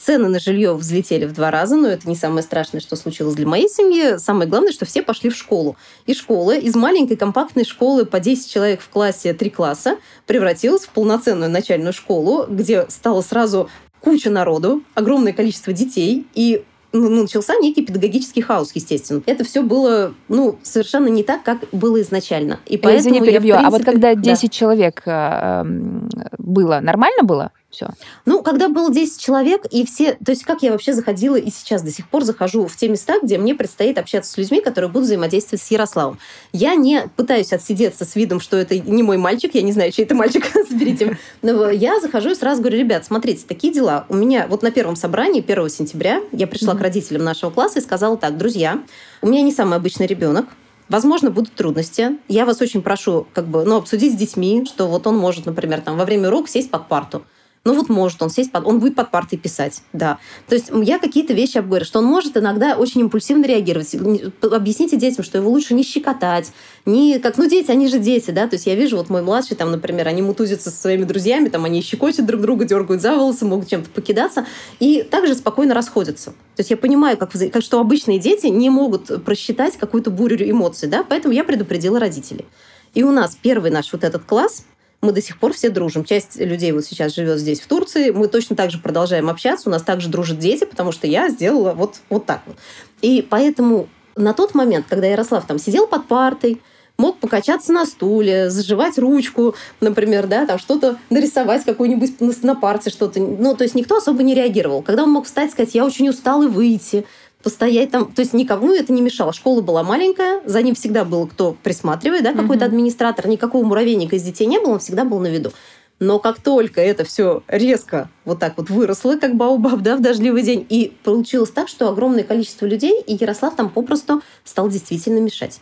Цены 0.00 0.28
на 0.28 0.40
жилье 0.40 0.72
взлетели 0.72 1.26
в 1.26 1.34
два 1.34 1.50
раза, 1.50 1.76
но 1.76 1.88
это 1.88 2.08
не 2.08 2.16
самое 2.16 2.42
страшное, 2.42 2.80
что 2.80 2.96
случилось 2.96 3.34
для 3.34 3.46
моей 3.46 3.68
семьи. 3.68 4.16
Самое 4.16 4.48
главное, 4.48 4.72
что 4.72 4.86
все 4.86 5.02
пошли 5.02 5.28
в 5.28 5.36
школу. 5.36 5.76
И 6.06 6.14
школа 6.14 6.56
из 6.56 6.74
маленькой 6.74 7.18
компактной 7.18 7.64
школы 7.64 8.06
по 8.06 8.18
10 8.18 8.50
человек 8.50 8.80
в 8.80 8.88
классе, 8.88 9.34
три 9.34 9.50
класса, 9.50 9.98
превратилась 10.26 10.84
в 10.86 10.88
полноценную 10.88 11.50
начальную 11.50 11.92
школу, 11.92 12.46
где 12.48 12.86
стало 12.88 13.20
сразу 13.20 13.68
куча 14.00 14.30
народу, 14.30 14.82
огромное 14.94 15.34
количество 15.34 15.74
детей, 15.74 16.26
и 16.34 16.64
ну, 16.92 17.22
начался 17.22 17.56
некий 17.56 17.84
педагогический 17.84 18.40
хаос, 18.40 18.72
естественно. 18.74 19.22
Это 19.26 19.44
все 19.44 19.62
было, 19.62 20.14
ну, 20.28 20.58
совершенно 20.62 21.08
не 21.08 21.22
так, 21.22 21.42
как 21.42 21.58
было 21.72 22.00
изначально. 22.00 22.58
И 22.66 22.78
поэтому 22.78 23.16
Извини, 23.16 23.26
перебью. 23.26 23.54
Я, 23.54 23.58
принципе, 23.58 23.66
а 23.66 23.70
вот 23.70 23.84
когда 23.84 24.14
10 24.14 24.42
да. 24.42 24.48
человек 24.48 25.02
э, 25.04 25.10
эм, 25.10 26.08
было, 26.38 26.80
нормально 26.80 27.22
было? 27.22 27.52
Все. 27.70 27.88
Ну, 28.26 28.42
когда 28.42 28.68
было 28.68 28.92
10 28.92 29.20
человек, 29.20 29.64
и 29.70 29.86
все... 29.86 30.14
То 30.24 30.32
есть, 30.32 30.42
как 30.42 30.62
я 30.62 30.72
вообще 30.72 30.92
заходила 30.92 31.36
и 31.36 31.50
сейчас 31.50 31.82
до 31.82 31.92
сих 31.92 32.08
пор 32.08 32.24
захожу 32.24 32.66
в 32.66 32.76
те 32.76 32.88
места, 32.88 33.14
где 33.22 33.38
мне 33.38 33.54
предстоит 33.54 33.96
общаться 33.96 34.32
с 34.32 34.36
людьми, 34.36 34.60
которые 34.60 34.90
будут 34.90 35.06
взаимодействовать 35.06 35.62
с 35.62 35.70
Ярославом. 35.70 36.18
Я 36.52 36.74
не 36.74 37.06
пытаюсь 37.16 37.52
отсидеться 37.52 38.04
с 38.04 38.16
видом, 38.16 38.40
что 38.40 38.56
это 38.56 38.76
не 38.76 39.04
мой 39.04 39.18
мальчик, 39.18 39.54
я 39.54 39.62
не 39.62 39.70
знаю, 39.70 39.92
чей 39.92 40.04
это 40.04 40.16
мальчик, 40.16 40.44
заберите. 40.68 41.16
Но 41.42 41.70
я 41.70 42.00
захожу 42.00 42.30
и 42.30 42.34
сразу 42.34 42.60
говорю, 42.60 42.78
ребят, 42.78 43.04
смотрите, 43.04 43.44
такие 43.46 43.72
дела. 43.72 44.04
У 44.08 44.16
меня 44.16 44.48
вот 44.48 44.62
на 44.62 44.72
первом 44.72 44.96
собрании 44.96 45.40
1 45.40 45.68
сентября 45.70 46.22
я 46.32 46.48
пришла 46.48 46.74
mm-hmm. 46.74 46.78
к 46.78 46.82
родителям 46.82 47.22
нашего 47.22 47.50
класса 47.50 47.78
и 47.78 47.82
сказала 47.82 48.16
так, 48.16 48.36
друзья, 48.36 48.82
у 49.22 49.28
меня 49.28 49.42
не 49.42 49.52
самый 49.52 49.76
обычный 49.76 50.06
ребенок, 50.06 50.46
Возможно, 50.88 51.30
будут 51.30 51.52
трудности. 51.52 52.18
Я 52.26 52.44
вас 52.44 52.60
очень 52.60 52.82
прошу 52.82 53.28
как 53.32 53.46
бы, 53.46 53.64
ну, 53.64 53.76
обсудить 53.76 54.12
с 54.12 54.16
детьми, 54.16 54.66
что 54.66 54.88
вот 54.88 55.06
он 55.06 55.16
может, 55.16 55.46
например, 55.46 55.82
там, 55.82 55.96
во 55.96 56.04
время 56.04 56.26
урока 56.26 56.50
сесть 56.50 56.68
под 56.68 56.88
парту. 56.88 57.22
Ну 57.62 57.74
вот 57.74 57.90
может 57.90 58.22
он 58.22 58.30
сесть, 58.30 58.52
под, 58.52 58.66
он 58.66 58.78
будет 58.80 58.94
под 58.94 59.10
партой 59.10 59.38
писать, 59.38 59.82
да. 59.92 60.18
То 60.48 60.54
есть 60.54 60.70
я 60.82 60.98
какие-то 60.98 61.34
вещи 61.34 61.58
обговорю, 61.58 61.84
что 61.84 61.98
он 61.98 62.06
может 62.06 62.38
иногда 62.38 62.74
очень 62.74 63.02
импульсивно 63.02 63.44
реагировать. 63.44 63.94
Объясните 64.42 64.96
детям, 64.96 65.22
что 65.22 65.36
его 65.36 65.50
лучше 65.50 65.74
не 65.74 65.82
щекотать, 65.82 66.52
не 66.86 67.18
как, 67.18 67.36
ну 67.36 67.46
дети, 67.46 67.70
они 67.70 67.88
же 67.88 67.98
дети, 67.98 68.30
да. 68.30 68.48
То 68.48 68.56
есть 68.56 68.66
я 68.66 68.74
вижу, 68.74 68.96
вот 68.96 69.10
мой 69.10 69.20
младший 69.20 69.58
там, 69.58 69.70
например, 69.70 70.08
они 70.08 70.22
мутузятся 70.22 70.70
со 70.70 70.76
своими 70.76 71.04
друзьями, 71.04 71.50
там 71.50 71.66
они 71.66 71.82
щекочут 71.82 72.24
друг 72.24 72.40
друга, 72.40 72.64
дергают 72.64 73.02
за 73.02 73.14
волосы, 73.14 73.44
могут 73.44 73.68
чем-то 73.68 73.90
покидаться, 73.90 74.46
и 74.78 75.02
также 75.02 75.34
спокойно 75.34 75.74
расходятся. 75.74 76.30
То 76.30 76.60
есть 76.60 76.70
я 76.70 76.78
понимаю, 76.78 77.18
как, 77.18 77.30
как 77.32 77.62
что 77.62 77.78
обычные 77.78 78.18
дети 78.18 78.46
не 78.46 78.70
могут 78.70 79.22
просчитать 79.22 79.76
какую-то 79.76 80.10
бурю 80.10 80.38
эмоций, 80.50 80.88
да, 80.88 81.04
поэтому 81.06 81.34
я 81.34 81.44
предупредила 81.44 82.00
родителей. 82.00 82.46
И 82.94 83.02
у 83.02 83.12
нас 83.12 83.36
первый 83.40 83.70
наш 83.70 83.92
вот 83.92 84.02
этот 84.02 84.24
класс, 84.24 84.64
мы 85.02 85.12
до 85.12 85.22
сих 85.22 85.38
пор 85.38 85.52
все 85.52 85.70
дружим. 85.70 86.04
Часть 86.04 86.36
людей 86.36 86.72
вот 86.72 86.84
сейчас 86.84 87.14
живет 87.14 87.38
здесь, 87.38 87.60
в 87.60 87.66
Турции. 87.66 88.10
Мы 88.10 88.28
точно 88.28 88.56
так 88.56 88.70
же 88.70 88.78
продолжаем 88.78 89.30
общаться. 89.30 89.68
У 89.68 89.72
нас 89.72 89.82
также 89.82 90.08
дружат 90.08 90.38
дети, 90.38 90.64
потому 90.64 90.92
что 90.92 91.06
я 91.06 91.30
сделала 91.30 91.72
вот, 91.72 91.96
вот 92.10 92.26
так 92.26 92.42
вот. 92.46 92.56
И 93.00 93.26
поэтому 93.28 93.88
на 94.16 94.34
тот 94.34 94.54
момент, 94.54 94.86
когда 94.88 95.06
Ярослав 95.06 95.46
там 95.46 95.58
сидел 95.58 95.86
под 95.86 96.06
партой, 96.06 96.60
мог 96.98 97.18
покачаться 97.18 97.72
на 97.72 97.86
стуле, 97.86 98.50
заживать 98.50 98.98
ручку, 98.98 99.54
например, 99.80 100.26
да, 100.26 100.44
там 100.44 100.58
что-то 100.58 100.98
нарисовать 101.08 101.64
какую-нибудь 101.64 102.20
на, 102.20 102.32
на 102.42 102.54
парте 102.54 102.90
что-то. 102.90 103.20
Ну, 103.20 103.56
то 103.56 103.64
есть 103.64 103.74
никто 103.74 103.96
особо 103.96 104.22
не 104.22 104.34
реагировал. 104.34 104.82
Когда 104.82 105.04
он 105.04 105.10
мог 105.10 105.24
встать 105.24 105.50
сказать, 105.50 105.74
я 105.74 105.86
очень 105.86 106.10
устал 106.10 106.42
и 106.42 106.46
выйти, 106.46 107.06
постоять 107.42 107.90
там. 107.90 108.12
То 108.12 108.20
есть 108.20 108.32
никому 108.32 108.72
это 108.72 108.92
не 108.92 109.02
мешало. 109.02 109.32
Школа 109.32 109.60
была 109.60 109.82
маленькая, 109.82 110.40
за 110.44 110.62
ним 110.62 110.74
всегда 110.74 111.04
был 111.04 111.26
кто 111.26 111.56
присматривает, 111.62 112.24
да, 112.24 112.32
какой-то 112.32 112.64
администратор. 112.64 113.28
Никакого 113.28 113.64
муравейника 113.64 114.16
из 114.16 114.22
детей 114.22 114.46
не 114.46 114.58
было, 114.60 114.74
он 114.74 114.78
всегда 114.78 115.04
был 115.04 115.18
на 115.20 115.28
виду. 115.28 115.52
Но 116.00 116.18
как 116.18 116.40
только 116.40 116.80
это 116.80 117.04
все 117.04 117.42
резко 117.46 118.08
вот 118.24 118.38
так 118.38 118.56
вот 118.56 118.70
выросло, 118.70 119.16
как 119.16 119.34
баубаб, 119.34 119.80
да, 119.82 119.96
в 119.96 120.00
дождливый 120.00 120.42
день, 120.42 120.66
и 120.68 120.96
получилось 121.04 121.50
так, 121.50 121.68
что 121.68 121.90
огромное 121.90 122.24
количество 122.24 122.64
людей, 122.64 123.02
и 123.02 123.18
Ярослав 123.20 123.54
там 123.54 123.68
попросту 123.68 124.22
стал 124.44 124.70
действительно 124.70 125.18
мешать. 125.18 125.60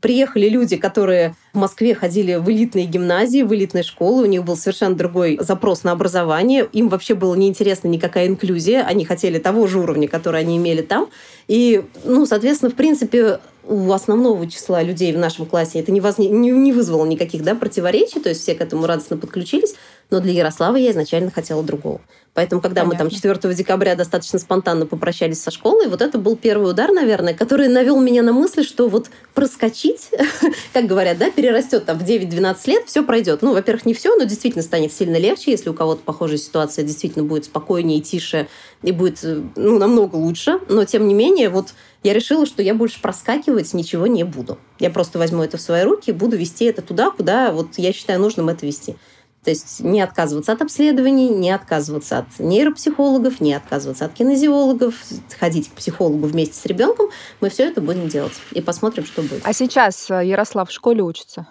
Приехали 0.00 0.48
люди, 0.48 0.76
которые 0.76 1.34
в 1.52 1.58
Москве 1.58 1.94
ходили 1.94 2.36
в 2.36 2.50
элитные 2.50 2.86
гимназии, 2.86 3.42
в 3.42 3.54
элитные 3.54 3.84
школы, 3.84 4.22
у 4.22 4.26
них 4.26 4.44
был 4.44 4.56
совершенно 4.56 4.94
другой 4.94 5.38
запрос 5.40 5.84
на 5.84 5.92
образование, 5.92 6.66
им 6.72 6.88
вообще 6.88 7.14
было 7.14 7.34
неинтересна 7.34 7.88
никакая 7.88 8.26
инклюзия, 8.26 8.82
они 8.82 9.04
хотели 9.04 9.38
того 9.38 9.66
же 9.66 9.78
уровня, 9.78 10.08
который 10.08 10.40
они 10.40 10.56
имели 10.56 10.80
там. 10.80 11.10
И, 11.48 11.84
ну, 12.04 12.24
соответственно, 12.24 12.70
в 12.70 12.76
принципе, 12.76 13.40
у 13.64 13.92
основного 13.92 14.48
числа 14.48 14.82
людей 14.82 15.12
в 15.12 15.18
нашем 15.18 15.46
классе 15.46 15.80
это 15.80 15.92
не, 15.92 16.00
воз... 16.00 16.18
не, 16.18 16.28
не 16.28 16.72
вызвало 16.72 17.04
никаких 17.04 17.42
да, 17.42 17.54
противоречий, 17.54 18.20
то 18.20 18.30
есть 18.30 18.40
все 18.40 18.54
к 18.54 18.60
этому 18.60 18.86
радостно 18.86 19.16
подключились. 19.16 19.74
Но 20.10 20.20
для 20.20 20.32
Ярослава 20.32 20.76
я 20.76 20.90
изначально 20.90 21.30
хотела 21.30 21.62
другого. 21.62 22.00
Поэтому, 22.32 22.60
когда 22.60 22.82
Понятно. 22.82 23.04
мы 23.04 23.10
там 23.10 23.16
4 23.16 23.54
декабря 23.54 23.96
достаточно 23.96 24.38
спонтанно 24.38 24.86
попрощались 24.86 25.42
со 25.42 25.50
школой, 25.50 25.88
вот 25.88 26.00
это 26.00 26.16
был 26.16 26.36
первый 26.36 26.70
удар, 26.70 26.92
наверное, 26.92 27.34
который 27.34 27.66
навел 27.68 28.00
меня 28.00 28.22
на 28.22 28.32
мысль, 28.32 28.64
что 28.64 28.88
вот 28.88 29.10
проскочить, 29.34 30.10
как 30.72 30.86
говорят, 30.86 31.18
да, 31.18 31.30
перерастет 31.30 31.86
там 31.86 31.98
в 31.98 32.04
9-12 32.04 32.56
лет, 32.66 32.84
все 32.86 33.02
пройдет. 33.02 33.42
Ну, 33.42 33.52
во-первых, 33.52 33.84
не 33.84 33.94
все, 33.94 34.14
но 34.16 34.24
действительно 34.24 34.62
станет 34.62 34.92
сильно 34.92 35.16
легче, 35.16 35.50
если 35.50 35.70
у 35.70 35.74
кого-то 35.74 36.02
похожая 36.04 36.38
ситуация 36.38 36.84
действительно 36.84 37.24
будет 37.24 37.46
спокойнее, 37.46 38.00
тише 38.00 38.46
и 38.82 38.92
будет 38.92 39.18
ну, 39.22 39.78
намного 39.78 40.14
лучше. 40.14 40.60
Но, 40.68 40.84
тем 40.84 41.08
не 41.08 41.14
менее, 41.14 41.48
вот 41.48 41.74
я 42.04 42.14
решила, 42.14 42.46
что 42.46 42.62
я 42.62 42.74
больше 42.74 43.02
проскакивать 43.02 43.74
ничего 43.74 44.06
не 44.06 44.24
буду. 44.24 44.56
Я 44.78 44.90
просто 44.90 45.18
возьму 45.18 45.42
это 45.42 45.58
в 45.58 45.60
свои 45.60 45.82
руки 45.82 46.10
и 46.10 46.14
буду 46.14 46.36
вести 46.36 46.64
это 46.64 46.80
туда, 46.80 47.10
куда 47.10 47.50
вот 47.50 47.76
я 47.76 47.92
считаю 47.92 48.20
нужным 48.20 48.48
это 48.48 48.64
вести. 48.64 48.96
То 49.44 49.48
есть 49.48 49.80
не 49.80 50.02
отказываться 50.02 50.52
от 50.52 50.60
обследований, 50.60 51.30
не 51.30 51.50
отказываться 51.50 52.18
от 52.18 52.38
нейропсихологов, 52.38 53.40
не 53.40 53.54
отказываться 53.54 54.04
от 54.04 54.12
кинезиологов, 54.12 54.94
ходить 55.38 55.70
к 55.70 55.72
психологу 55.72 56.26
вместе 56.26 56.56
с 56.56 56.66
ребенком. 56.66 57.08
Мы 57.40 57.48
все 57.48 57.64
это 57.64 57.80
будем 57.80 58.08
делать 58.08 58.34
и 58.52 58.60
посмотрим, 58.60 59.06
что 59.06 59.22
будет. 59.22 59.40
А 59.42 59.54
сейчас 59.54 60.10
э, 60.10 60.26
Ярослав 60.26 60.68
в 60.68 60.72
школе 60.72 61.02
учится? 61.02 61.48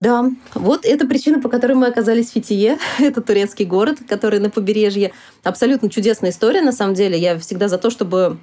Да, 0.00 0.30
вот 0.54 0.84
это 0.84 1.08
причина, 1.08 1.40
по 1.40 1.48
которой 1.48 1.72
мы 1.72 1.88
оказались 1.88 2.30
в 2.30 2.34
Фитие. 2.34 2.78
это 3.00 3.20
турецкий 3.20 3.64
город, 3.64 3.98
который 4.08 4.38
на 4.38 4.50
побережье. 4.50 5.12
Абсолютно 5.42 5.90
чудесная 5.90 6.30
история, 6.30 6.62
на 6.62 6.72
самом 6.72 6.94
деле. 6.94 7.18
Я 7.18 7.36
всегда 7.40 7.66
за 7.66 7.78
то, 7.78 7.90
чтобы, 7.90 8.38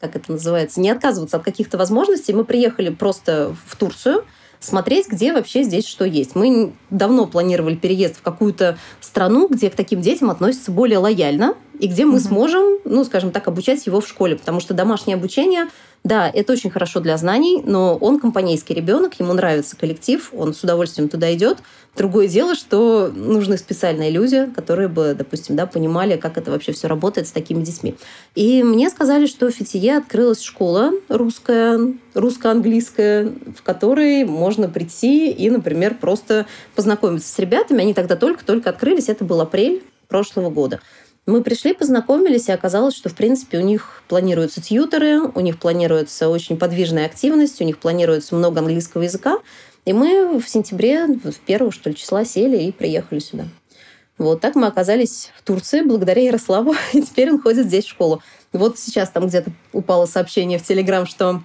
как 0.00 0.16
это 0.16 0.32
называется, 0.32 0.80
не 0.80 0.88
отказываться 0.88 1.36
от 1.36 1.42
каких-то 1.42 1.76
возможностей. 1.76 2.32
Мы 2.32 2.44
приехали 2.44 2.88
просто 2.88 3.54
в 3.66 3.76
Турцию– 3.76 4.24
смотреть, 4.60 5.08
где 5.08 5.32
вообще 5.32 5.62
здесь 5.62 5.86
что 5.86 6.04
есть. 6.04 6.34
Мы 6.34 6.72
давно 6.90 7.26
планировали 7.26 7.74
переезд 7.74 8.18
в 8.18 8.22
какую-то 8.22 8.78
страну, 9.00 9.48
где 9.48 9.70
к 9.70 9.74
таким 9.74 10.00
детям 10.00 10.30
относятся 10.30 10.70
более 10.70 10.98
лояльно, 10.98 11.54
и 11.78 11.88
где 11.88 12.04
мы 12.04 12.18
угу. 12.18 12.20
сможем, 12.20 12.78
ну, 12.84 13.04
скажем 13.04 13.30
так, 13.30 13.48
обучать 13.48 13.86
его 13.86 14.00
в 14.00 14.06
школе, 14.06 14.36
потому 14.36 14.60
что 14.60 14.74
домашнее 14.74 15.16
обучение 15.16 15.66
да, 16.02 16.30
это 16.32 16.54
очень 16.54 16.70
хорошо 16.70 17.00
для 17.00 17.16
знаний, 17.18 17.62
но 17.64 17.96
он 17.96 18.20
компанейский 18.20 18.74
ребенок, 18.74 19.20
ему 19.20 19.34
нравится 19.34 19.76
коллектив, 19.76 20.30
он 20.32 20.54
с 20.54 20.62
удовольствием 20.64 21.10
туда 21.10 21.32
идет. 21.34 21.58
Другое 21.96 22.28
дело, 22.28 22.54
что 22.54 23.10
нужны 23.14 23.58
специальные 23.58 24.10
люди, 24.10 24.48
которые 24.54 24.88
бы, 24.88 25.14
допустим, 25.18 25.56
да, 25.56 25.66
понимали, 25.66 26.16
как 26.16 26.38
это 26.38 26.50
вообще 26.50 26.72
все 26.72 26.86
работает 26.86 27.26
с 27.26 27.32
такими 27.32 27.62
детьми. 27.62 27.96
И 28.34 28.62
мне 28.62 28.90
сказали, 28.90 29.26
что 29.26 29.50
в 29.50 29.54
Фитие 29.54 29.98
открылась 29.98 30.40
школа 30.40 30.92
русская, 31.08 31.78
русско-английская, 32.14 33.32
в 33.56 33.62
которой 33.62 34.24
можно 34.24 34.68
прийти 34.68 35.30
и, 35.30 35.50
например, 35.50 35.96
просто 36.00 36.46
познакомиться 36.76 37.28
с 37.28 37.38
ребятами. 37.38 37.82
Они 37.82 37.92
тогда 37.92 38.14
только-только 38.16 38.70
открылись, 38.70 39.08
это 39.08 39.24
был 39.24 39.40
апрель 39.40 39.82
прошлого 40.08 40.48
года. 40.48 40.80
Мы 41.26 41.42
пришли, 41.42 41.74
познакомились, 41.74 42.48
и 42.48 42.52
оказалось, 42.52 42.96
что, 42.96 43.08
в 43.08 43.14
принципе, 43.14 43.58
у 43.58 43.62
них 43.62 44.02
планируются 44.08 44.62
тьютеры, 44.62 45.20
у 45.20 45.40
них 45.40 45.58
планируется 45.58 46.28
очень 46.28 46.56
подвижная 46.56 47.06
активность, 47.06 47.60
у 47.60 47.64
них 47.64 47.78
планируется 47.78 48.34
много 48.34 48.60
английского 48.60 49.02
языка. 49.02 49.38
И 49.84 49.92
мы 49.92 50.38
в 50.38 50.48
сентябре, 50.48 51.06
в 51.06 51.38
первого, 51.40 51.72
что 51.72 51.90
ли, 51.90 51.96
числа 51.96 52.24
сели 52.24 52.62
и 52.64 52.72
приехали 52.72 53.18
сюда. 53.18 53.44
Вот 54.18 54.40
так 54.40 54.54
мы 54.54 54.66
оказались 54.66 55.30
в 55.34 55.42
Турции 55.42 55.80
благодаря 55.80 56.22
Ярославу, 56.22 56.74
и 56.92 57.02
теперь 57.02 57.30
он 57.30 57.40
ходит 57.40 57.66
здесь 57.66 57.86
в 57.86 57.90
школу. 57.90 58.22
Вот 58.52 58.78
сейчас 58.78 59.10
там 59.10 59.28
где-то 59.28 59.50
упало 59.72 60.06
сообщение 60.06 60.58
в 60.58 60.62
Телеграм, 60.62 61.06
что 61.06 61.42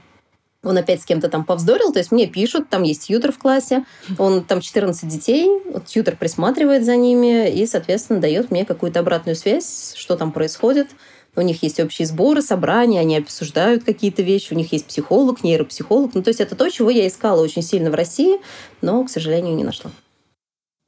он 0.66 0.78
опять 0.78 1.02
с 1.02 1.06
кем-то 1.06 1.30
там 1.30 1.46
повздорил, 1.46 1.94
то 1.94 2.00
есть 2.00 2.12
мне 2.12 2.28
пишут, 2.28 2.70
там 2.70 2.84
есть 2.84 3.08
тьютер 3.08 3.32
в 3.32 3.38
классе, 3.38 3.86
он 4.18 4.44
там 4.44 4.62
14 4.62 5.08
детей, 5.08 5.48
вот 5.72 5.86
тьютер 5.86 6.18
присматривает 6.18 6.84
за 6.84 6.96
ними 6.96 7.50
и, 7.52 7.66
соответственно, 7.68 8.20
дает 8.20 8.50
мне 8.52 8.66
какую-то 8.66 9.00
обратную 9.00 9.36
связь, 9.36 9.94
что 9.96 10.18
там 10.18 10.32
происходит. 10.32 10.88
У 11.36 11.42
них 11.42 11.64
есть 11.64 11.80
общие 11.80 12.06
сборы, 12.06 12.42
собрания, 12.42 13.00
они 13.00 13.18
обсуждают 13.18 13.84
какие-то 13.84 14.22
вещи, 14.22 14.54
у 14.54 14.56
них 14.56 14.72
есть 14.72 14.86
психолог, 14.88 15.44
нейропсихолог. 15.44 16.14
Ну, 16.14 16.24
то 16.24 16.30
есть 16.30 16.40
это 16.40 16.56
то, 16.56 16.70
чего 16.70 16.90
я 16.90 17.08
искала 17.08 17.42
очень 17.42 17.62
сильно 17.62 17.92
в 17.92 17.96
России, 17.96 18.40
но, 18.82 19.04
к 19.04 19.10
сожалению, 19.10 19.56
не 19.56 19.64
нашла. 19.64 19.92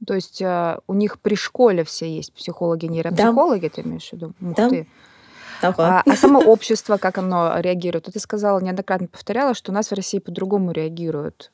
То 0.05 0.13
есть 0.13 0.41
э, 0.41 0.77
у 0.87 0.93
них 0.93 1.19
при 1.19 1.35
школе 1.35 1.83
все 1.83 2.09
есть 2.09 2.33
психологи, 2.33 2.85
нейропсихологи, 2.85 3.67
да. 3.67 3.69
ты 3.69 3.81
имеешь 3.81 4.09
в 4.09 4.13
виду? 4.13 4.33
Ух 4.41 4.55
да. 4.55 4.69
ты. 4.69 4.87
Ага. 5.61 6.03
А, 6.05 6.11
а 6.11 6.15
само 6.15 6.39
общество, 6.39 6.97
как 6.97 7.17
оно 7.17 7.59
реагирует? 7.59 8.05
Ты 8.05 8.19
сказала, 8.19 8.59
неоднократно 8.59 9.07
повторяла, 9.07 9.55
что 9.55 9.71
у 9.71 9.75
нас 9.75 9.89
в 9.89 9.93
России 9.93 10.19
по-другому 10.19 10.71
реагируют. 10.71 11.51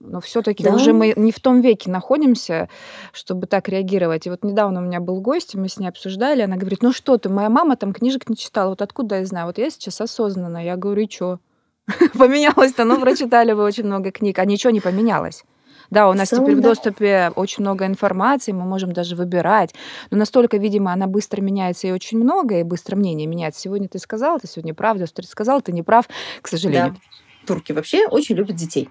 Но 0.00 0.20
все-таки 0.20 0.62
да. 0.62 0.72
уже 0.72 0.92
мы 0.92 1.12
не 1.16 1.32
в 1.32 1.40
том 1.40 1.60
веке 1.60 1.90
находимся, 1.90 2.68
чтобы 3.12 3.48
так 3.48 3.68
реагировать. 3.68 4.26
И 4.26 4.30
вот 4.30 4.44
недавно 4.44 4.80
у 4.80 4.84
меня 4.84 5.00
был 5.00 5.20
гость, 5.20 5.56
мы 5.56 5.68
с 5.68 5.78
ней 5.78 5.88
обсуждали, 5.88 6.42
она 6.42 6.56
говорит, 6.56 6.82
ну 6.82 6.92
что 6.92 7.18
ты, 7.18 7.28
моя 7.28 7.48
мама 7.48 7.76
там 7.76 7.92
книжек 7.92 8.28
не 8.28 8.36
читала, 8.36 8.70
вот 8.70 8.82
откуда 8.82 9.16
я 9.16 9.26
знаю? 9.26 9.46
Вот 9.46 9.58
я 9.58 9.70
сейчас 9.70 10.00
осознанно, 10.00 10.64
я 10.64 10.76
говорю, 10.76 11.02
и 11.02 11.10
что? 11.10 11.40
Поменялось-то, 12.18 12.84
ну, 12.84 13.00
прочитали 13.00 13.52
вы 13.52 13.64
очень 13.64 13.84
много 13.84 14.12
книг, 14.12 14.38
а 14.38 14.44
ничего 14.44 14.70
не 14.70 14.80
поменялось. 14.80 15.44
Да, 15.90 16.10
у 16.10 16.12
нас 16.12 16.28
теперь 16.28 16.54
в 16.54 16.60
доступе 16.60 17.32
очень 17.34 17.62
много 17.62 17.86
информации, 17.86 18.52
мы 18.52 18.64
можем 18.64 18.92
даже 18.92 19.16
выбирать. 19.16 19.74
Но 20.10 20.18
настолько, 20.18 20.58
видимо, 20.58 20.92
она 20.92 21.06
быстро 21.06 21.40
меняется 21.40 21.88
и 21.88 21.92
очень 21.92 22.18
много, 22.18 22.60
и 22.60 22.62
быстро 22.62 22.94
мнение 22.94 23.26
меняется. 23.26 23.62
Сегодня 23.62 23.88
ты 23.88 23.98
сказал, 23.98 24.38
ты 24.38 24.46
сегодня 24.46 24.74
прав, 24.74 24.98
завтра 24.98 25.22
ты 25.22 25.28
сказал, 25.28 25.62
ты 25.62 25.72
не 25.72 25.82
прав, 25.82 26.06
к 26.42 26.48
сожалению. 26.48 26.92
Да. 26.92 27.00
Турки 27.46 27.72
вообще 27.72 28.06
очень 28.06 28.34
любят 28.36 28.56
детей. 28.56 28.90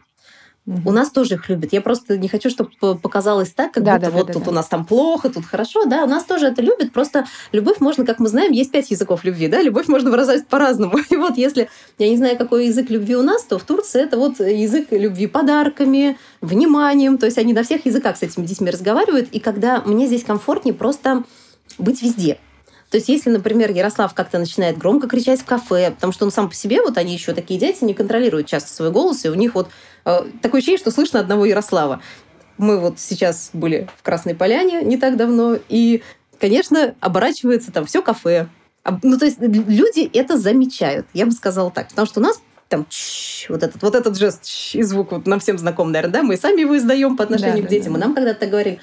Угу. 0.67 0.89
У 0.89 0.91
нас 0.91 1.10
тоже 1.12 1.36
их 1.36 1.47
любят. 1.47 1.71
Я 1.71 1.80
просто 1.80 2.17
не 2.17 2.27
хочу, 2.27 2.49
чтобы 2.49 2.71
показалось 2.97 3.51
так, 3.51 3.71
как 3.71 3.86
да, 3.86 3.95
будто 3.95 4.12
да, 4.12 4.17
вот 4.17 4.27
да, 4.27 4.34
тут 4.34 4.43
да. 4.43 4.51
у 4.51 4.53
нас 4.53 4.67
там 4.67 4.86
плохо, 4.86 5.30
тут 5.30 5.45
хорошо. 5.45 5.86
Да, 5.86 6.03
у 6.03 6.08
нас 6.08 6.25
тоже 6.25 6.47
это 6.47 6.62
любят. 6.62 6.91
Просто 6.91 7.25
любовь 7.53 7.80
можно, 7.80 8.06
как 8.06 8.19
мы 8.19 8.27
знаем, 8.27 8.51
есть 8.51 8.71
пять 8.71 8.91
языков 8.91 9.23
любви, 9.23 9.47
да, 9.47 9.62
любовь 9.62 9.88
можно 9.88 10.12
выражать 10.12 10.45
по-разному. 10.47 10.97
И 11.10 11.15
вот 11.15 11.38
если 11.38 11.69
я 11.97 12.10
не 12.10 12.17
знаю, 12.17 12.38
какой 12.38 12.67
язык 12.67 12.89
любви 12.89 13.15
у 13.15 13.23
нас, 13.23 13.43
то 13.43 13.58
в 13.58 13.63
Турции 13.63 14.01
это 14.01 14.17
вот 14.17 14.41
язык 14.41 14.88
любви 14.91 15.27
подарками, 15.27 16.17
вниманием. 16.41 17.17
То 17.17 17.27
есть 17.27 17.38
они 17.38 17.53
на 17.53 17.63
всех 17.63 17.86
языках 17.86 18.17
с 18.17 18.23
этими 18.23 18.45
детьми 18.45 18.69
разговаривают. 18.69 19.30
И 19.32 19.39
когда 19.39 19.82
мне 19.86 20.06
здесь 20.08 20.25
комфортнее 20.25 20.73
просто 20.73 21.23
быть 21.77 22.01
везде. 22.01 22.39
То 22.89 22.95
есть, 22.95 23.10
если, 23.10 23.30
например, 23.30 23.71
Ярослав 23.71 24.13
как-то 24.13 24.39
начинает 24.39 24.77
громко 24.77 25.08
кричать 25.08 25.41
в 25.41 25.45
кафе, 25.45 25.91
потому 25.91 26.13
что 26.13 26.23
он 26.23 26.32
сам 26.32 26.47
по 26.47 26.56
себе, 26.56 26.82
вот 26.82 26.97
они 26.97 27.13
еще 27.13 27.34
такие 27.34 27.60
дети, 27.60 27.84
не 27.84 27.93
контролируют 27.93 28.47
часто 28.47 28.71
свой 28.71 28.91
голос, 28.91 29.25
и 29.25 29.30
у 29.30 29.34
них 29.34 29.56
вот 29.56 29.67
такое 30.41 30.60
ощущение, 30.60 30.80
что 30.80 30.91
слышно 30.91 31.20
одного 31.20 31.46
Ярослава. 31.46 32.02
Мы 32.58 32.80
вот 32.80 33.00
сейчас 33.00 33.50
были 33.54 33.88
в 33.98 34.04
Красной 34.04 34.36
Поляне 34.36 34.82
не 34.82 34.98
так 34.98 35.17
давно, 35.17 35.58
и, 35.70 36.02
конечно, 36.39 36.96
оборачивается 37.00 37.72
там 37.72 37.86
все 37.86 38.02
кафе. 38.02 38.48
Ну, 39.04 39.17
то 39.17 39.26
есть 39.26 39.38
люди 39.39 40.10
это 40.17 40.38
замечают, 40.38 41.06
я 41.13 41.26
бы 41.26 41.32
сказала 41.32 41.70
так. 41.72 41.89
Потому 41.89 42.08
что 42.08 42.20
у 42.20 42.24
нас 42.24 42.41
там 42.70 42.86
вот 43.50 43.63
этот 43.63 43.82
вот 43.82 43.96
этот 43.96 44.17
жест 44.17 44.74
и 44.74 44.84
звук 44.84 45.12
вот 45.12 45.28
нам 45.28 45.39
всем 45.39 45.58
знаком, 45.58 45.91
наверное, 45.91 46.13
да, 46.13 46.24
мы 46.24 46.38
сами 46.38 46.62
его 46.62 46.78
издаем 46.78 47.15
по 47.15 47.24
отношению 47.24 47.62
да, 47.62 47.67
к 47.67 47.70
детям, 47.70 47.93
да, 47.93 48.00
да. 48.00 48.06
и 48.06 48.08
нам 48.08 48.15
когда-то 48.15 48.46
говорили, 48.48 48.80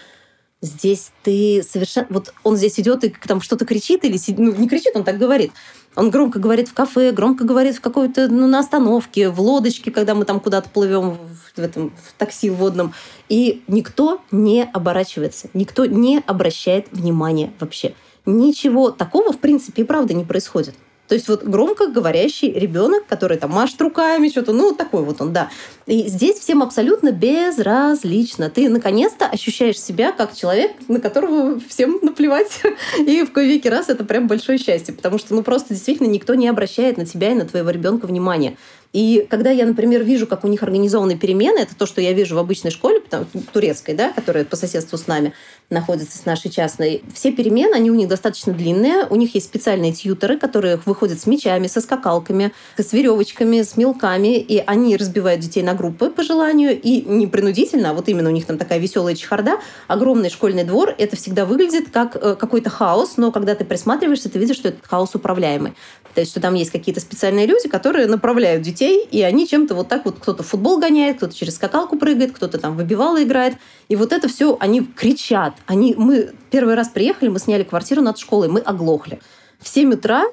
Здесь 0.61 1.13
ты 1.23 1.63
совершенно... 1.63 2.07
Вот 2.11 2.33
он 2.43 2.57
здесь 2.57 2.81
идет 2.81 3.05
и 3.05 3.15
там 3.27 3.41
что-то 3.41 3.65
кричит 3.65 4.05
или... 4.05 4.19
Ну, 4.39 4.55
не 4.55 4.69
кричит, 4.69 4.93
он 4.95 5.05
так 5.05 5.19
говорит. 5.19 5.53
Он 5.97 6.11
громко 6.11 6.39
говорит 6.39 6.69
в 6.69 6.75
кафе, 6.75 7.13
громко 7.13 7.45
говорит 7.45 7.77
в 7.77 7.81
какой-то, 7.81 8.29
ну, 8.29 8.47
на 8.47 8.61
остановке, 8.61 9.29
в 9.29 9.41
лодочке, 9.41 9.91
когда 9.91 10.15
мы 10.15 10.25
там 10.25 10.41
куда-то 10.41 10.69
плывем 10.69 11.19
в, 11.55 11.59
этом 11.59 11.91
в 11.91 12.19
такси 12.19 12.51
водном. 12.51 12.95
И 13.29 13.63
никто 13.69 14.21
не 14.31 14.65
оборачивается, 14.65 15.49
никто 15.55 15.85
не 15.87 16.23
обращает 16.27 16.89
внимания 16.91 17.53
вообще. 17.61 17.95
Ничего 18.27 18.91
такого, 18.91 19.33
в 19.33 19.39
принципе, 19.39 19.83
и 19.83 19.85
правда 19.85 20.15
не 20.15 20.25
происходит. 20.25 20.75
То 21.09 21.15
есть 21.15 21.29
вот 21.29 21.45
громко 21.45 21.89
говорящий 21.89 22.51
ребенок, 22.51 23.07
который 23.07 23.37
там 23.37 23.51
машет 23.51 23.81
руками, 23.83 24.29
что-то, 24.29 24.53
ну, 24.53 24.73
такой 24.73 25.05
вот 25.05 25.21
он, 25.21 25.33
да. 25.33 25.51
И 25.87 26.09
здесь 26.09 26.39
всем 26.39 26.63
абсолютно 26.63 27.13
безразлично. 27.13 28.49
Ты 28.49 28.71
наконец-то 28.71 29.27
ощущаешь 29.27 29.79
себя 29.79 30.13
как 30.13 30.35
человек, 30.35 30.73
на 30.89 31.01
которого 31.01 31.61
всем 31.69 31.99
наплевать. 32.01 32.63
И 32.99 33.23
в 33.23 33.33
кое 33.33 33.47
веки 33.47 33.69
раз 33.69 33.91
это 33.91 34.05
прям 34.05 34.29
большое 34.29 34.59
счастье, 34.59 34.95
потому 34.95 35.19
что, 35.19 35.35
ну, 35.35 35.43
просто 35.43 35.75
действительно 35.75 36.09
никто 36.09 36.35
не 36.35 36.49
обращает 36.49 36.97
на 36.97 37.05
тебя 37.05 37.33
и 37.33 37.35
на 37.35 37.45
твоего 37.45 37.71
ребенка 37.71 38.07
внимания. 38.07 38.57
И 38.95 39.27
когда 39.29 39.51
я, 39.51 39.67
например, 39.67 40.05
вижу, 40.05 40.29
как 40.29 40.45
у 40.45 40.49
них 40.49 40.63
организованы 40.63 41.19
перемены, 41.19 41.59
это 41.59 41.75
то, 41.75 41.85
что 41.85 42.01
я 42.01 42.13
вижу 42.13 42.37
в 42.37 42.39
обычной 42.39 42.71
школе, 42.71 43.01
потому, 43.01 43.27
турецкой, 43.53 43.97
да, 43.97 44.13
которая 44.13 44.45
по 44.45 44.55
соседству 44.55 44.97
с 44.97 45.09
нами 45.09 45.33
находится, 45.69 46.17
с 46.17 46.25
нашей 46.25 46.49
частной, 46.49 47.03
все 47.13 47.33
перемены, 47.33 47.75
они 47.75 47.91
у 47.91 47.95
них 47.95 48.07
достаточно 48.07 48.53
длинные, 48.53 49.05
у 49.11 49.17
них 49.17 49.35
есть 49.35 49.47
специальные 49.47 49.93
тьютеры, 49.93 50.39
которые 50.39 50.81
выходят 50.85 51.19
с 51.19 51.27
мячами, 51.27 51.67
со 51.67 51.81
скакалками, 51.81 52.53
с 52.77 52.93
веревочками, 52.93 53.63
с 53.63 53.77
мелками, 53.77 54.39
и 54.39 54.63
они 54.65 54.97
разбивают 54.97 55.41
детей 55.41 55.65
на 55.65 55.75
группы 55.75 56.09
по 56.11 56.23
желанию, 56.23 56.81
и 56.81 57.01
не 57.03 57.27
принудительно, 57.27 57.91
а 57.91 57.95
вот 57.95 58.09
именно 58.09 58.29
у 58.29 58.33
них 58.33 58.47
там 58.47 58.59
такая 58.59 58.79
веселая 58.79 59.17
чехарда, 59.17 59.59
огромный 59.89 60.31
школьный 60.31 60.63
двор, 60.63 60.95
это 60.97 61.17
всегда 61.17 61.47
выглядит 61.47 61.91
как 61.91 62.15
э, 62.15 62.37
какой-то 62.37 62.71
хаос, 62.71 63.17
но 63.17 63.33
когда 63.33 63.57
ты 63.57 63.65
присматриваешься, 63.65 64.29
ты 64.29 64.39
видишь, 64.39 64.57
что 64.57 64.69
этот 64.69 64.87
хаос 64.87 65.17
управляемый. 65.17 65.75
То 66.15 66.21
есть, 66.21 66.31
что 66.31 66.41
там 66.41 66.55
есть 66.55 66.71
какие-то 66.71 67.01
специальные 67.01 67.47
люди, 67.47 67.69
которые 67.69 68.07
направляют 68.07 68.63
детей, 68.63 69.07
и 69.11 69.23
они 69.23 69.49
чем-то 69.49 69.75
вот 69.75 69.89
так 69.89 70.05
вот, 70.05 70.19
кто-то 70.21 70.43
футбол 70.43 70.79
гоняет, 70.79 71.17
кто-то 71.17 71.35
через 71.35 71.57
скакалку 71.57 71.97
прыгает, 71.99 72.33
кто-то 72.33 72.59
там 72.59 72.77
выбивало 72.77 73.23
играет. 73.23 73.55
И 73.89 73.97
вот 73.97 74.13
это 74.13 74.29
все, 74.29 74.57
они 74.61 74.83
кричат. 74.83 75.55
Они, 75.67 75.95
мы 75.97 76.33
первый 76.51 76.75
раз 76.75 76.89
приехали, 76.89 77.29
мы 77.29 77.39
сняли 77.41 77.65
квартиру 77.65 78.01
над 78.01 78.19
школой, 78.19 78.49
мы 78.49 78.61
оглохли. 78.61 79.21
В 79.59 79.69
7 79.69 79.95
утра 79.95 80.25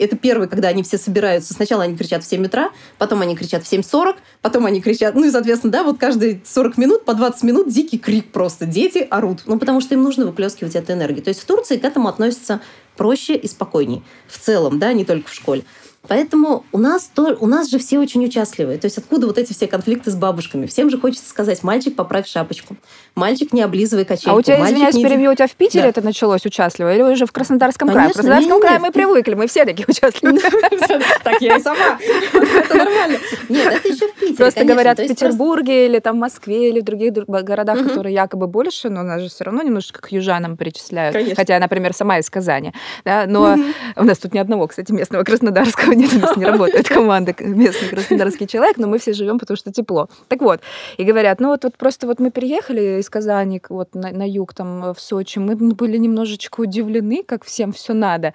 это 0.00 0.16
первый, 0.16 0.48
когда 0.48 0.68
они 0.68 0.82
все 0.82 0.98
собираются. 0.98 1.54
Сначала 1.54 1.84
они 1.84 1.96
кричат 1.96 2.24
в 2.24 2.26
7 2.26 2.46
утра, 2.46 2.70
потом 2.98 3.20
они 3.22 3.36
кричат 3.36 3.64
в 3.64 3.72
7.40, 3.72 4.16
потом 4.42 4.66
они 4.66 4.80
кричат... 4.80 5.14
Ну 5.14 5.24
и, 5.24 5.30
соответственно, 5.30 5.72
да, 5.72 5.82
вот 5.82 5.98
каждые 5.98 6.40
40 6.44 6.78
минут, 6.78 7.04
по 7.04 7.14
20 7.14 7.42
минут 7.44 7.68
дикий 7.68 7.98
крик 7.98 8.32
просто. 8.32 8.66
Дети 8.66 9.06
орут. 9.10 9.42
Ну, 9.46 9.58
потому 9.58 9.80
что 9.80 9.94
им 9.94 10.02
нужно 10.02 10.26
выплескивать 10.26 10.74
эту 10.74 10.92
энергию. 10.92 11.22
То 11.22 11.28
есть 11.28 11.40
в 11.40 11.44
Турции 11.44 11.76
к 11.76 11.84
этому 11.84 12.08
относятся 12.08 12.60
проще 12.96 13.34
и 13.34 13.46
спокойней. 13.46 14.02
В 14.26 14.38
целом, 14.38 14.78
да, 14.78 14.92
не 14.92 15.04
только 15.04 15.30
в 15.30 15.34
школе. 15.34 15.64
Поэтому 16.10 16.64
у 16.72 16.78
нас, 16.78 17.08
то, 17.14 17.36
у 17.38 17.46
нас 17.46 17.70
же 17.70 17.78
все 17.78 18.00
очень 18.00 18.24
участливые. 18.24 18.78
То 18.78 18.86
есть 18.86 18.98
откуда 18.98 19.28
вот 19.28 19.38
эти 19.38 19.52
все 19.52 19.68
конфликты 19.68 20.10
с 20.10 20.16
бабушками? 20.16 20.66
Всем 20.66 20.90
же 20.90 20.98
хочется 20.98 21.30
сказать, 21.30 21.62
мальчик, 21.62 21.94
поправь 21.94 22.26
шапочку. 22.26 22.74
Мальчик, 23.14 23.52
не 23.52 23.62
облизывай 23.62 24.04
качельку. 24.04 24.30
А 24.30 24.34
у 24.34 24.42
тебя, 24.42 24.60
извиняюсь, 24.66 24.96
не... 24.96 25.04
перебью, 25.04 25.30
у 25.30 25.34
тебя 25.36 25.46
в 25.46 25.52
Питере 25.52 25.84
да. 25.84 25.88
это 25.90 26.02
началось 26.02 26.44
участливо? 26.44 26.92
Или 26.92 27.02
уже 27.02 27.26
в 27.26 27.32
Краснодарском 27.32 27.86
Конечно, 27.86 28.00
крае? 28.00 28.10
В 28.10 28.14
Краснодарском 28.14 28.54
нет, 28.54 28.60
крае 28.60 28.78
нет. 28.80 28.86
мы 28.88 28.92
привыкли, 28.92 29.34
мы 29.34 29.46
все 29.46 29.64
такие 29.64 29.86
участливые. 29.86 30.40
Так 31.22 31.40
я 31.40 31.56
и 31.58 31.60
сама. 31.60 31.98
Это 32.00 32.74
нормально. 32.76 33.18
Нет, 33.48 33.72
это 33.72 33.88
еще 33.88 34.08
в 34.08 34.14
Питере, 34.14 34.36
Просто 34.36 34.64
говорят 34.64 34.98
в 34.98 35.06
Петербурге 35.06 35.86
или 35.86 36.00
там 36.00 36.16
в 36.16 36.18
Москве 36.18 36.70
или 36.70 36.80
в 36.80 36.84
других 36.84 37.12
городах, 37.12 37.86
которые 37.86 38.14
якобы 38.14 38.48
больше, 38.48 38.88
но 38.88 39.04
нас 39.04 39.22
же 39.22 39.28
все 39.28 39.44
равно 39.44 39.62
немножко 39.62 40.00
к 40.00 40.10
южанам 40.10 40.56
причисляют. 40.56 41.36
Хотя 41.36 41.60
например, 41.60 41.92
сама 41.92 42.18
из 42.18 42.28
Казани. 42.28 42.72
Но 43.04 43.56
у 43.94 44.02
нас 44.02 44.18
тут 44.18 44.34
ни 44.34 44.38
одного, 44.38 44.66
кстати, 44.66 44.90
местного 44.90 45.22
краснодарского 45.22 45.99
Нет, 46.00 46.14
у 46.14 46.18
нас 46.18 46.36
не 46.36 46.44
работает 46.52 46.88
команда 46.88 47.34
местный 47.38 47.88
краснодарский 47.88 48.46
человек, 48.46 48.78
но 48.78 48.86
мы 48.86 48.98
все 48.98 49.12
живем, 49.12 49.38
потому 49.38 49.56
что 49.56 49.72
тепло. 49.72 50.08
Так 50.28 50.40
вот, 50.40 50.60
и 50.96 51.04
говорят, 51.04 51.40
ну 51.40 51.48
вот, 51.48 51.64
вот 51.64 51.76
просто 51.76 52.06
вот 52.06 52.20
мы 52.20 52.30
переехали 52.30 53.00
из 53.00 53.10
Казани 53.10 53.60
вот 53.68 53.94
на, 53.94 54.10
на 54.10 54.28
юг, 54.28 54.54
там, 54.54 54.94
в 54.94 55.00
Сочи, 55.00 55.38
мы 55.38 55.56
были 55.56 55.96
немножечко 55.96 56.60
удивлены, 56.60 57.22
как 57.26 57.44
всем 57.44 57.72
все 57.72 57.92
надо. 57.92 58.32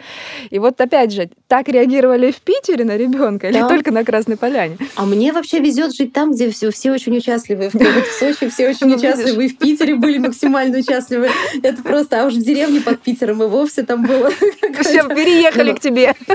И 0.50 0.60
вот 0.60 0.80
опять 0.80 1.12
же, 1.12 1.30
так 1.48 1.68
реагировали 1.68 2.32
в 2.32 2.42
Питере 2.42 2.86
на 2.86 2.98
ребенка 2.98 3.52
да. 3.52 3.60
или 3.60 3.68
только 3.68 3.92
на 3.92 4.04
Красной 4.04 4.38
Поляне? 4.38 4.78
А 4.96 5.06
мне 5.06 5.32
вообще 5.32 5.60
везет 5.60 5.96
жить 5.96 6.14
там, 6.14 6.32
где 6.32 6.50
все, 6.52 6.72
все 6.72 6.92
очень 6.92 7.18
участливы. 7.18 7.70
В 7.70 8.20
Сочи 8.20 8.50
все 8.50 8.70
очень 8.70 8.88
ну, 8.88 8.96
участливы, 8.96 9.46
и 9.46 9.50
в 9.50 9.58
Питере 9.58 9.96
были 9.96 10.18
максимально 10.18 10.80
участливы. 10.80 11.30
Это 11.64 11.82
просто, 11.82 12.22
а 12.22 12.26
уж 12.28 12.34
в 12.34 12.44
деревне 12.44 12.82
под 12.82 13.02
Питером 13.02 13.44
и 13.44 13.48
вовсе 13.48 13.84
там 13.84 14.04
было. 14.04 14.30
Все 14.82 15.08
переехали 15.08 15.74
к 15.74 15.80
тебе. 15.80 16.16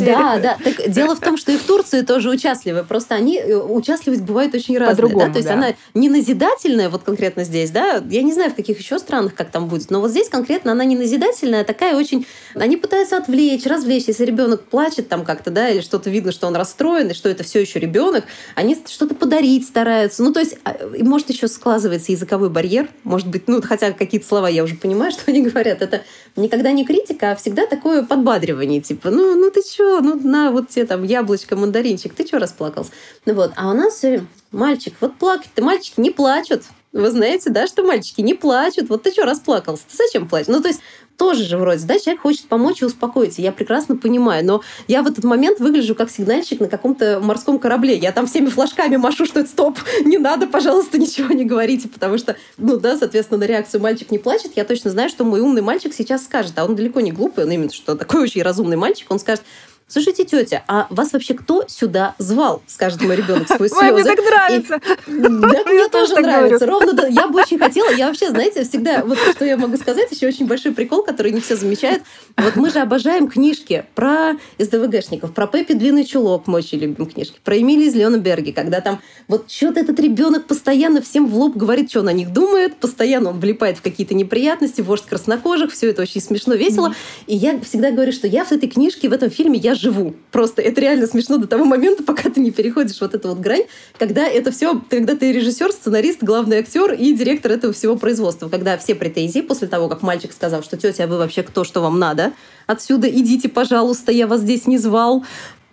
Да, 0.00 0.38
да. 0.38 0.56
Так 0.76 0.90
дело 0.90 1.14
в 1.14 1.20
том, 1.20 1.36
что 1.36 1.52
и 1.52 1.56
в 1.56 1.62
Турции 1.62 2.02
тоже 2.02 2.30
участливы. 2.30 2.84
Просто 2.84 3.14
они 3.14 3.38
э, 3.38 3.56
участливость 3.56 4.22
бывает 4.22 4.54
очень 4.54 4.78
разная. 4.78 5.14
Да? 5.14 5.30
То 5.30 5.38
есть 5.38 5.48
она 5.48 5.74
не 5.94 6.08
назидательная, 6.08 6.88
вот 6.88 7.02
конкретно 7.02 7.44
здесь, 7.44 7.70
да. 7.70 8.02
Я 8.08 8.22
не 8.22 8.32
знаю, 8.32 8.50
в 8.50 8.54
каких 8.54 8.78
еще 8.78 8.98
странах 8.98 9.34
как 9.34 9.50
там 9.50 9.68
будет, 9.68 9.90
но 9.90 10.00
вот 10.00 10.10
здесь 10.10 10.28
конкретно 10.28 10.72
она 10.72 10.84
не 10.84 10.96
назидательная, 10.96 11.62
а 11.62 11.64
такая 11.64 11.96
очень... 11.96 12.26
Они 12.54 12.76
пытаются 12.76 13.16
отвлечь, 13.16 13.66
развлечь. 13.66 14.04
Если 14.06 14.24
ребенок 14.24 14.64
плачет 14.64 15.08
там 15.08 15.24
как-то, 15.24 15.50
да, 15.50 15.70
или 15.70 15.80
что-то 15.80 16.10
видно, 16.10 16.32
что 16.32 16.46
он 16.46 16.56
расстроен, 16.56 17.08
и 17.08 17.14
что 17.14 17.28
это 17.28 17.44
все 17.44 17.60
еще 17.60 17.78
ребенок, 17.78 18.24
они 18.54 18.76
что-то 18.86 19.14
подарить 19.14 19.66
стараются. 19.66 20.22
Ну, 20.22 20.32
то 20.32 20.40
есть, 20.40 20.58
а, 20.64 20.76
может, 21.00 21.30
еще 21.30 21.48
складывается 21.48 22.12
языковой 22.12 22.50
барьер, 22.50 22.88
может 23.04 23.28
быть, 23.28 23.48
ну, 23.48 23.62
хотя 23.62 23.92
какие-то 23.92 24.26
слова 24.26 24.48
я 24.48 24.64
уже 24.64 24.74
понимаю, 24.74 25.12
что 25.12 25.22
они 25.26 25.42
говорят. 25.42 25.82
Это 25.82 26.02
никогда 26.36 26.72
не 26.72 26.84
критика, 26.84 27.32
а 27.32 27.36
всегда 27.36 27.66
такое 27.66 28.02
подбадривание, 28.02 28.80
типа, 28.80 29.10
ну, 29.10 29.34
ну 29.34 29.50
ты 29.50 29.62
что, 29.62 30.00
ну, 30.00 30.14
на, 30.14 30.50
вот 30.50 30.68
тебе 30.68 30.86
там 30.86 31.02
яблочко, 31.04 31.56
мандаринчик, 31.56 32.14
ты 32.14 32.26
что 32.26 32.38
расплакался? 32.38 32.92
Ну 33.26 33.34
вот, 33.34 33.52
а 33.56 33.70
у 33.70 33.74
нас 33.74 33.94
все 33.94 34.24
мальчик, 34.52 34.94
вот 35.00 35.16
плакать-то 35.16 35.62
мальчики 35.62 36.00
не 36.00 36.10
плачут. 36.10 36.64
Вы 36.92 37.10
знаете, 37.10 37.50
да, 37.50 37.68
что 37.68 37.84
мальчики 37.84 38.20
не 38.20 38.34
плачут. 38.34 38.88
Вот 38.88 39.04
ты 39.04 39.12
что 39.12 39.24
расплакался? 39.24 39.84
Ты 39.88 39.96
зачем 39.96 40.28
плачешь? 40.28 40.48
Ну, 40.48 40.60
то 40.60 40.68
есть 40.68 40.80
тоже 41.20 41.44
же 41.44 41.58
вроде, 41.58 41.84
да, 41.84 41.98
человек 41.98 42.22
хочет 42.22 42.46
помочь 42.46 42.80
и 42.80 42.86
успокоиться. 42.86 43.42
Я 43.42 43.52
прекрасно 43.52 43.94
понимаю. 43.94 44.42
Но 44.42 44.62
я 44.88 45.02
в 45.02 45.06
этот 45.06 45.22
момент 45.22 45.60
выгляжу 45.60 45.94
как 45.94 46.10
сигнальщик 46.10 46.60
на 46.60 46.66
каком-то 46.66 47.20
морском 47.20 47.58
корабле. 47.58 47.94
Я 47.94 48.10
там 48.12 48.26
всеми 48.26 48.46
флажками 48.46 48.96
машу, 48.96 49.26
что 49.26 49.40
это 49.40 49.50
стоп, 49.50 49.78
не 50.06 50.16
надо, 50.16 50.46
пожалуйста, 50.46 50.96
ничего 50.96 51.34
не 51.34 51.44
говорите. 51.44 51.88
Потому 51.88 52.16
что, 52.16 52.36
ну 52.56 52.78
да, 52.78 52.96
соответственно, 52.96 53.40
на 53.40 53.44
реакцию 53.44 53.82
мальчик 53.82 54.10
не 54.10 54.16
плачет. 54.16 54.52
Я 54.56 54.64
точно 54.64 54.90
знаю, 54.90 55.10
что 55.10 55.24
мой 55.24 55.40
умный 55.40 55.60
мальчик 55.60 55.92
сейчас 55.92 56.24
скажет, 56.24 56.54
а 56.56 56.64
он 56.64 56.74
далеко 56.74 57.00
не 57.00 57.12
глупый, 57.12 57.44
он 57.44 57.50
именно 57.50 57.70
что 57.70 57.96
такой 57.96 58.22
очень 58.22 58.40
разумный 58.40 58.78
мальчик, 58.78 59.10
он 59.10 59.18
скажет, 59.18 59.44
Слушайте, 59.90 60.24
тетя, 60.24 60.62
а 60.68 60.86
вас 60.88 61.12
вообще 61.12 61.34
кто 61.34 61.64
сюда 61.66 62.14
звал? 62.16 62.62
Скажет 62.68 63.02
мой 63.02 63.16
ребенок 63.16 63.48
сквозь 63.52 63.72
слезы. 63.72 63.92
Мне 63.92 64.04
так 64.04 64.18
нравится. 64.24 64.80
Да, 65.08 65.64
мне 65.66 65.88
тоже 65.88 66.14
нравится. 66.20 66.64
Ровно 66.64 67.08
я 67.08 67.26
бы 67.26 67.40
очень 67.40 67.58
хотела. 67.58 67.90
Я 67.90 68.06
вообще, 68.06 68.30
знаете, 68.30 68.62
всегда, 68.62 69.02
вот 69.04 69.18
что 69.18 69.44
я 69.44 69.56
могу 69.56 69.76
сказать, 69.76 70.06
еще 70.12 70.28
очень 70.28 70.46
большой 70.46 70.70
прикол, 70.74 71.02
который 71.02 71.32
не 71.32 71.40
все 71.40 71.56
замечают. 71.56 72.04
Вот 72.36 72.54
мы 72.54 72.70
же 72.70 72.78
обожаем 72.78 73.26
книжки 73.26 73.84
про 73.96 74.34
СДВГшников, 74.60 75.34
про 75.34 75.48
Пеппи 75.48 75.72
Длинный 75.72 76.04
Чулок, 76.04 76.46
мы 76.46 76.58
очень 76.58 76.78
любим 76.78 77.06
книжки, 77.06 77.40
про 77.42 77.58
Эмили 77.58 77.88
из 77.88 77.94
Леонберги, 77.96 78.52
когда 78.52 78.80
там 78.80 79.00
вот 79.26 79.50
что-то 79.50 79.80
этот 79.80 79.98
ребенок 79.98 80.46
постоянно 80.46 81.02
всем 81.02 81.26
в 81.26 81.36
лоб 81.36 81.56
говорит, 81.56 81.90
что 81.90 82.00
он 82.00 82.08
о 82.08 82.12
них 82.12 82.32
думает, 82.32 82.76
постоянно 82.76 83.30
он 83.30 83.40
влипает 83.40 83.78
в 83.78 83.82
какие-то 83.82 84.14
неприятности, 84.14 84.82
вождь 84.82 85.06
краснокожих, 85.06 85.72
все 85.72 85.90
это 85.90 86.02
очень 86.02 86.20
смешно, 86.20 86.54
весело. 86.54 86.94
И 87.26 87.34
я 87.34 87.58
всегда 87.60 87.90
говорю, 87.90 88.12
что 88.12 88.28
я 88.28 88.44
в 88.44 88.52
этой 88.52 88.68
книжке, 88.68 89.08
в 89.08 89.12
этом 89.12 89.30
фильме, 89.30 89.58
я 89.58 89.74
живу. 89.80 90.14
Просто 90.30 90.62
это 90.62 90.80
реально 90.80 91.06
смешно 91.06 91.38
до 91.38 91.46
того 91.46 91.64
момента, 91.64 92.02
пока 92.02 92.30
ты 92.30 92.40
не 92.40 92.50
переходишь 92.50 93.00
вот 93.00 93.14
эту 93.14 93.28
вот 93.28 93.38
грань, 93.38 93.64
когда 93.98 94.26
это 94.26 94.52
все, 94.52 94.80
когда 94.90 95.16
ты 95.16 95.32
режиссер, 95.32 95.72
сценарист, 95.72 96.22
главный 96.22 96.58
актер 96.58 96.92
и 96.92 97.12
директор 97.12 97.52
этого 97.52 97.72
всего 97.72 97.96
производства, 97.96 98.48
когда 98.48 98.76
все 98.78 98.94
претензии 98.94 99.40
после 99.40 99.68
того, 99.68 99.88
как 99.88 100.02
мальчик 100.02 100.32
сказал, 100.32 100.62
что 100.62 100.76
тетя, 100.76 101.04
а 101.04 101.06
вы 101.06 101.18
вообще 101.18 101.42
кто, 101.42 101.64
что 101.64 101.80
вам 101.80 101.98
надо, 101.98 102.32
отсюда 102.66 103.08
идите, 103.08 103.48
пожалуйста, 103.48 104.12
я 104.12 104.26
вас 104.26 104.40
здесь 104.40 104.66
не 104.66 104.78
звал, 104.78 105.24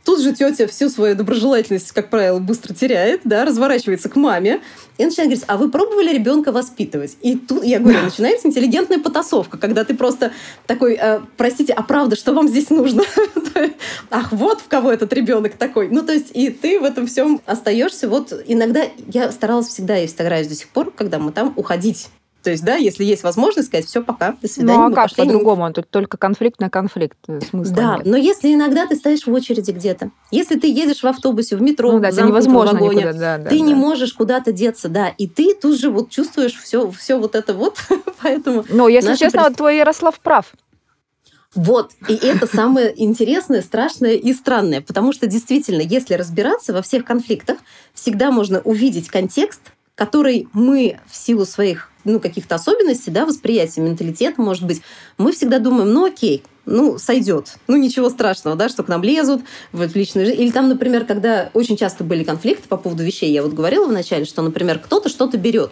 Тут 0.07 0.21
же 0.21 0.31
тетя 0.31 0.67
всю 0.67 0.87
свою 0.87 1.15
доброжелательность, 1.15 1.91
как 1.91 2.09
правило, 2.09 2.39
быстро 2.39 2.73
теряет, 2.73 3.19
да, 3.25 3.43
разворачивается 3.43 4.07
к 4.07 4.15
маме 4.15 4.61
и 4.97 5.03
начинает 5.03 5.31
говорить, 5.31 5.43
а 5.47 5.57
вы 5.57 5.69
пробовали 5.69 6.13
ребенка 6.13 6.53
воспитывать? 6.53 7.17
И 7.19 7.35
тут, 7.35 7.65
я 7.65 7.79
говорю, 7.79 7.99
начинается 8.03 8.47
интеллигентная 8.47 8.99
потасовка, 8.99 9.57
когда 9.57 9.83
ты 9.83 9.95
просто 9.95 10.31
такой, 10.65 10.93
э, 10.93 11.19
простите, 11.35 11.73
а 11.73 11.83
правда, 11.83 12.15
что 12.15 12.31
вам 12.31 12.47
здесь 12.47 12.69
нужно? 12.69 13.03
Ах, 14.09 14.31
вот 14.31 14.61
в 14.61 14.69
кого 14.69 14.93
этот 14.93 15.11
ребенок 15.11 15.57
такой. 15.57 15.89
Ну, 15.89 16.01
то 16.03 16.13
есть, 16.13 16.31
и 16.33 16.51
ты 16.51 16.79
в 16.79 16.85
этом 16.85 17.05
всем 17.05 17.41
остаешься. 17.45 18.07
Вот 18.07 18.31
иногда 18.47 18.83
я 19.09 19.29
старалась 19.33 19.67
всегда 19.67 19.99
и 19.99 20.07
стараюсь 20.07 20.47
до 20.47 20.55
сих 20.55 20.69
пор, 20.69 20.89
когда 20.91 21.19
мы 21.19 21.33
там 21.33 21.51
уходить 21.57 22.07
то 22.47 22.51
есть, 22.51 22.63
да, 22.63 22.75
если 22.75 23.03
есть 23.03 23.23
возможность 23.23 23.67
сказать, 23.67 23.87
все, 23.87 24.01
пока, 24.01 24.37
до 24.41 24.47
свидания. 24.47 24.79
Ну, 24.79 24.85
а 24.85 24.91
как 24.93 25.13
по-другому? 25.13 25.73
Тут 25.73 25.89
только 25.89 26.15
конфликт 26.15 26.61
на 26.61 26.69
конфликт. 26.69 27.17
Э, 27.27 27.41
смысла 27.41 27.75
да, 27.75 27.97
нет. 27.97 28.05
но 28.05 28.15
если 28.15 28.53
иногда 28.53 28.85
ты 28.85 28.95
стоишь 28.95 29.27
в 29.27 29.33
очереди 29.33 29.71
где-то, 29.71 30.11
если 30.31 30.57
ты 30.57 30.67
едешь 30.71 31.03
в 31.03 31.05
автобусе, 31.05 31.57
в 31.57 31.61
метро, 31.61 31.91
ну, 31.91 31.99
да, 31.99 32.09
в 32.09 32.17
невозможно 32.17 32.71
вагоне, 32.71 32.99
никуда, 33.01 33.11
да, 33.11 33.37
да, 33.37 33.49
ты 33.49 33.59
да. 33.59 33.65
не 33.65 33.75
можешь 33.75 34.13
куда-то 34.13 34.53
деться, 34.53 34.87
да, 34.87 35.09
и 35.09 35.27
ты 35.27 35.55
тут 35.55 35.77
же 35.77 35.89
вот 35.89 36.09
чувствуешь 36.09 36.55
все, 36.55 36.89
все 36.91 37.17
вот 37.19 37.35
это 37.35 37.53
вот, 37.53 37.79
поэтому... 38.23 38.63
Ну, 38.69 38.87
если 38.87 39.15
честно, 39.15 39.43
вот 39.43 39.57
твой 39.57 39.75
Ярослав 39.75 40.17
прав. 40.21 40.53
Вот, 41.53 41.91
и 42.07 42.13
это 42.13 42.47
самое 42.47 42.93
интересное, 42.95 43.61
страшное 43.61 44.13
и 44.13 44.31
странное, 44.31 44.79
потому 44.79 45.11
что 45.11 45.27
действительно, 45.27 45.81
если 45.81 46.13
разбираться 46.13 46.71
во 46.71 46.81
всех 46.81 47.03
конфликтах, 47.03 47.57
всегда 47.93 48.31
можно 48.31 48.61
увидеть 48.61 49.09
контекст, 49.09 49.59
который 49.97 50.47
мы 50.53 50.99
в 51.09 51.17
силу 51.17 51.43
своих 51.45 51.89
ну, 52.11 52.19
каких-то 52.19 52.55
особенностей, 52.55 53.11
да, 53.11 53.25
восприятия, 53.25 53.81
менталитета, 53.81 54.41
может 54.41 54.65
быть, 54.65 54.81
мы 55.17 55.31
всегда 55.31 55.59
думаем, 55.59 55.91
ну 55.93 56.05
окей, 56.05 56.43
ну, 56.65 56.97
сойдет. 56.97 57.55
Ну, 57.67 57.77
ничего 57.77 58.09
страшного, 58.09 58.57
да, 58.57 58.69
что 58.69 58.83
к 58.83 58.87
нам 58.87 59.03
лезут 59.03 59.41
в 59.71 59.95
личную 59.95 60.25
жизнь. 60.25 60.41
Или 60.41 60.51
там, 60.51 60.67
например, 60.67 61.05
когда 61.05 61.49
очень 61.53 61.77
часто 61.77 62.03
были 62.03 62.23
конфликты 62.23 62.67
по 62.67 62.77
поводу 62.77 63.03
вещей, 63.03 63.31
я 63.31 63.41
вот 63.41 63.53
говорила 63.53 63.85
вначале, 63.85 64.25
что, 64.25 64.41
например, 64.41 64.79
кто-то 64.79 65.09
что-то 65.09 65.37
берет. 65.37 65.71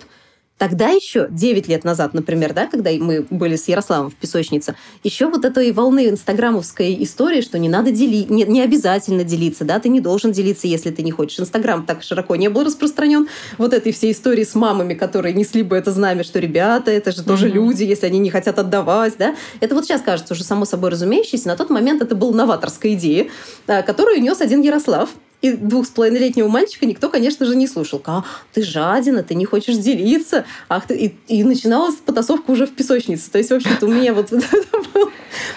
Тогда 0.58 0.88
еще, 0.88 1.28
9 1.30 1.68
лет 1.68 1.84
назад, 1.84 2.14
например, 2.14 2.54
да, 2.54 2.66
когда 2.66 2.90
мы 2.92 3.26
были 3.30 3.58
с 3.58 3.68
Ярославом 3.68 4.10
в 4.10 4.16
песочнице, 4.16 4.76
еще 5.04 5.26
вот 5.26 5.44
этой 5.44 5.70
волны 5.74 6.08
инстаграмовской 6.08 6.96
истории, 7.04 7.42
что 7.42 7.60
не 7.60 7.68
надо 7.68 7.92
делить, 7.92 8.30
не, 8.30 8.46
не 8.46 8.62
обязательно 8.62 9.26
делиться, 9.26 9.66
да, 9.66 9.80
ты 9.80 9.90
не 9.90 10.00
должен 10.00 10.32
делиться, 10.32 10.68
если 10.68 10.92
ты 10.92 11.04
не 11.04 11.12
хочешь. 11.12 11.42
Инстаграм 11.42 11.86
так 11.86 12.04
широко 12.04 12.38
не 12.38 12.50
был 12.50 12.64
распространен. 12.64 13.28
Вот 13.58 13.74
этой 13.74 13.92
всей 13.92 14.14
истории 14.14 14.46
с 14.46 14.56
мамами, 14.56 14.94
которые 14.94 15.34
несли 15.34 15.62
бы 15.62 15.76
это 15.76 15.92
знамя, 15.92 16.24
что 16.24 16.40
ребята, 16.40 16.90
это 16.90 17.12
же 17.12 17.24
тоже 17.24 17.50
mm-hmm. 17.50 17.54
люди, 17.54 17.84
если 17.84 18.06
они 18.06 18.20
не 18.20 18.30
хотят 18.30 18.58
отдавать, 18.58 19.16
да. 19.20 19.36
Это 19.60 19.76
вот 19.76 19.84
сейчас 19.84 20.02
кажется 20.02 20.34
уже 20.36 20.46
само 20.46 20.64
собой 20.64 20.90
разумеющееся. 20.92 21.50
На 21.50 21.58
тот 21.58 21.70
момент 21.70 22.02
это 22.02 22.16
была 22.16 22.34
новаторская 22.34 22.94
идея, 22.94 23.28
а, 23.68 23.82
которую 23.82 24.22
нес 24.22 24.40
один 24.40 24.62
Ярослав. 24.62 25.10
И 25.46 25.52
двух 25.52 25.86
с 25.86 25.90
половиной 25.90 26.22
летнего 26.22 26.48
мальчика 26.48 26.88
никто, 26.88 27.08
конечно 27.08 27.46
же, 27.46 27.56
не 27.56 27.68
слушал. 27.68 28.02
А, 28.08 28.24
ты 28.52 28.64
жадина, 28.64 29.22
ты 29.22 29.36
не 29.36 29.46
хочешь 29.46 29.78
делиться. 29.78 30.44
Ах 30.70 30.88
ты... 30.88 30.96
и, 30.96 31.16
и 31.28 31.44
начиналась 31.44 31.98
потасовка 31.98 32.50
уже 32.50 32.66
в 32.66 32.74
песочнице. 32.74 33.30
То 33.30 33.38
есть, 33.38 33.52
в 33.52 33.54
общем-то, 33.54 33.86
у 33.86 33.90
меня 33.90 34.16
вот 34.16 34.32
это 34.34 34.78
было. 34.92 35.12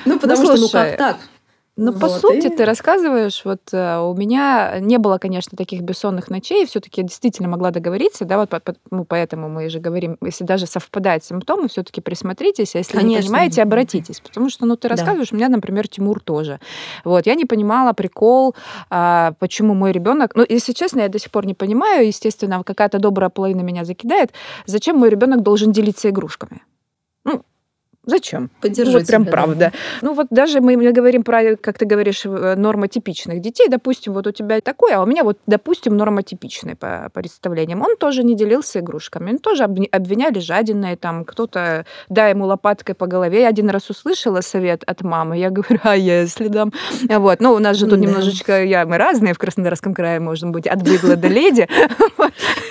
Ну, 0.05 0.19
потому 0.19 0.45
что, 0.45 0.57
ну 0.59 0.69
как 0.69 0.99
так? 0.99 1.17
Ну, 1.81 1.93
вот, 1.93 2.01
по 2.01 2.09
сути, 2.09 2.49
и... 2.49 2.51
ты 2.51 2.65
рассказываешь, 2.65 3.43
вот 3.45 3.61
э, 3.73 3.99
у 3.99 4.13
меня 4.15 4.81
не 4.81 4.99
было, 4.99 5.19
конечно, 5.19 5.57
таких 5.57 5.83
бессонных 5.83 6.29
ночей, 6.29 6.67
все-таки 6.67 7.05
действительно 7.05 7.49
могла 7.49 7.71
договориться, 7.71 8.25
да, 8.25 8.37
вот 8.37 8.49
по, 8.49 8.59
по, 8.59 8.75
ну, 8.91 9.05
поэтому 9.05 9.49
мы 9.49 9.69
же 9.69 9.79
говорим, 9.79 10.19
если 10.21 10.43
даже 10.43 10.67
совпадают 10.67 11.23
симптомы, 11.23 11.69
все-таки 11.69 12.01
присмотритесь, 12.01 12.75
а 12.75 12.79
если 12.79 12.95
конечно. 12.95 13.17
не 13.17 13.23
понимаете, 13.23 13.63
обратитесь, 13.63 14.21
потому 14.21 14.51
что, 14.51 14.67
ну, 14.67 14.75
ты 14.75 14.89
рассказываешь, 14.89 15.29
да. 15.31 15.37
у 15.37 15.39
меня, 15.39 15.49
например, 15.49 15.87
Тимур 15.87 16.19
тоже. 16.19 16.59
Вот, 17.05 17.27
я 17.27 17.37
не 17.37 17.45
понимала 17.45 17.93
прикол, 17.93 18.57
а, 18.91 19.35
почему 19.39 19.75
мой 19.75 19.93
ребенок, 19.93 20.35
ну, 20.35 20.45
если 20.49 20.73
честно, 20.73 21.03
я 21.03 21.09
до 21.09 21.21
сих 21.21 21.31
пор 21.31 21.47
не 21.47 21.55
понимаю, 21.55 22.09
естественно, 22.09 22.65
какая-то 22.65 22.99
добрая 22.99 23.31
половина 23.31 23.61
меня 23.61 23.85
закидает, 23.85 24.33
зачем 24.67 24.97
мой 24.97 25.11
ребенок 25.11 25.45
должен 25.45 25.71
делиться 25.71 26.11
игрушками? 26.11 26.61
Ну, 27.25 27.45
Зачем? 28.09 28.51
Поддержать. 28.63 28.95
Ну, 28.95 28.99
вот 29.01 29.07
прям 29.07 29.23
себя, 29.23 29.31
правда. 29.31 29.59
Да. 29.59 29.73
Ну 30.01 30.15
вот 30.15 30.29
даже 30.31 30.63
мы, 30.63 30.77
говорим 30.93 31.23
про, 31.23 31.57
как 31.57 31.77
ты 31.77 31.85
говоришь, 31.85 32.25
э, 32.25 32.55
нормотипичных 32.57 33.43
детей. 33.43 33.69
Допустим, 33.69 34.15
вот 34.15 34.27
у 34.27 34.33
тебя 34.33 34.63
такое, 34.63 34.97
а 34.97 35.03
у 35.03 35.07
меня 35.07 35.25
вот, 35.25 35.39
допустим, 35.47 35.95
нормотипичный 35.99 36.75
по, 36.75 37.11
по 37.13 37.21
представлениям. 37.21 37.83
Он 37.83 37.99
тоже 37.99 38.25
не 38.25 38.35
делился 38.35 38.81
игрушками. 38.81 39.33
Он 39.33 39.39
тоже 39.39 39.65
обвиняли 39.65 40.39
жадиной, 40.39 40.97
там 40.97 41.27
кто-то, 41.27 41.85
да, 42.09 42.29
ему 42.29 42.47
лопаткой 42.47 42.95
по 42.95 43.07
голове. 43.07 43.43
Я 43.43 43.49
один 43.49 43.69
раз 43.69 43.91
услышала 43.91 44.41
совет 44.41 44.85
от 44.87 45.03
мамы. 45.03 45.37
Я 45.37 45.51
говорю, 45.51 45.81
а 45.83 45.95
если 45.95 46.49
дам? 46.49 46.73
Вот. 47.11 47.41
Ну, 47.41 47.53
у 47.53 47.59
нас 47.59 47.77
же 47.77 47.87
тут 47.87 48.01
да. 48.01 48.07
немножечко, 48.07 48.65
я, 48.65 48.87
мы 48.87 48.97
разные 48.97 49.35
в 49.35 49.39
Краснодарском 49.39 49.93
крае, 49.93 50.19
можем 50.19 50.51
быть, 50.53 50.67
от 50.67 50.83
быдла 50.83 51.17
до 51.17 51.29
леди. 51.29 51.69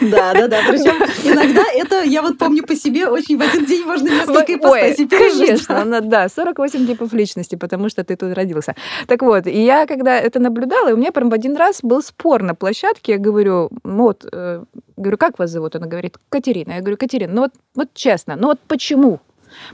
Да, 0.02 0.34
да, 0.34 0.48
да. 0.48 0.62
Причем 0.68 0.96
иногда 1.24 1.64
это, 1.74 2.02
я 2.04 2.24
вот 2.24 2.40
помню 2.40 2.64
по 2.64 2.76
себе, 2.76 3.08
очень 3.08 3.38
в 3.38 3.42
один 3.42 3.66
день 3.66 3.86
можно 3.86 4.10
несколько 4.10 4.56
ипостасей 4.56 5.08
конечно, 5.32 5.82
она, 5.82 6.02
да, 6.02 6.30
48 6.30 6.88
типов 6.88 7.14
личности, 7.14 7.56
потому 7.56 7.90
что 7.90 8.04
ты 8.04 8.16
тут 8.16 8.34
родился. 8.34 8.76
Так 9.08 9.22
вот, 9.22 9.48
и 9.48 9.64
я 9.64 9.86
когда 9.86 10.20
это 10.20 10.40
наблюдала, 10.40 10.90
и 10.90 10.94
у 10.94 10.98
меня 10.98 11.12
прям 11.12 11.30
в 11.30 11.34
один 11.34 11.56
раз 11.56 11.80
был 11.84 12.02
спор 12.02 12.44
на 12.44 12.56
площадке, 12.56 13.14
я 13.14 13.18
говорю, 13.18 13.70
вот, 13.84 14.26
э, 14.32 14.64
говорю, 14.98 15.18
как 15.18 15.40
вас 15.40 15.52
зовут? 15.52 15.76
Она 15.76 15.88
говорит, 15.88 16.18
Катерина. 16.30 16.74
Я 16.74 16.80
говорю, 16.82 16.98
Катерина, 16.98 17.34
ну 17.34 17.42
вот, 17.42 17.52
вот 17.76 17.88
честно, 17.94 18.36
ну 18.36 18.48
вот 18.48 18.60
почему? 18.68 19.20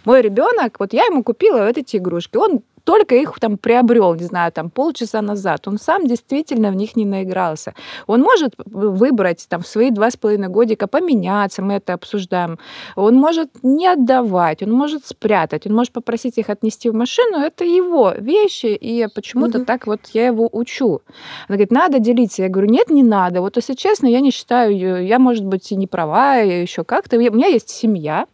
Мой 0.06 0.22
ребенок, 0.22 0.80
вот 0.80 0.94
я 0.94 1.06
ему 1.06 1.24
купила 1.24 1.66
вот 1.66 1.78
эти 1.78 1.98
игрушки, 1.98 2.38
он 2.38 2.62
только 2.84 3.16
их 3.16 3.40
там 3.40 3.58
приобрел, 3.58 4.16
не 4.16 4.26
знаю, 4.26 4.52
там 4.52 4.70
полчаса 4.70 5.22
назад. 5.22 5.68
Он 5.68 5.78
сам 5.78 6.08
действительно 6.08 6.72
в 6.72 6.76
них 6.76 6.96
не 6.96 7.06
наигрался. 7.06 7.74
Он 8.08 8.22
может 8.22 8.54
выбрать 8.66 9.46
там 9.50 9.62
в 9.62 9.68
свои 9.68 9.90
два 9.92 10.12
с 10.12 10.18
половиной 10.18 10.50
годика 10.50 10.88
поменяться, 10.88 11.62
мы 11.62 11.76
это 11.76 11.94
обсуждаем. 11.94 12.60
Он 12.96 13.16
может 13.16 13.50
не 13.64 13.88
отдавать, 13.88 14.64
он 14.64 14.72
может 14.72 15.06
спрятать, 15.06 15.66
он 15.68 15.74
может 15.74 15.94
попросить 15.94 16.38
их 16.38 16.50
отнести 16.50 16.90
в 16.90 16.94
машину. 16.94 17.38
Это 17.38 17.64
его 17.64 18.14
вещи, 18.18 18.68
и 18.68 19.08
почему-то 19.14 19.60
угу. 19.60 19.66
так 19.66 19.88
вот 19.88 20.02
я 20.14 20.28
его 20.28 20.50
учу. 20.52 21.02
Она 21.48 21.56
говорит, 21.56 21.72
надо 21.72 22.00
делиться. 22.00 22.44
Я 22.44 22.50
говорю, 22.50 22.70
нет, 22.70 22.90
не 22.90 23.04
надо. 23.04 23.42
Вот 23.42 23.56
если 23.56 23.74
честно, 23.74 24.08
я 24.08 24.20
не 24.20 24.32
считаю, 24.32 25.06
я, 25.06 25.20
может 25.20 25.46
быть, 25.46 25.72
и 25.72 25.76
не 25.76 25.88
права, 25.88 26.38
еще 26.38 26.84
как-то. 26.84 27.18
У 27.18 27.20
меня 27.20 27.48
есть 27.48 27.70
семья, 27.70 28.26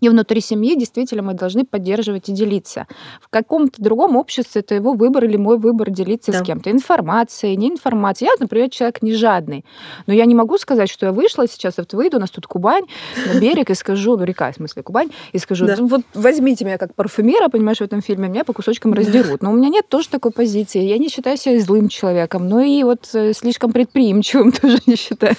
и 0.00 0.08
внутри 0.08 0.40
семьи 0.40 0.76
действительно 0.78 1.22
мы 1.22 1.34
должны 1.34 1.64
поддерживать 1.64 2.28
и 2.28 2.32
делиться. 2.32 2.86
В 3.20 3.28
каком-то 3.28 3.82
другом 3.82 4.16
обществе 4.16 4.60
это 4.60 4.74
его 4.74 4.92
выбор 4.92 5.24
или 5.24 5.36
мой 5.36 5.58
выбор 5.58 5.90
делиться 5.90 6.32
да. 6.32 6.38
с 6.38 6.42
кем-то. 6.42 6.70
Информацией, 6.70 7.56
не 7.56 7.70
информацией. 7.70 8.28
Я, 8.30 8.36
например, 8.38 8.68
человек 8.68 9.02
не 9.02 9.14
жадный. 9.14 9.64
Но 10.06 10.12
я 10.12 10.26
не 10.26 10.34
могу 10.34 10.58
сказать, 10.58 10.90
что 10.90 11.06
я 11.06 11.12
вышла 11.12 11.48
сейчас, 11.48 11.78
вот 11.78 11.92
выйду, 11.94 12.18
у 12.18 12.20
нас 12.20 12.30
тут 12.30 12.46
Кубань, 12.46 12.84
на 13.26 13.40
берег, 13.40 13.70
и 13.70 13.74
скажу, 13.74 14.16
ну, 14.16 14.24
река, 14.24 14.52
в 14.52 14.56
смысле, 14.56 14.82
Кубань, 14.82 15.10
и 15.32 15.38
скажу, 15.38 15.66
да. 15.66 15.76
вот 15.80 16.02
возьмите 16.14 16.64
меня 16.64 16.76
как 16.78 16.94
парфюмера, 16.94 17.48
понимаешь, 17.48 17.78
в 17.78 17.82
этом 17.82 18.02
фильме, 18.02 18.28
меня 18.28 18.44
по 18.44 18.52
кусочкам 18.52 18.92
раздерут. 18.92 19.42
Но 19.42 19.50
у 19.50 19.54
меня 19.54 19.70
нет 19.70 19.88
тоже 19.88 20.08
такой 20.08 20.30
позиции. 20.30 20.82
Я 20.82 20.98
не 20.98 21.08
считаю 21.08 21.36
себя 21.36 21.58
злым 21.60 21.88
человеком, 21.88 22.48
но 22.48 22.60
и 22.60 22.82
вот 22.82 23.08
э, 23.14 23.32
слишком 23.32 23.72
предприимчивым 23.72 24.52
тоже 24.60 24.78
не 24.86 24.96
считаю. 24.96 25.34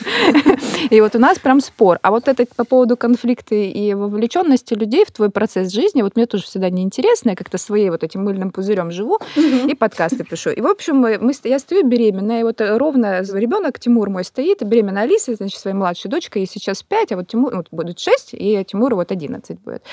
И 0.90 1.00
вот 1.00 1.16
у 1.16 1.20
нас 1.20 1.38
прям 1.38 1.62
спор. 1.62 2.00
А 2.02 2.10
вот 2.10 2.28
это 2.28 2.46
по 2.56 2.66
поводу 2.66 2.98
конфликта 2.98 3.56
и 3.56 3.94
вовлеченности 3.94 4.47
вовлеченности 4.48 4.74
людей 4.74 5.06
в 5.06 5.12
твой 5.12 5.30
процесс 5.30 5.72
жизни, 5.72 6.02
вот 6.02 6.16
мне 6.16 6.26
тоже 6.26 6.44
всегда 6.44 6.70
неинтересно, 6.70 7.32
я 7.32 7.36
как-то 7.36 7.58
своей 7.58 7.90
вот 7.90 8.04
этим 8.04 8.24
мыльным 8.24 8.52
пузырем 8.52 8.92
живу 8.92 9.20
и 9.36 9.76
подкасты 9.76 10.24
пишу. 10.24 10.52
И, 10.52 10.62
в 10.62 10.68
общем, 10.68 10.98
мы, 10.98 11.34
я 11.44 11.60
стою 11.60 11.86
беременная, 11.86 12.42
и 12.42 12.44
вот 12.44 12.62
ровно 12.62 13.22
ребенок 13.22 13.80
Тимур 13.80 14.10
мой 14.10 14.24
стоит, 14.24 14.64
беременная 14.64 15.04
Алиса, 15.04 15.36
значит, 15.36 15.60
своей 15.60 15.76
младшей 15.76 16.10
дочкой, 16.10 16.44
ей 16.44 16.48
сейчас 16.48 16.84
5, 16.84 17.12
а 17.12 17.16
вот 17.18 17.28
Тимур 17.28 17.56
вот 17.56 17.68
будет 17.72 18.00
6, 18.00 18.34
и 18.34 18.64
Тимуру 18.64 18.96
вот 18.96 19.12
11 19.12 19.60
будет. 19.60 19.84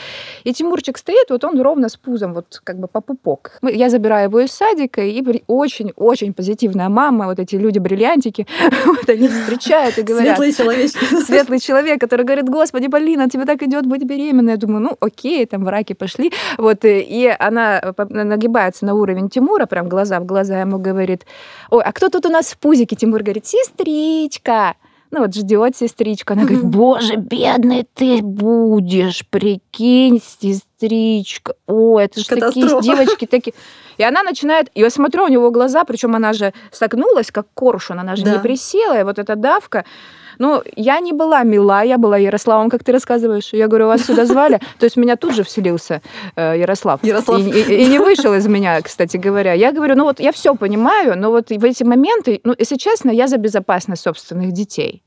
И 0.44 0.52
Тимурчик 0.52 0.98
стоит, 0.98 1.30
вот 1.30 1.44
он 1.44 1.60
ровно 1.60 1.88
с 1.88 1.96
пузом, 1.96 2.34
вот 2.34 2.60
как 2.64 2.78
бы 2.78 2.88
по 2.88 3.00
пупок. 3.00 3.58
Я 3.62 3.90
забираю 3.90 4.28
его 4.28 4.40
из 4.40 4.52
садика, 4.52 5.02
и 5.02 5.22
очень-очень 5.46 6.32
позитивная 6.32 6.88
мама, 6.88 7.26
вот 7.26 7.38
эти 7.38 7.56
люди-бриллиантики, 7.56 8.46
вот 8.86 9.08
они 9.08 9.28
встречают 9.28 9.98
и 9.98 10.02
говорят... 10.02 10.36
Светлый 10.36 10.52
человек. 10.52 10.90
Светлый 11.26 11.58
человек, 11.58 12.00
который 12.00 12.24
говорит, 12.24 12.48
господи, 12.48 12.88
Полина, 12.88 13.28
тебе 13.28 13.44
так 13.44 13.62
идет 13.62 13.86
быть 13.86 14.04
беременной 14.04 14.43
беременная, 14.44 14.56
думаю, 14.56 14.80
ну 14.80 14.96
окей, 15.00 15.46
там 15.46 15.64
в 15.64 15.68
раке 15.68 15.94
пошли. 15.94 16.32
Вот, 16.58 16.84
э, 16.84 17.00
и 17.00 17.26
она 17.26 17.94
нагибается 18.08 18.84
на 18.84 18.94
уровень 18.94 19.28
Тимура, 19.28 19.66
прям 19.66 19.88
глаза 19.88 20.20
в 20.20 20.26
глаза 20.26 20.60
ему 20.60 20.78
говорит, 20.78 21.26
ой, 21.70 21.82
а 21.82 21.92
кто 21.92 22.08
тут 22.08 22.26
у 22.26 22.28
нас 22.28 22.52
в 22.52 22.58
пузике? 22.58 22.96
Тимур 22.96 23.22
говорит, 23.22 23.46
сестричка 23.46 24.74
ну 25.10 25.20
вот 25.20 25.32
ждет 25.32 25.76
сестричка, 25.76 26.34
она 26.34 26.42
говорит, 26.42 26.64
боже, 26.64 27.14
бедный 27.14 27.86
ты 27.94 28.20
будешь, 28.20 29.24
прикинь, 29.30 30.20
сестричка, 30.20 31.54
о, 31.68 32.00
это 32.00 32.18
же 32.18 32.26
такие 32.26 32.82
девочки, 32.82 33.24
такие. 33.24 33.54
И 33.96 34.02
она 34.02 34.24
начинает, 34.24 34.70
и 34.74 34.80
я 34.80 34.90
смотрю, 34.90 35.22
у 35.22 35.28
него 35.28 35.52
глаза, 35.52 35.84
причем 35.84 36.16
она 36.16 36.32
же 36.32 36.52
согнулась, 36.72 37.30
как 37.30 37.46
коршун, 37.54 38.00
она 38.00 38.16
же 38.16 38.24
да. 38.24 38.32
не 38.32 38.38
присела, 38.40 38.98
и 38.98 39.04
вот 39.04 39.20
эта 39.20 39.36
давка, 39.36 39.84
ну, 40.38 40.62
я 40.76 41.00
не 41.00 41.12
была 41.12 41.42
мила, 41.42 41.82
я 41.82 41.98
была 41.98 42.16
Ярославом, 42.16 42.70
как 42.70 42.84
ты 42.84 42.92
рассказываешь. 42.92 43.52
Я 43.52 43.68
говорю, 43.68 43.86
вас 43.86 44.02
сюда 44.04 44.26
звали. 44.26 44.60
То 44.78 44.84
есть 44.84 44.96
меня 44.96 45.16
тут 45.16 45.34
же 45.34 45.42
вселился 45.42 46.02
э, 46.36 46.58
Ярослав. 46.58 47.04
Ярослав. 47.04 47.40
И, 47.40 47.50
и, 47.50 47.84
и 47.84 47.86
не 47.86 47.98
вышел 47.98 48.34
из 48.34 48.46
меня, 48.46 48.80
кстати 48.82 49.16
говоря. 49.16 49.52
Я 49.52 49.72
говорю, 49.72 49.94
ну 49.96 50.04
вот 50.04 50.20
я 50.20 50.32
все 50.32 50.54
понимаю, 50.54 51.18
но 51.18 51.30
вот 51.30 51.50
в 51.50 51.64
эти 51.64 51.84
моменты, 51.84 52.40
ну, 52.44 52.54
если 52.58 52.76
честно, 52.76 53.10
я 53.10 53.28
за 53.28 53.38
безопасность 53.38 54.02
собственных 54.02 54.52
детей. 54.52 55.02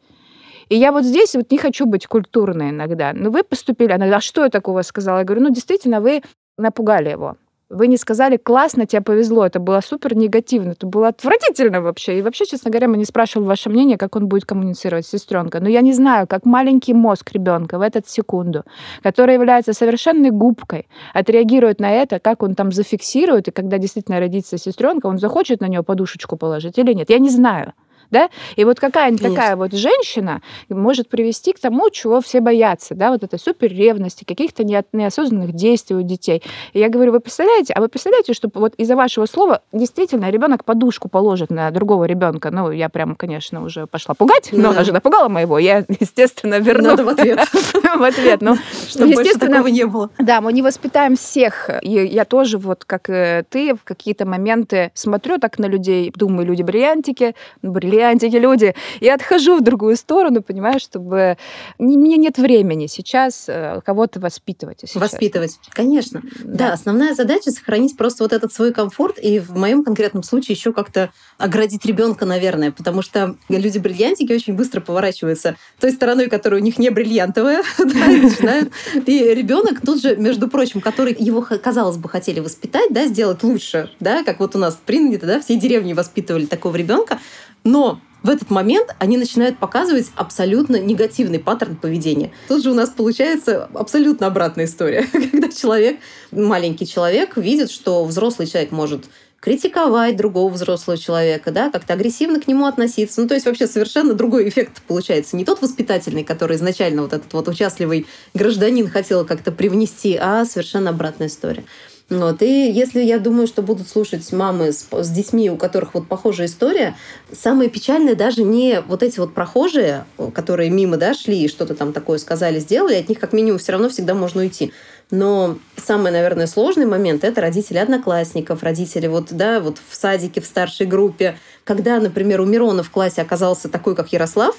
И 0.69 0.75
я 0.75 0.91
вот 0.91 1.03
здесь 1.05 1.35
вот 1.35 1.51
не 1.51 1.57
хочу 1.57 1.85
быть 1.85 2.07
культурной 2.07 2.69
иногда. 2.69 3.13
Ну, 3.13 3.31
вы 3.31 3.43
поступили, 3.43 3.93
иногда, 3.93 4.17
а 4.17 4.21
что 4.21 4.43
я 4.43 4.49
такого 4.49 4.81
сказала? 4.81 5.19
Я 5.19 5.23
говорю, 5.23 5.43
ну, 5.43 5.49
действительно, 5.49 6.01
вы 6.01 6.21
напугали 6.57 7.09
его. 7.09 7.37
Вы 7.69 7.87
не 7.87 7.97
сказали, 7.97 8.37
классно, 8.37 8.85
тебе 8.85 9.01
повезло, 9.01 9.45
это 9.45 9.59
было 9.59 9.81
супер 9.81 10.15
негативно, 10.15 10.71
это 10.71 10.87
было 10.87 11.09
отвратительно 11.09 11.81
вообще. 11.81 12.17
И 12.17 12.21
вообще, 12.21 12.45
честно 12.45 12.71
говоря, 12.71 12.87
мы 12.87 12.97
не 12.97 13.03
спрашивали 13.03 13.45
ваше 13.45 13.69
мнение, 13.69 13.97
как 13.97 14.15
он 14.15 14.27
будет 14.27 14.45
коммуницировать 14.45 15.05
с 15.05 15.09
сестренкой. 15.09 15.59
Но 15.59 15.67
я 15.67 15.81
не 15.81 15.91
знаю, 15.91 16.27
как 16.27 16.45
маленький 16.45 16.93
мозг 16.93 17.29
ребенка 17.33 17.77
в 17.77 17.81
этот 17.81 18.07
секунду, 18.07 18.63
который 19.03 19.33
является 19.33 19.73
совершенной 19.73 20.29
губкой, 20.29 20.87
отреагирует 21.13 21.81
на 21.81 21.91
это, 21.91 22.19
как 22.19 22.41
он 22.41 22.55
там 22.55 22.71
зафиксирует, 22.71 23.49
и 23.49 23.51
когда 23.51 23.77
действительно 23.79 24.19
родится 24.19 24.57
сестренка, 24.57 25.07
он 25.07 25.17
захочет 25.17 25.59
на 25.59 25.67
нее 25.67 25.83
подушечку 25.83 26.37
положить 26.37 26.77
или 26.77 26.93
нет. 26.93 27.09
Я 27.09 27.19
не 27.19 27.29
знаю 27.29 27.73
да? 28.11 28.29
И 28.55 28.63
вот 28.63 28.79
какая-нибудь 28.79 29.21
такая 29.21 29.55
вот 29.55 29.73
женщина 29.73 30.41
может 30.69 31.09
привести 31.09 31.53
к 31.53 31.59
тому, 31.59 31.89
чего 31.89 32.21
все 32.21 32.41
боятся, 32.41 32.95
да, 32.95 33.11
вот 33.11 33.23
этой 33.23 33.39
супер 33.39 33.69
ревности, 33.71 34.23
каких-то 34.23 34.63
неосознанных 34.63 35.53
действий 35.53 35.95
у 35.95 36.01
детей. 36.01 36.43
И 36.73 36.79
я 36.79 36.89
говорю, 36.89 37.11
вы 37.11 37.19
представляете, 37.19 37.73
а 37.73 37.81
вы 37.81 37.89
представляете, 37.89 38.33
что 38.33 38.49
вот 38.53 38.73
из-за 38.75 38.95
вашего 38.95 39.25
слова 39.25 39.61
действительно 39.71 40.29
ребенок 40.29 40.65
подушку 40.65 41.09
положит 41.09 41.49
на 41.49 41.71
другого 41.71 42.05
ребенка? 42.05 42.51
Ну, 42.51 42.71
я 42.71 42.89
прям, 42.89 43.15
конечно, 43.15 43.63
уже 43.63 43.87
пошла 43.87 44.15
пугать, 44.15 44.49
но 44.51 44.69
она 44.69 44.83
же 44.83 44.93
напугала 44.93 45.29
моего, 45.29 45.59
я, 45.59 45.85
естественно, 45.99 46.59
верну. 46.59 46.89
Надо 46.89 47.03
в 47.03 47.09
ответ. 47.09 47.39
В 47.97 48.03
ответ, 48.03 48.41
ну, 48.41 48.55
чтобы 48.87 49.11
естественно, 49.11 49.51
такого 49.51 49.67
не 49.67 49.85
было. 49.85 50.09
Да, 50.19 50.41
мы 50.41 50.53
не 50.53 50.61
воспитаем 50.61 51.15
всех. 51.15 51.69
И 51.81 51.89
я 51.89 52.25
тоже 52.25 52.57
вот, 52.57 52.85
как 52.85 53.07
ты, 53.07 53.73
в 53.73 53.83
какие-то 53.83 54.25
моменты 54.25 54.91
смотрю 54.93 55.39
так 55.39 55.57
на 55.57 55.65
людей, 55.65 56.11
думаю, 56.15 56.45
люди 56.45 56.61
бриллиантики, 56.61 57.33
бриллиантики, 57.61 57.96
антики 57.99 58.35
люди, 58.35 58.75
и 58.99 59.09
отхожу 59.09 59.57
в 59.57 59.61
другую 59.61 59.95
сторону, 59.95 60.41
понимаешь, 60.41 60.81
чтобы... 60.81 61.37
Мне 61.77 62.17
нет 62.17 62.37
времени 62.37 62.87
сейчас 62.87 63.45
э, 63.47 63.81
кого-то 63.85 64.19
воспитывать. 64.19 64.83
Воспитывать, 64.95 65.57
честно. 65.57 65.73
конечно. 65.73 66.21
Да. 66.43 66.67
да, 66.67 66.73
основная 66.73 67.13
задача 67.13 67.51
сохранить 67.51 67.97
просто 67.97 68.23
вот 68.23 68.33
этот 68.33 68.53
свой 68.53 68.73
комфорт, 68.73 69.17
и 69.21 69.39
в 69.39 69.55
моем 69.57 69.83
конкретном 69.83 70.23
случае 70.23 70.55
еще 70.55 70.73
как-то 70.73 71.11
оградить 71.37 71.85
ребенка, 71.85 72.25
наверное, 72.25 72.71
потому 72.71 73.01
что 73.01 73.35
люди-бриллиантики 73.49 74.31
очень 74.31 74.55
быстро 74.55 74.81
поворачиваются 74.81 75.55
той 75.79 75.91
стороной, 75.91 76.27
которая 76.27 76.61
у 76.61 76.63
них 76.63 76.77
не 76.77 76.89
бриллиантовая, 76.89 77.63
и 77.79 78.21
начинают. 78.21 78.71
И 79.05 79.33
ребенок 79.33 79.81
тут 79.81 80.01
же, 80.01 80.15
между 80.15 80.47
прочим, 80.47 80.81
который 80.81 81.15
его, 81.17 81.41
казалось 81.41 81.97
бы, 81.97 82.09
хотели 82.09 82.39
воспитать, 82.39 82.91
да, 82.91 83.05
сделать 83.07 83.43
лучше, 83.43 83.89
да, 83.99 84.23
как 84.23 84.39
вот 84.39 84.55
у 84.55 84.59
нас 84.59 84.77
принято, 84.85 85.25
да, 85.25 85.39
все 85.39 85.55
деревни 85.55 85.93
воспитывали 85.93 86.45
такого 86.45 86.75
ребенка, 86.75 87.19
но 87.67 87.99
в 88.23 88.29
этот 88.29 88.49
момент 88.49 88.95
они 88.97 89.17
начинают 89.17 89.59
показывать 89.59 90.07
абсолютно 90.15 90.77
негативный 90.79 91.39
паттерн 91.39 91.75
поведения. 91.75 92.31
Тут 92.47 92.63
же 92.63 92.71
у 92.71 92.73
нас 92.73 92.89
получается 92.89 93.69
абсолютно 93.73 94.27
обратная 94.27 94.65
история, 94.65 95.05
когда 95.11 95.49
человек, 95.49 95.99
маленький 96.31 96.87
человек, 96.87 97.37
видит, 97.37 97.69
что 97.69 98.05
взрослый 98.05 98.47
человек 98.47 98.71
может 98.71 99.05
критиковать 99.39 100.15
другого 100.15 100.51
взрослого 100.51 100.97
человека, 100.97 101.51
да, 101.51 101.69
как-то 101.69 101.93
агрессивно 101.93 102.39
к 102.39 102.47
нему 102.47 102.65
относиться. 102.65 103.21
Ну, 103.21 103.27
то 103.27 103.35
есть 103.35 103.45
вообще 103.45 103.67
совершенно 103.67 104.13
другой 104.13 104.49
эффект 104.49 104.81
получается. 104.87 105.35
Не 105.35 105.45
тот 105.45 105.61
воспитательный, 105.61 106.23
который 106.23 106.57
изначально 106.57 107.03
вот 107.03 107.13
этот 107.13 107.31
вот 107.33 107.47
участливый 107.47 108.07
гражданин 108.33 108.89
хотел 108.89 109.25
как-то 109.25 109.51
привнести, 109.51 110.17
а 110.19 110.43
совершенно 110.45 110.89
обратная 110.89 111.27
история. 111.27 111.65
Вот. 112.09 112.41
И 112.41 112.71
если 112.71 113.01
я 113.01 113.19
думаю, 113.19 113.47
что 113.47 113.61
будут 113.61 113.89
слушать 113.89 114.31
мамы 114.31 114.71
с, 114.71 114.87
с 114.89 115.09
детьми, 115.09 115.49
у 115.49 115.57
которых 115.57 115.93
вот 115.93 116.07
похожая 116.07 116.47
история, 116.47 116.95
самое 117.33 117.69
печальное 117.69 118.15
даже 118.15 118.43
не 118.43 118.79
вот 118.79 119.03
эти 119.03 119.19
вот 119.19 119.33
прохожие, 119.33 120.05
которые 120.33 120.69
мимо 120.69 120.95
да, 120.95 121.13
шли 121.13 121.43
и 121.43 121.49
что-то 121.49 121.75
там 121.75 121.91
такое 121.91 122.17
сказали, 122.17 122.59
сделали, 122.59 122.95
от 122.95 123.09
них 123.09 123.19
как 123.19 123.33
минимум 123.33 123.59
все 123.59 123.73
равно 123.73 123.89
всегда 123.89 124.13
можно 124.13 124.41
уйти. 124.41 124.71
Но 125.11 125.57
самый, 125.75 126.13
наверное, 126.13 126.47
сложный 126.47 126.85
момент– 126.85 127.23
это 127.25 127.41
родители 127.41 127.77
одноклассников, 127.77 128.63
родители 128.63 129.07
вот, 129.07 129.27
да, 129.31 129.59
вот 129.59 129.77
в 129.89 129.95
садике, 129.95 130.39
в 130.39 130.45
старшей 130.45 130.85
группе. 130.85 131.37
Когда, 131.65 131.99
например, 131.99 132.39
у 132.39 132.45
Мирона 132.45 132.83
в 132.83 132.89
классе 132.89 133.21
оказался 133.21 133.67
такой, 133.67 133.95
как 133.95 134.13
Ярослав, 134.13 134.55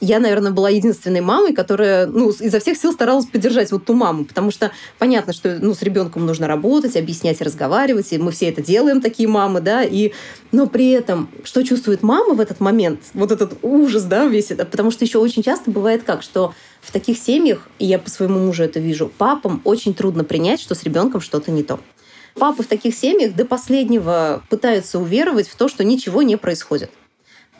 я, 0.00 0.18
наверное, 0.18 0.50
была 0.50 0.70
единственной 0.70 1.20
мамой, 1.20 1.52
которая 1.52 2.06
ну, 2.06 2.30
изо 2.30 2.58
всех 2.58 2.78
сил 2.78 2.92
старалась 2.92 3.26
поддержать 3.26 3.70
вот 3.70 3.84
ту 3.84 3.92
маму, 3.92 4.24
потому 4.24 4.50
что 4.50 4.72
понятно, 4.98 5.32
что 5.32 5.58
ну, 5.60 5.74
с 5.74 5.82
ребенком 5.82 6.24
нужно 6.24 6.46
работать, 6.46 6.96
объяснять, 6.96 7.40
разговаривать, 7.42 8.12
и 8.12 8.18
мы 8.18 8.32
все 8.32 8.48
это 8.48 8.62
делаем, 8.62 9.00
такие 9.00 9.28
мамы, 9.28 9.60
да, 9.60 9.82
и, 9.82 10.12
но 10.52 10.66
при 10.66 10.90
этом, 10.90 11.28
что 11.44 11.62
чувствует 11.62 12.02
мама 12.02 12.34
в 12.34 12.40
этот 12.40 12.60
момент, 12.60 13.00
вот 13.12 13.30
этот 13.30 13.58
ужас, 13.62 14.04
да, 14.04 14.26
весь 14.26 14.50
это, 14.50 14.64
потому 14.64 14.90
что 14.90 15.04
еще 15.04 15.18
очень 15.18 15.42
часто 15.42 15.70
бывает 15.70 16.02
как, 16.02 16.22
что 16.22 16.54
в 16.80 16.92
таких 16.92 17.18
семьях, 17.18 17.68
и 17.78 17.84
я 17.84 17.98
по 17.98 18.08
своему 18.08 18.38
мужу 18.38 18.64
это 18.64 18.80
вижу, 18.80 19.12
папам 19.18 19.60
очень 19.64 19.92
трудно 19.92 20.24
принять, 20.24 20.60
что 20.60 20.74
с 20.74 20.82
ребенком 20.82 21.20
что-то 21.20 21.50
не 21.50 21.62
то. 21.62 21.78
Папы 22.34 22.62
в 22.62 22.66
таких 22.66 22.94
семьях 22.94 23.34
до 23.34 23.44
последнего 23.44 24.42
пытаются 24.48 24.98
уверовать 24.98 25.48
в 25.48 25.56
то, 25.56 25.68
что 25.68 25.84
ничего 25.84 26.22
не 26.22 26.36
происходит. 26.36 26.90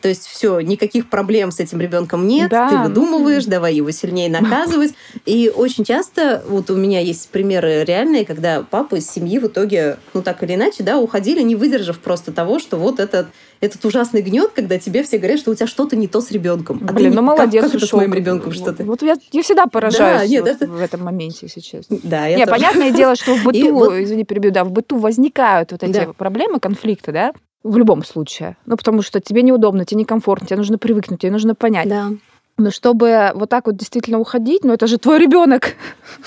То 0.01 0.09
есть 0.09 0.27
все, 0.27 0.61
никаких 0.61 1.09
проблем 1.11 1.51
с 1.51 1.61
этим 1.61 1.81
ребенком 1.81 2.27
нет, 2.27 2.51
да. 2.51 2.69
ты 2.69 2.89
выдумываешь, 2.89 3.45
давай 3.45 3.75
его 3.75 3.91
сильнее 3.91 4.31
наказывать. 4.31 4.95
И 5.27 5.53
очень 5.55 5.85
часто, 5.85 6.43
вот 6.49 6.71
у 6.71 6.77
меня 6.77 7.01
есть 7.01 7.29
примеры 7.29 7.85
реальные, 7.85 8.25
когда 8.25 8.63
папы 8.63 8.99
из 8.99 9.11
семьи 9.11 9.39
в 9.39 9.47
итоге, 9.47 9.99
ну 10.15 10.23
так 10.23 10.43
или 10.43 10.55
иначе, 10.55 10.83
да, 10.83 10.99
уходили, 10.99 11.43
не 11.43 11.55
выдержав 11.55 11.99
просто 11.99 12.33
того, 12.33 12.59
что 12.59 12.77
вот 12.77 12.99
этот, 12.99 13.29
этот 13.61 13.85
ужасный 13.85 14.23
гнет, 14.23 14.53
когда 14.55 14.79
тебе 14.79 15.03
все 15.03 15.19
говорят, 15.19 15.39
что 15.39 15.51
у 15.51 15.55
тебя 15.55 15.67
что-то 15.67 15.97
не 15.97 16.09
то 16.09 16.21
с 16.21 16.31
ребенком. 16.31 16.81
А 16.89 16.93
Блин, 16.93 17.11
ты, 17.11 17.17
ну 17.17 17.23
молодец. 17.23 17.63
Как, 17.63 17.73
как 17.73 17.83
это 17.83 17.87
с 17.87 17.93
моим 17.93 18.15
ребенком 18.15 18.53
что-то? 18.53 18.85
Вот 18.85 19.03
я, 19.03 19.17
я 19.33 19.43
всегда 19.43 19.67
поражаюсь 19.67 20.23
да, 20.23 20.27
нет, 20.27 20.43
вот 20.43 20.51
это... 20.51 20.67
в 20.67 20.81
этом 20.81 21.05
моменте, 21.05 21.39
если 21.43 21.61
честно. 21.61 21.99
Да, 22.03 22.27
я 22.27 22.39
Нет, 22.39 22.49
тоже. 22.49 22.61
понятное 22.61 22.91
дело, 22.91 23.17
что 23.17 23.35
в 23.35 23.43
быту, 23.45 23.73
вот... 23.75 23.93
извини, 23.95 24.25
перебью, 24.25 24.51
да, 24.51 24.65
в 24.65 24.71
быту 24.71 24.99
возникают 24.99 25.73
вот 25.73 25.83
эти 25.83 25.93
да. 25.93 26.13
проблемы, 26.13 26.59
конфликты, 26.59 27.13
да, 27.13 27.33
в 27.63 27.77
любом 27.77 28.05
случае. 28.05 28.57
Ну, 28.67 28.77
потому 28.77 29.03
что 29.03 29.21
тебе 29.21 29.43
неудобно, 29.43 29.85
тебе 29.85 30.01
некомфортно, 30.01 30.47
тебе 30.47 30.57
нужно 30.57 30.79
привыкнуть, 30.79 31.21
тебе 31.21 31.33
нужно 31.33 31.55
понять. 31.55 31.89
Да. 31.89 32.11
Но 32.57 32.71
чтобы 32.71 33.31
вот 33.35 33.49
так 33.49 33.67
вот 33.67 33.77
действительно 33.77 34.19
уходить, 34.19 34.65
ну 34.65 34.73
это 34.73 34.87
же 34.87 34.99
твой 34.99 35.19
ребенок. 35.19 35.75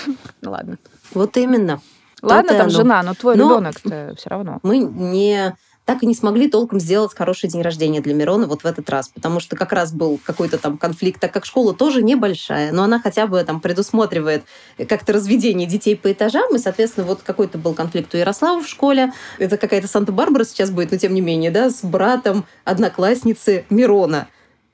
Ну 0.42 0.52
ладно. 0.52 0.78
Вот 1.14 1.38
именно. 1.38 1.80
Ладно, 2.22 2.54
там 2.54 2.70
жена, 2.70 3.02
но 3.04 3.14
твой 3.14 3.36
ребенок-то 3.36 4.14
все 4.18 4.30
равно. 4.30 4.60
Мы 4.64 4.80
не 4.80 5.56
так 5.86 6.02
и 6.04 6.06
не 6.06 6.16
смогли 6.16 6.50
толком 6.50 6.80
сделать 6.80 7.14
хороший 7.16 7.50
день 7.50 7.62
рождения 7.62 8.02
для 8.02 8.14
Мирона 8.14 8.48
вот 8.48 8.64
в 8.64 8.66
этот 8.66 8.90
раз, 8.90 9.10
потому 9.10 9.40
что 9.40 9.56
как 9.56 9.74
раз 9.74 9.92
был 9.92 10.20
какой-то 10.24 10.58
там 10.58 10.78
конфликт, 10.78 11.20
так 11.20 11.34
как 11.34 11.46
школа 11.46 11.74
тоже 11.74 12.02
небольшая, 12.02 12.72
но 12.72 12.84
она 12.84 13.00
хотя 13.00 13.28
бы 13.28 13.44
там 13.44 13.60
предусматривает 13.60 14.44
как-то 14.88 15.14
разведение 15.14 15.68
детей 15.68 15.96
по 15.96 16.12
этажам, 16.12 16.56
и, 16.56 16.60
соответственно, 16.60 17.06
вот 17.06 17.22
какой-то 17.24 17.58
был 17.58 17.74
конфликт 17.74 18.14
у 18.16 18.18
Ярослава 18.18 18.62
в 18.64 18.68
школе, 18.68 19.12
это 19.40 19.58
какая-то 19.58 19.88
Санта-Барбара 19.88 20.46
сейчас 20.46 20.72
будет, 20.72 20.92
но 20.92 20.98
тем 20.98 21.14
не 21.14 21.22
менее, 21.22 21.52
да, 21.52 21.70
с 21.70 21.84
братом 21.84 22.46
одноклассницы 22.64 23.66
Мирона. 23.70 24.28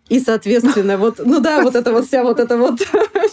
И, 0.09 0.19
соответственно, 0.19 0.97
вот, 0.97 1.19
ну 1.23 1.39
да, 1.39 1.61
вот 1.61 1.75
это 1.75 1.91
вот 1.91 2.07
вся 2.07 2.23
вот 2.23 2.39
это 2.39 2.57
вот 2.57 2.79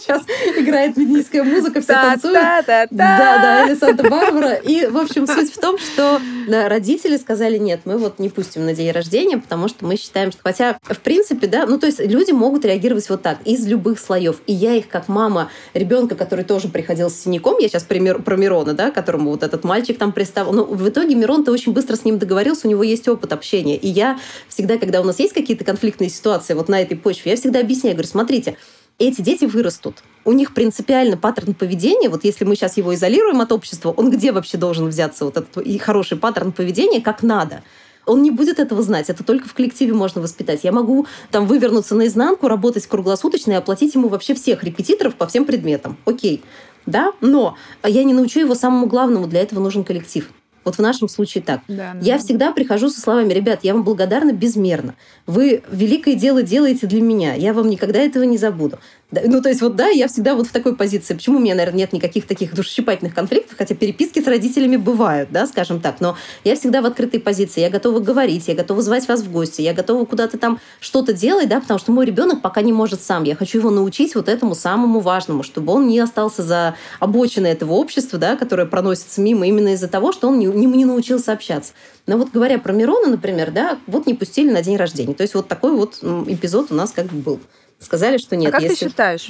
сейчас 0.07 0.23
играет 0.57 0.97
медийская 0.97 1.43
музыка, 1.43 1.81
все 1.81 1.93
танцуют. 1.93 2.33
Да, 2.35 2.87
да, 2.91 3.65
или 3.65 3.75
Санта-Барбара. 3.75 4.53
И, 4.53 4.87
в 4.87 4.97
общем, 4.97 5.27
суть 5.27 5.53
в 5.53 5.59
том, 5.59 5.77
что 5.77 6.21
родители 6.47 7.17
сказали, 7.17 7.57
нет, 7.57 7.81
мы 7.85 7.97
вот 7.97 8.19
не 8.19 8.29
пустим 8.29 8.65
на 8.65 8.73
день 8.73 8.91
рождения, 8.91 9.37
потому 9.37 9.67
что 9.67 9.85
мы 9.85 9.97
считаем, 9.97 10.31
что... 10.31 10.41
Хотя, 10.43 10.79
в 10.81 10.99
принципе, 10.99 11.47
да, 11.47 11.65
ну 11.65 11.77
то 11.77 11.87
есть 11.87 11.99
люди 11.99 12.31
могут 12.31 12.65
реагировать 12.65 13.09
вот 13.09 13.21
так, 13.21 13.39
из 13.45 13.65
любых 13.67 13.99
слоев. 13.99 14.41
И 14.47 14.53
я 14.53 14.75
их, 14.75 14.87
как 14.87 15.07
мама 15.07 15.49
ребенка, 15.73 16.15
который 16.15 16.45
тоже 16.45 16.69
приходил 16.69 17.09
с 17.09 17.15
синяком, 17.15 17.57
я 17.59 17.67
сейчас 17.67 17.83
пример 17.83 18.21
про 18.21 18.35
Мирона, 18.37 18.73
да, 18.73 18.91
которому 18.91 19.31
вот 19.31 19.43
этот 19.43 19.63
мальчик 19.63 19.97
там 19.97 20.11
приставил, 20.11 20.53
но 20.53 20.63
в 20.63 20.87
итоге 20.87 21.15
Мирон-то 21.15 21.51
очень 21.51 21.73
быстро 21.73 21.95
с 21.95 22.05
ним 22.05 22.17
договорился, 22.17 22.67
у 22.67 22.69
него 22.69 22.83
есть 22.83 23.07
опыт 23.07 23.33
общения. 23.33 23.75
И 23.75 23.87
я 23.87 24.19
всегда, 24.47 24.77
когда 24.77 25.01
у 25.01 25.03
нас 25.03 25.19
есть 25.19 25.33
какие-то 25.33 25.65
конфликтные 25.65 26.09
ситуации, 26.09 26.53
вот 26.53 26.69
на 26.69 26.81
этой 26.81 26.97
почве, 26.97 27.31
я 27.31 27.37
всегда 27.37 27.59
объясняю, 27.59 27.95
говорю, 27.95 28.07
смотрите, 28.07 28.57
эти 28.99 29.21
дети 29.21 29.45
вырастут. 29.45 30.03
У 30.25 30.33
них 30.33 30.53
принципиально 30.53 31.17
паттерн 31.17 31.53
поведения, 31.53 32.09
вот 32.09 32.23
если 32.23 32.45
мы 32.45 32.55
сейчас 32.55 32.77
его 32.77 32.93
изолируем 32.93 33.41
от 33.41 33.51
общества, 33.51 33.91
он 33.91 34.09
где 34.09 34.31
вообще 34.31 34.57
должен 34.57 34.87
взяться, 34.87 35.25
вот 35.25 35.37
этот 35.37 35.57
и 35.57 35.77
хороший 35.77 36.17
паттерн 36.17 36.51
поведения, 36.51 37.01
как 37.01 37.23
надо? 37.23 37.63
Он 38.05 38.21
не 38.21 38.31
будет 38.31 38.59
этого 38.59 38.81
знать, 38.81 39.09
это 39.09 39.23
только 39.23 39.47
в 39.49 39.53
коллективе 39.53 39.93
можно 39.93 40.21
воспитать. 40.21 40.63
Я 40.63 40.71
могу 40.71 41.07
там 41.29 41.45
вывернуться 41.45 41.93
наизнанку, 41.93 42.47
работать 42.47 42.87
круглосуточно 42.87 43.51
и 43.51 43.55
оплатить 43.55 43.95
ему 43.95 44.07
вообще 44.07 44.33
всех 44.33 44.63
репетиторов 44.63 45.15
по 45.15 45.27
всем 45.27 45.45
предметам. 45.45 45.97
Окей, 46.05 46.43
да, 46.85 47.11
но 47.19 47.57
я 47.83 48.03
не 48.05 48.13
научу 48.13 48.39
его 48.39 48.55
самому 48.55 48.87
главному, 48.87 49.27
для 49.27 49.41
этого 49.41 49.59
нужен 49.59 49.83
коллектив. 49.83 50.29
Вот 50.67 50.75
в 50.75 50.79
нашем 50.79 51.07
случае 51.07 51.41
так. 51.41 51.61
Да, 51.69 51.95
я 52.01 52.17
да. 52.17 52.19
всегда 52.19 52.51
прихожу 52.51 52.89
со 52.89 52.99
словами, 52.99 53.31
ребят, 53.31 53.61
я 53.63 53.73
вам 53.73 53.83
благодарна 53.83 54.33
безмерно. 54.33 54.95
Вы 55.25 55.63
великое 55.71 56.15
дело 56.15 56.43
делаете 56.43 56.87
для 56.87 57.01
меня. 57.01 57.35
Я 57.35 57.53
вам 57.53 57.69
никогда 57.69 57.99
этого 57.99 58.23
не 58.23 58.37
забуду. 58.37 58.77
Ну, 59.09 59.41
то 59.41 59.47
есть, 59.47 59.61
вот 59.61 59.77
да, 59.77 59.87
я 59.87 60.09
всегда 60.09 60.35
вот 60.35 60.47
в 60.47 60.51
такой 60.51 60.75
позиции. 60.75 61.13
Почему 61.13 61.37
у 61.37 61.39
меня, 61.39 61.55
наверное, 61.55 61.79
нет 61.79 61.93
никаких 61.93 62.27
таких 62.27 62.53
душесчипательных 62.53 63.15
конфликтов, 63.15 63.57
хотя 63.57 63.73
переписки 63.73 64.21
с 64.21 64.27
родителями 64.27 64.75
бывают, 64.75 65.29
да, 65.31 65.47
скажем 65.47 65.79
так, 65.79 66.01
но 66.01 66.17
я 66.43 66.57
всегда 66.57 66.81
в 66.81 66.85
открытой 66.85 67.21
позиции. 67.21 67.61
Я 67.61 67.69
готова 67.69 68.01
говорить, 68.01 68.49
я 68.49 68.55
готова 68.55 68.81
звать 68.81 69.07
вас 69.07 69.21
в 69.21 69.31
гости, 69.31 69.61
я 69.61 69.73
готова 69.73 70.03
куда-то 70.03 70.37
там 70.37 70.59
что-то 70.81 71.13
делать, 71.13 71.47
да, 71.47 71.61
потому 71.61 71.79
что 71.79 71.93
мой 71.93 72.05
ребенок 72.05 72.41
пока 72.41 72.61
не 72.61 72.73
может 72.73 73.01
сам. 73.01 73.23
Я 73.23 73.35
хочу 73.35 73.59
его 73.59 73.69
научить 73.69 74.13
вот 74.13 74.27
этому 74.27 74.55
самому 74.55 74.99
важному, 74.99 75.41
чтобы 75.41 75.71
он 75.71 75.87
не 75.87 75.99
остался 75.99 76.43
за 76.43 76.75
обочиной 76.99 77.51
этого 77.51 77.73
общества, 77.75 78.19
да, 78.19 78.35
которое 78.35 78.65
проносится 78.65 79.21
мимо 79.21 79.47
именно 79.47 79.69
из-за 79.69 79.87
того, 79.87 80.11
что 80.11 80.27
он 80.27 80.37
не, 80.37 80.47
не, 80.47 80.83
научился 80.83 81.31
общаться. 81.31 81.71
Но 82.07 82.17
вот 82.17 82.31
говоря 82.33 82.59
про 82.59 82.73
Мирона, 82.73 83.07
например, 83.07 83.51
да, 83.51 83.79
вот 83.87 84.05
не 84.05 84.15
пустили 84.15 84.51
на 84.51 84.61
день 84.61 84.75
рождения. 84.75 85.13
То 85.13 85.23
есть 85.23 85.33
вот 85.33 85.47
такой 85.47 85.71
вот 85.71 85.99
эпизод 86.01 86.73
у 86.73 86.75
нас 86.75 86.91
как 86.91 87.05
бы 87.05 87.17
был. 87.17 87.39
Сказали, 87.79 88.17
что 88.17 88.35
нет. 88.35 88.49
А 88.49 88.51
как 88.53 88.61
если... 88.61 88.85
ты 88.85 88.89
считаешь? 88.89 89.29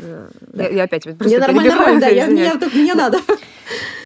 Я 0.54 0.84
опять 0.84 1.06
Мне 1.06 1.38
нормально, 1.38 2.00
да, 2.00 2.08
я, 2.08 2.26
мне, 2.26 2.52
мне 2.74 2.94
надо. 2.94 3.18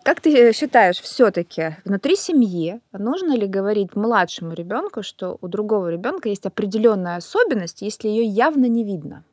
Как 0.03 0.20
ты 0.20 0.53
считаешь, 0.53 1.01
все-таки 1.01 1.76
внутри 1.84 2.16
семьи 2.16 2.80
нужно 2.93 3.37
ли 3.37 3.47
говорить 3.47 3.97
младшему 3.97 4.53
ребенку, 4.53 5.03
что 5.03 5.39
у 5.41 5.49
другого 5.49 5.91
ребенка 5.91 6.28
есть 6.28 6.47
определенная 6.47 7.16
особенность, 7.16 7.82
если 7.82 8.09
ее 8.09 8.24
явно 8.24 8.66
не 8.66 8.84
видно? 8.84 9.24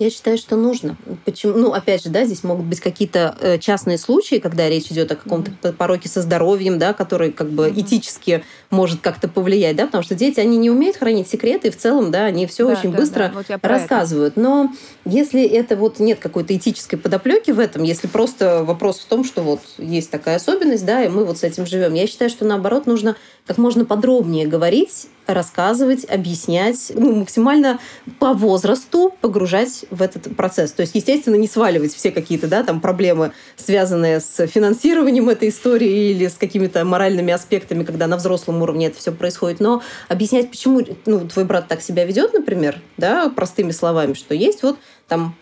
Я 0.00 0.08
считаю, 0.08 0.38
что 0.38 0.56
нужно. 0.56 0.96
Почему? 1.26 1.58
Ну, 1.58 1.72
опять 1.74 2.02
же, 2.02 2.08
да, 2.08 2.24
здесь 2.24 2.42
могут 2.42 2.64
быть 2.64 2.80
какие-то 2.80 3.36
э, 3.38 3.58
частные 3.58 3.98
случаи, 3.98 4.36
когда 4.36 4.66
речь 4.66 4.86
идет 4.86 5.12
о 5.12 5.16
каком-то 5.16 5.50
mm-hmm. 5.50 5.74
пороке 5.74 6.08
со 6.08 6.22
здоровьем, 6.22 6.78
да, 6.78 6.94
который 6.94 7.32
как 7.32 7.50
бы 7.50 7.68
mm-hmm. 7.68 7.80
этически 7.82 8.42
может 8.70 9.02
как-то 9.02 9.28
повлиять, 9.28 9.76
да, 9.76 9.84
потому 9.84 10.02
что 10.02 10.14
дети, 10.14 10.40
они 10.40 10.56
не 10.56 10.70
умеют 10.70 10.96
хранить 10.96 11.28
секреты, 11.28 11.68
и 11.68 11.70
в 11.70 11.76
целом, 11.76 12.10
да, 12.10 12.24
они 12.24 12.46
все 12.46 12.66
да, 12.66 12.72
очень 12.72 12.92
да, 12.92 12.96
быстро 12.96 13.30
да. 13.46 13.56
Вот 13.58 13.60
рассказывают. 13.62 14.38
Это. 14.38 14.40
Но 14.40 14.72
если 15.04 15.44
это 15.44 15.76
вот 15.76 15.98
нет 15.98 16.18
какой-то 16.18 16.56
этической 16.56 16.98
подоплеки 16.98 17.50
в 17.50 17.58
этом, 17.58 17.82
если 17.82 18.06
просто 18.06 18.64
вопрос 18.64 19.00
в 19.00 19.04
том, 19.04 19.22
что 19.22 19.42
вот 19.42 19.60
есть 19.76 20.10
такая 20.10 20.36
особенность, 20.36 20.86
да, 20.86 21.04
и 21.04 21.08
мы 21.08 21.26
вот 21.26 21.36
с 21.36 21.42
этим 21.42 21.66
живем, 21.66 21.92
я 21.92 22.06
считаю, 22.06 22.30
что 22.30 22.46
наоборот 22.46 22.86
нужно 22.86 23.16
как 23.50 23.58
можно 23.58 23.84
подробнее 23.84 24.46
говорить, 24.46 25.08
рассказывать, 25.26 26.04
объяснять, 26.04 26.92
ну, 26.94 27.16
максимально 27.16 27.80
по 28.20 28.32
возрасту 28.32 29.12
погружать 29.20 29.86
в 29.90 30.02
этот 30.02 30.36
процесс. 30.36 30.70
То 30.70 30.82
есть, 30.82 30.94
естественно, 30.94 31.34
не 31.34 31.48
сваливать 31.48 31.92
все 31.92 32.12
какие-то 32.12 32.46
да, 32.46 32.62
там 32.62 32.80
проблемы, 32.80 33.32
связанные 33.56 34.20
с 34.20 34.46
финансированием 34.46 35.28
этой 35.28 35.48
истории 35.48 36.12
или 36.12 36.28
с 36.28 36.34
какими-то 36.34 36.84
моральными 36.84 37.32
аспектами, 37.32 37.82
когда 37.82 38.06
на 38.06 38.18
взрослом 38.18 38.62
уровне 38.62 38.86
это 38.86 38.98
все 38.98 39.10
происходит, 39.10 39.58
но 39.58 39.82
объяснять, 40.08 40.48
почему 40.48 40.82
ну, 41.06 41.26
твой 41.26 41.44
брат 41.44 41.66
так 41.66 41.82
себя 41.82 42.04
ведет, 42.04 42.32
например, 42.32 42.80
да, 42.98 43.30
простыми 43.30 43.72
словами, 43.72 44.12
что 44.12 44.32
есть 44.32 44.62
вот 44.62 44.78
там 45.10 45.34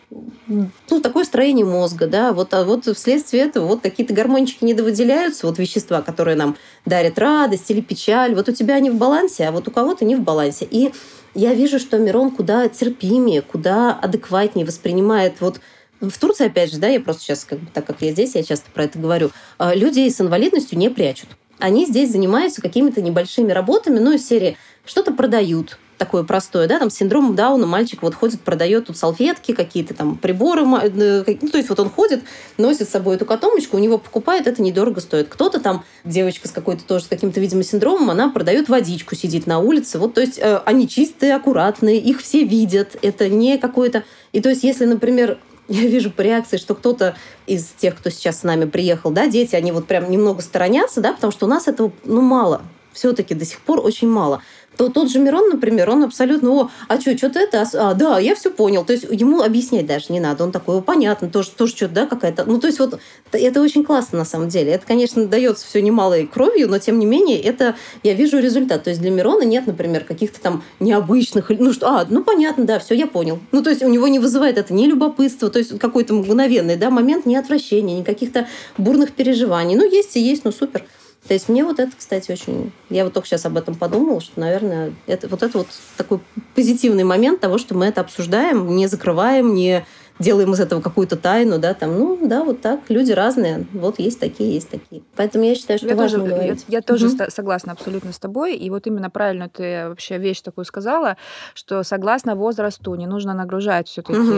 ну, 0.49 1.01
такое 1.03 1.25
строение 1.25 1.67
мозга, 1.67 2.07
да, 2.07 2.33
вот, 2.33 2.55
а 2.55 2.65
вот 2.65 2.87
вследствие 2.87 3.45
этого 3.45 3.67
вот 3.67 3.83
какие-то 3.83 4.15
гормончики 4.15 4.65
недовыделяются, 4.65 5.47
вот 5.47 5.59
вещества, 5.59 6.01
которые 6.01 6.37
нам 6.37 6.57
дарят 6.87 7.19
радость 7.19 7.71
или 7.71 7.83
печаль, 7.83 8.35
вот 8.35 8.49
у 8.49 8.53
тебя 8.53 8.77
они 8.77 8.89
в 8.89 8.97
балансе, 8.97 9.47
а 9.47 9.53
вот 9.53 9.69
у 9.69 9.71
кого-то 9.71 10.07
не 10.07 10.17
в 10.17 10.23
балансе. 10.23 10.67
И 10.69 10.93
я 11.35 11.53
вижу, 11.53 11.79
что 11.79 11.99
Мирон 11.99 12.31
куда 12.31 12.67
терпимее, 12.69 13.43
куда 13.43 13.93
адекватнее 13.93 14.65
воспринимает 14.65 15.35
вот 15.41 15.61
в 16.01 16.19
Турции, 16.19 16.47
опять 16.47 16.73
же, 16.73 16.79
да, 16.79 16.89
я 16.89 17.01
просто 17.01 17.23
сейчас, 17.23 17.45
как 17.45 17.59
бы, 17.59 17.67
так 17.73 17.85
как 17.85 18.01
я 18.01 18.13
здесь, 18.13 18.35
я 18.35 18.43
часто 18.43 18.71
про 18.71 18.85
это 18.85 18.99
говорю, 18.99 19.31
а, 19.59 19.75
люди 19.75 20.09
с 20.09 20.19
инвалидностью 20.21 20.79
не 20.79 20.89
прячут. 20.89 21.29
Они 21.59 21.85
здесь 21.85 22.11
занимаются 22.11 22.63
какими-то 22.63 23.03
небольшими 23.03 23.53
работами, 23.53 23.99
ну, 23.99 24.13
из 24.13 24.27
серии 24.27 24.57
что-то 24.87 25.13
продают, 25.13 25.79
такое 25.99 26.23
простое, 26.23 26.67
да, 26.67 26.79
там 26.79 26.91
с 26.91 26.95
синдромом 26.95 27.35
Дауна 27.35 27.67
мальчик 27.67 28.03
вот 28.03 28.15
ходит, 28.15 28.41
продает 28.41 28.87
тут 28.87 28.97
салфетки, 28.97 29.53
какие-то 29.53 29.95
там 29.95 30.17
приборы, 30.17 30.63
э, 30.63 31.37
ну, 31.43 31.49
то 31.49 31.59
есть 31.59 31.69
вот 31.69 31.81
он 31.81 31.91
ходит, 31.91 32.23
носит 32.57 32.89
с 32.89 32.93
собой 32.93 33.17
эту 33.17 33.27
котомочку, 33.27 33.77
у 33.77 33.81
него 33.81 33.99
покупает, 33.99 34.47
это 34.47 34.63
недорого 34.63 35.01
стоит. 35.01 35.29
Кто-то 35.29 35.61
там, 35.61 35.85
девочка 36.05 36.49
с 36.49 36.53
какой-то 36.53 36.85
тоже, 36.85 37.05
с 37.05 37.09
каким-то, 37.09 37.41
видимо, 37.41 37.63
синдромом, 37.63 38.11
она 38.11 38.31
продает 38.31 38.69
водичку, 38.69 39.15
сидит 39.15 39.47
на 39.47 39.59
улице, 39.59 39.99
вот, 39.99 40.15
то 40.15 40.21
есть 40.21 40.39
э, 40.39 40.63
они 40.65 40.89
чистые, 40.89 41.35
аккуратные, 41.35 41.99
их 41.99 42.23
все 42.23 42.45
видят, 42.45 42.97
это 43.03 43.29
не 43.29 43.59
какое-то... 43.59 44.05
И 44.33 44.41
то 44.41 44.49
есть 44.49 44.63
если, 44.63 44.85
например, 44.85 45.39
я 45.69 45.83
вижу 45.83 46.11
по 46.11 46.23
реакции, 46.23 46.57
что 46.57 46.75
кто-то 46.75 47.17
из 47.47 47.67
тех, 47.67 47.97
кто 47.97 48.11
сейчас 48.11 48.41
с 48.41 48.43
нами 48.43 48.65
приехал, 48.65 49.11
да, 49.11 49.27
дети, 49.27 49.55
они 49.55 49.73
вот 49.73 49.87
прям 49.87 50.11
немного 50.11 50.43
сторонятся, 50.43 51.01
да, 51.01 51.13
потому 51.13 51.31
что 51.33 51.47
у 51.47 51.49
нас 51.49 51.69
этого, 51.69 51.93
ну, 52.05 52.21
мало. 52.21 52.63
Все-таки 52.93 53.35
до 53.35 53.45
сих 53.45 53.61
пор 53.61 53.81
очень 53.81 54.09
мало. 54.09 54.43
То 54.79 54.89
тот 54.89 55.11
же 55.11 55.19
Мирон, 55.19 55.51
например, 55.51 55.91
он 55.91 56.05
абсолютно, 56.05 56.51
о, 56.53 56.71
а 56.87 57.01
что, 57.01 57.19
что-то 57.19 57.41
это, 57.41 57.69
а, 57.75 57.95
да, 57.95 58.21
я 58.21 58.37
все 58.37 58.49
понял. 58.51 58.85
То 58.85 58.93
есть 58.93 59.07
ему 59.11 59.43
объяснять 59.43 59.87
даже 59.87 60.07
не 60.11 60.21
надо. 60.21 60.45
Он 60.45 60.53
такой, 60.53 60.81
понятно, 60.83 61.29
тоже, 61.29 61.51
тоже 61.51 61.75
что-то, 61.75 61.95
да, 61.95 62.07
какая-то. 62.07 62.45
Ну, 62.45 62.61
то 62.61 62.69
есть 62.69 62.79
вот 62.79 63.01
это 63.33 63.61
очень 63.61 63.85
классно 63.85 64.19
на 64.19 64.25
самом 64.25 64.49
деле. 64.49 64.71
Это, 64.71 64.87
конечно, 64.87 65.27
дается 65.27 65.67
все 65.67 65.83
немалой 65.83 66.29
кровью, 66.29 66.69
но 66.69 66.79
тем 66.79 67.01
не 67.01 67.07
менее 67.07 67.41
это 67.43 67.75
я 68.05 68.15
вижу 68.15 68.39
результат. 68.39 68.85
То 68.85 68.91
есть 68.91 69.03
для 69.03 69.11
Мирона 69.11 69.43
нет, 69.43 69.67
например, 69.67 70.05
каких-то 70.05 70.41
там 70.41 70.63
необычных, 70.79 71.51
ну 71.51 71.73
что, 71.73 71.89
а, 71.89 72.07
ну 72.09 72.23
понятно, 72.23 72.65
да, 72.65 72.79
все, 72.79 72.95
я 72.95 73.09
понял. 73.09 73.41
Ну, 73.51 73.65
то 73.65 73.71
есть 73.71 73.83
у 73.83 73.89
него 73.89 74.07
не 74.07 74.21
вызывает 74.21 74.59
это 74.59 74.73
ни 74.73 74.87
любопытства, 74.87 75.51
то 75.51 75.59
есть 75.59 75.77
какой-то 75.81 76.15
мгновенный, 76.15 76.77
да, 76.77 76.91
момент, 76.91 77.27
ни 77.27 77.35
отвращения, 77.35 77.99
ни 77.99 78.05
каких-то 78.05 78.47
бурных 78.77 79.11
переживаний. 79.11 79.75
Ну, 79.75 79.91
есть 79.91 80.17
и 80.17 80.21
есть, 80.21 80.45
ну 80.45 80.53
супер. 80.53 80.85
То 81.27 81.35
есть 81.35 81.49
мне 81.49 81.65
вот 81.65 81.79
это, 81.79 81.93
кстати, 81.97 82.31
очень... 82.31 82.73
Я 82.89 83.05
вот 83.05 83.13
только 83.13 83.29
сейчас 83.29 83.45
об 83.45 83.57
этом 83.57 83.75
подумала, 83.75 84.21
что, 84.21 84.39
наверное, 84.41 84.95
это, 85.07 85.29
вот 85.29 85.43
это 85.43 85.59
вот 85.59 85.67
такой 85.97 86.21
позитивный 86.55 87.05
момент 87.05 87.41
того, 87.41 87.59
что 87.59 87.75
мы 87.75 87.87
это 87.87 88.01
обсуждаем, 88.01 88.75
не 88.77 88.87
закрываем, 88.87 89.55
не 89.55 89.85
делаем 90.19 90.53
из 90.53 90.61
этого 90.61 90.81
какую-то 90.81 91.17
тайну, 91.17 91.59
да, 91.59 91.75
там, 91.75 91.99
ну, 91.99 92.19
да, 92.23 92.45
вот 92.45 92.61
так, 92.61 92.81
люди 92.89 93.13
разные, 93.13 93.67
вот 93.73 93.99
есть 93.99 94.21
такие, 94.21 94.55
есть 94.55 94.69
такие. 94.69 95.03
Поэтому 95.17 95.45
я 95.45 95.55
считаю, 95.55 95.79
что 95.79 95.89
я 95.89 95.97
важно 95.97 96.21
тоже, 96.21 96.33
говорить. 96.33 96.65
Я, 96.69 96.79
я 96.79 96.83
тоже 96.83 97.09
угу. 97.09 97.25
согласна 97.29 97.73
абсолютно 97.73 98.13
с 98.13 98.19
тобой, 98.19 98.57
и 98.57 98.71
вот 98.71 98.87
именно 98.87 99.11
правильно 99.11 99.49
ты 99.49 99.89
вообще 99.89 100.19
вещь 100.19 100.41
такую 100.41 100.65
сказала, 100.65 101.17
что 101.55 101.83
согласно 101.83 102.35
возрасту 102.35 102.95
не 102.95 103.07
нужно 103.07 103.35
нагружать 103.35 103.89
все-таки 103.89 104.19
угу. 104.19 104.31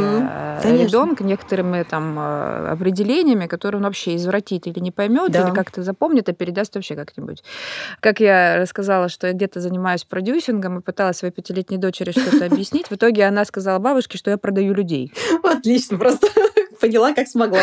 ребенка 0.64 1.24
некоторыми 1.24 1.83
там 1.83 2.18
э, 2.18 2.68
определениями, 2.68 3.47
которые 3.47 3.78
он 3.78 3.85
вообще 3.85 4.16
извратит 4.16 4.66
или 4.66 4.78
не 4.78 4.91
поймет, 4.91 5.33
да. 5.33 5.47
или 5.47 5.55
как-то 5.55 5.83
запомнит, 5.83 6.28
а 6.28 6.33
передаст 6.33 6.74
вообще 6.74 6.95
как-нибудь. 6.95 7.43
Как 8.01 8.20
я 8.20 8.59
рассказала, 8.59 9.09
что 9.09 9.26
я 9.26 9.33
где-то 9.33 9.61
занимаюсь 9.61 10.05
продюсингом 10.05 10.78
и 10.78 10.83
пыталась 10.83 11.18
своей 11.18 11.33
пятилетней 11.33 11.78
дочери 11.78 12.11
что-то 12.11 12.47
объяснить, 12.47 12.89
в 12.89 12.93
итоге 12.93 13.24
она 13.24 13.45
сказала 13.45 13.78
бабушке, 13.78 14.18
что 14.18 14.31
я 14.31 14.39
продаю 14.39 14.74
людей. 14.74 15.12
Отлично, 15.71 15.99
просто 15.99 16.27
поняла, 16.81 17.12
как 17.12 17.29
смогла. 17.29 17.61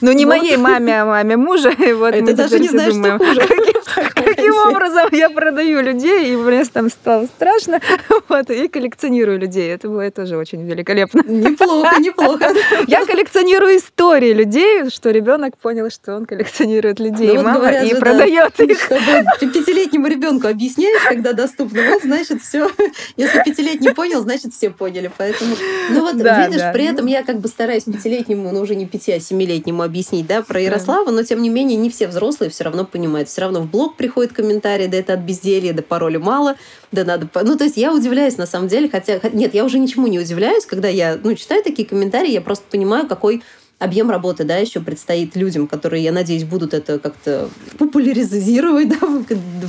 Ну, 0.00 0.12
не 0.12 0.24
моей 0.24 0.56
маме, 0.56 1.02
а 1.02 1.04
маме 1.04 1.36
мужа. 1.36 1.70
И 1.84 1.92
вот 1.92 2.14
Это 2.14 2.32
даже 2.32 2.60
не 2.60 2.68
знаешь, 2.68 2.94
что 2.94 3.18
хуже. 3.18 3.40
Каким 4.36 4.54
образом 4.54 5.08
я 5.12 5.30
продаю 5.30 5.80
людей, 5.82 6.32
и 6.32 6.36
мне 6.36 6.64
там 6.64 6.90
стало 6.90 7.26
страшно, 7.26 7.80
вот, 8.28 8.50
и 8.50 8.68
коллекционирую 8.68 9.38
людей. 9.38 9.72
Это 9.72 9.88
было 9.88 10.10
тоже 10.10 10.36
очень 10.36 10.64
великолепно. 10.66 11.22
Неплохо, 11.26 12.00
неплохо. 12.00 12.52
Я 12.86 13.04
коллекционирую 13.04 13.76
истории 13.76 14.32
людей, 14.32 14.90
что 14.90 15.10
ребенок 15.10 15.56
понял, 15.58 15.90
что 15.90 16.16
он 16.16 16.26
коллекционирует 16.26 17.00
людей, 17.00 17.34
ну, 17.34 17.42
мама, 17.42 17.70
и 17.70 17.94
продает 17.94 18.58
их. 18.60 18.80
Чтобы 18.80 19.24
пятилетнему 19.40 20.06
ребенку 20.06 20.48
объясняешь, 20.48 21.02
когда 21.02 21.32
доступно, 21.32 21.82
вот, 21.90 22.02
значит, 22.02 22.42
все. 22.42 22.70
Если 23.16 23.42
пятилетний 23.44 23.92
понял, 23.92 24.20
значит, 24.22 24.52
все 24.54 24.70
поняли. 24.70 25.10
Поэтому, 25.16 25.54
ну 25.90 26.00
вот, 26.00 26.14
видишь, 26.14 26.72
при 26.72 26.84
этом 26.84 27.06
я 27.06 27.22
как 27.22 27.38
бы 27.38 27.48
стараюсь 27.48 27.84
пятилетнему, 27.84 28.50
ну 28.52 28.60
уже 28.60 28.74
не 28.74 28.86
пяти, 28.86 29.12
а 29.12 29.20
семилетнему 29.20 29.82
объяснить, 29.82 30.26
да, 30.26 30.42
про 30.42 30.60
Ярослава, 30.60 31.10
но 31.10 31.22
тем 31.22 31.42
не 31.42 31.48
менее 31.48 31.76
не 31.76 31.90
все 31.90 32.08
взрослые 32.08 32.50
все 32.50 32.64
равно 32.64 32.84
понимают. 32.84 33.28
Все 33.28 33.42
равно 33.42 33.60
в 33.60 33.70
блог 33.70 33.96
приходит 34.24 34.32
комментарий, 34.32 34.88
да 34.88 34.96
это 34.96 35.14
от 35.14 35.20
безделья, 35.20 35.72
да 35.72 35.82
пароля 35.82 36.18
мало, 36.18 36.56
да 36.92 37.04
надо... 37.04 37.28
Ну, 37.42 37.56
то 37.56 37.64
есть 37.64 37.76
я 37.76 37.92
удивляюсь 37.92 38.36
на 38.36 38.46
самом 38.46 38.68
деле, 38.68 38.88
хотя... 38.88 39.20
Нет, 39.32 39.54
я 39.54 39.64
уже 39.64 39.78
ничему 39.78 40.06
не 40.06 40.18
удивляюсь, 40.18 40.66
когда 40.66 40.88
я, 40.88 41.18
ну, 41.22 41.34
читаю 41.34 41.62
такие 41.62 41.86
комментарии, 41.86 42.30
я 42.30 42.40
просто 42.40 42.64
понимаю, 42.70 43.06
какой 43.06 43.42
объем 43.78 44.10
работы, 44.10 44.44
да, 44.44 44.56
еще 44.56 44.80
предстоит 44.80 45.36
людям, 45.36 45.66
которые, 45.66 46.02
я 46.02 46.12
надеюсь, 46.12 46.44
будут 46.44 46.74
это 46.74 46.98
как-то 46.98 47.48
популяризировать, 47.78 48.88
да, 49.00 49.06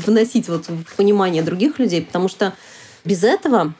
вносить 0.06 0.48
вот 0.48 0.68
в 0.68 0.96
понимание 0.96 1.44
других 1.44 1.80
людей, 1.80 2.02
потому 2.02 2.30
что 2.30 2.54
без 3.04 3.24
этого 3.24 3.74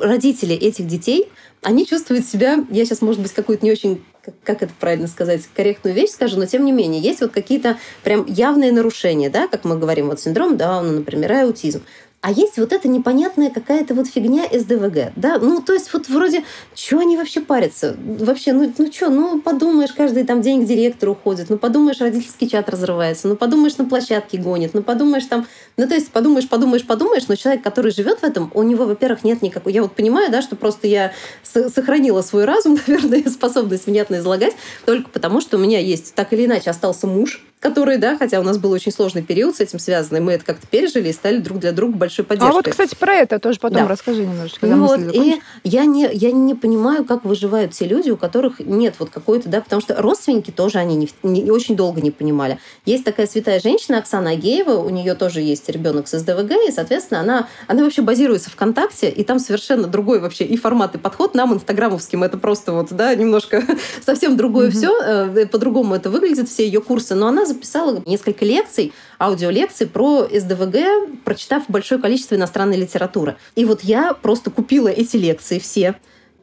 родители 0.00 0.54
этих 0.54 0.86
детей, 0.86 1.28
они 1.62 1.86
чувствуют 1.86 2.26
себя, 2.26 2.64
я 2.70 2.84
сейчас, 2.84 3.00
может 3.00 3.20
быть, 3.20 3.32
какую-то 3.32 3.64
не 3.64 3.72
очень 3.72 4.02
как 4.44 4.62
это 4.62 4.72
правильно 4.78 5.06
сказать, 5.06 5.42
корректную 5.54 5.94
вещь 5.94 6.10
скажу, 6.10 6.38
но 6.38 6.46
тем 6.46 6.64
не 6.64 6.72
менее, 6.72 7.00
есть 7.00 7.20
вот 7.20 7.32
какие-то 7.32 7.78
прям 8.02 8.26
явные 8.26 8.72
нарушения, 8.72 9.30
да, 9.30 9.48
как 9.48 9.64
мы 9.64 9.78
говорим, 9.78 10.08
вот 10.08 10.20
синдром 10.20 10.56
Дауна, 10.56 10.92
например, 10.92 11.32
и 11.32 11.36
аутизм. 11.36 11.82
А 12.26 12.32
есть 12.32 12.58
вот 12.58 12.72
эта 12.72 12.88
непонятная 12.88 13.50
какая-то 13.50 13.94
вот 13.94 14.08
фигня 14.08 14.48
СДВГ, 14.52 15.12
да, 15.14 15.38
ну, 15.38 15.62
то 15.62 15.72
есть 15.72 15.92
вот 15.92 16.08
вроде, 16.08 16.42
что 16.74 16.98
они 16.98 17.16
вообще 17.16 17.40
парятся? 17.40 17.96
Вообще, 18.04 18.52
ну, 18.52 18.74
ну 18.78 18.92
что, 18.92 19.10
ну, 19.10 19.40
подумаешь, 19.40 19.92
каждый 19.92 20.24
там 20.24 20.42
день 20.42 20.64
к 20.64 20.66
директору 20.66 21.12
уходит, 21.12 21.50
ну, 21.50 21.56
подумаешь, 21.56 22.00
родительский 22.00 22.48
чат 22.48 22.68
разрывается, 22.68 23.28
ну, 23.28 23.36
подумаешь, 23.36 23.76
на 23.76 23.84
площадке 23.84 24.38
гонит, 24.38 24.74
ну, 24.74 24.82
подумаешь 24.82 25.26
там, 25.26 25.46
ну, 25.76 25.86
то 25.86 25.94
есть 25.94 26.10
подумаешь, 26.10 26.48
подумаешь, 26.48 26.84
подумаешь, 26.84 27.28
но 27.28 27.36
человек, 27.36 27.62
который 27.62 27.92
живет 27.92 28.18
в 28.18 28.24
этом, 28.24 28.50
у 28.54 28.64
него, 28.64 28.86
во-первых, 28.86 29.22
нет 29.22 29.40
никакой, 29.42 29.72
я 29.72 29.82
вот 29.82 29.94
понимаю, 29.94 30.28
да, 30.28 30.42
что 30.42 30.56
просто 30.56 30.88
я 30.88 31.12
сохранила 31.44 32.22
свой 32.22 32.44
разум, 32.44 32.76
наверное, 32.88 33.30
способность 33.30 33.86
внятно 33.86 34.16
излагать, 34.16 34.56
только 34.84 35.10
потому, 35.10 35.40
что 35.40 35.58
у 35.58 35.60
меня 35.60 35.78
есть, 35.78 36.12
так 36.16 36.32
или 36.32 36.46
иначе, 36.46 36.70
остался 36.70 37.06
муж, 37.06 37.46
который, 37.60 37.98
да, 37.98 38.16
хотя 38.16 38.38
у 38.38 38.42
нас 38.42 38.58
был 38.58 38.70
очень 38.70 38.92
сложный 38.92 39.22
период 39.22 39.56
с 39.56 39.60
этим 39.60 39.78
связанный, 39.78 40.20
мы 40.20 40.32
это 40.32 40.44
как-то 40.44 40.66
пережили 40.66 41.08
и 41.08 41.12
стали 41.12 41.38
друг 41.38 41.58
для 41.58 41.72
друга 41.72 41.98
большой 42.16 42.24
поддержкой. 42.24 42.50
А 42.50 42.52
вот, 42.52 42.68
кстати, 42.68 42.94
про 42.94 43.14
это 43.14 43.38
тоже 43.38 43.58
потом 43.60 43.82
да. 43.82 43.88
расскажи 43.88 44.22
немножечко. 44.22 44.66
Ну 44.66 44.86
вот, 44.86 45.00
и 45.14 45.40
я 45.64 45.84
не, 45.84 46.08
я 46.12 46.32
не 46.32 46.54
понимаю, 46.54 47.04
как 47.04 47.24
выживают 47.24 47.72
те 47.72 47.86
люди, 47.86 48.10
у 48.10 48.16
которых 48.16 48.60
нет 48.60 48.94
вот 48.98 49.10
какой-то, 49.10 49.48
да, 49.48 49.60
потому 49.60 49.82
что 49.82 50.00
родственники 50.00 50.50
тоже 50.50 50.78
они 50.78 50.96
не, 50.96 51.08
не, 51.22 51.50
очень 51.50 51.76
долго 51.76 52.00
не 52.00 52.10
понимали. 52.10 52.58
Есть 52.84 53.04
такая 53.04 53.26
святая 53.26 53.60
женщина, 53.60 53.98
Оксана 53.98 54.30
Агеева, 54.30 54.78
у 54.78 54.90
нее 54.90 55.14
тоже 55.14 55.40
есть 55.40 55.68
ребенок 55.68 56.08
с 56.08 56.18
СДВГ, 56.18 56.52
и, 56.68 56.72
соответственно, 56.72 57.20
она, 57.20 57.48
она 57.66 57.82
вообще 57.82 58.02
базируется 58.02 58.50
ВКонтакте, 58.50 59.10
и 59.10 59.24
там 59.24 59.38
совершенно 59.38 59.86
другой 59.86 60.20
вообще 60.20 60.44
и 60.44 60.56
формат, 60.56 60.94
и 60.94 60.98
подход 60.98 61.34
нам, 61.34 61.54
инстаграмовским, 61.54 62.22
это 62.22 62.38
просто 62.38 62.72
вот, 62.72 62.88
да, 62.90 63.14
немножко 63.14 63.62
совсем 64.04 64.36
другое 64.36 64.68
mm-hmm. 64.68 64.72
все, 64.72 65.42
э, 65.42 65.46
по-другому 65.46 65.94
это 65.94 66.10
выглядит, 66.10 66.48
все 66.48 66.66
ее 66.66 66.80
курсы, 66.80 67.14
но 67.14 67.28
она 67.28 67.46
записала 67.46 68.02
несколько 68.06 68.44
лекций, 68.44 68.92
аудиолекций 69.18 69.86
про 69.86 70.28
СДВГ, 70.32 71.22
прочитав 71.24 71.64
большое 71.68 72.00
количество 72.00 72.34
иностранной 72.34 72.76
литературы. 72.76 73.36
И 73.54 73.64
вот 73.64 73.82
я 73.82 74.14
просто 74.14 74.50
купила 74.50 74.88
эти 74.88 75.16
лекции 75.16 75.58
все, 75.58 75.96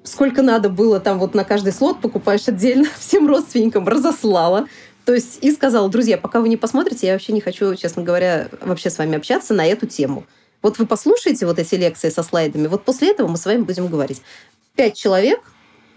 сколько 0.03 0.41
надо 0.41 0.69
было, 0.69 0.99
там 0.99 1.19
вот 1.19 1.33
на 1.33 1.43
каждый 1.43 1.73
слот 1.73 2.01
покупаешь 2.01 2.47
отдельно, 2.47 2.87
всем 2.99 3.27
родственникам 3.27 3.87
разослала. 3.87 4.67
То 5.05 5.13
есть 5.13 5.39
и 5.41 5.51
сказала, 5.51 5.89
друзья, 5.89 6.17
пока 6.17 6.39
вы 6.39 6.49
не 6.49 6.57
посмотрите, 6.57 7.07
я 7.07 7.13
вообще 7.13 7.33
не 7.33 7.41
хочу, 7.41 7.75
честно 7.75 8.03
говоря, 8.03 8.47
вообще 8.61 8.89
с 8.89 8.97
вами 8.97 9.17
общаться 9.17 9.53
на 9.53 9.65
эту 9.65 9.85
тему. 9.85 10.25
Вот 10.61 10.79
вы 10.79 10.85
послушаете 10.85 11.45
вот 11.45 11.59
эти 11.59 11.75
лекции 11.75 12.09
со 12.09 12.23
слайдами, 12.23 12.67
вот 12.67 12.85
после 12.85 13.11
этого 13.11 13.27
мы 13.27 13.37
с 13.37 13.45
вами 13.45 13.63
будем 13.63 13.87
говорить. 13.87 14.21
Пять 14.75 14.95
человек, 14.95 15.41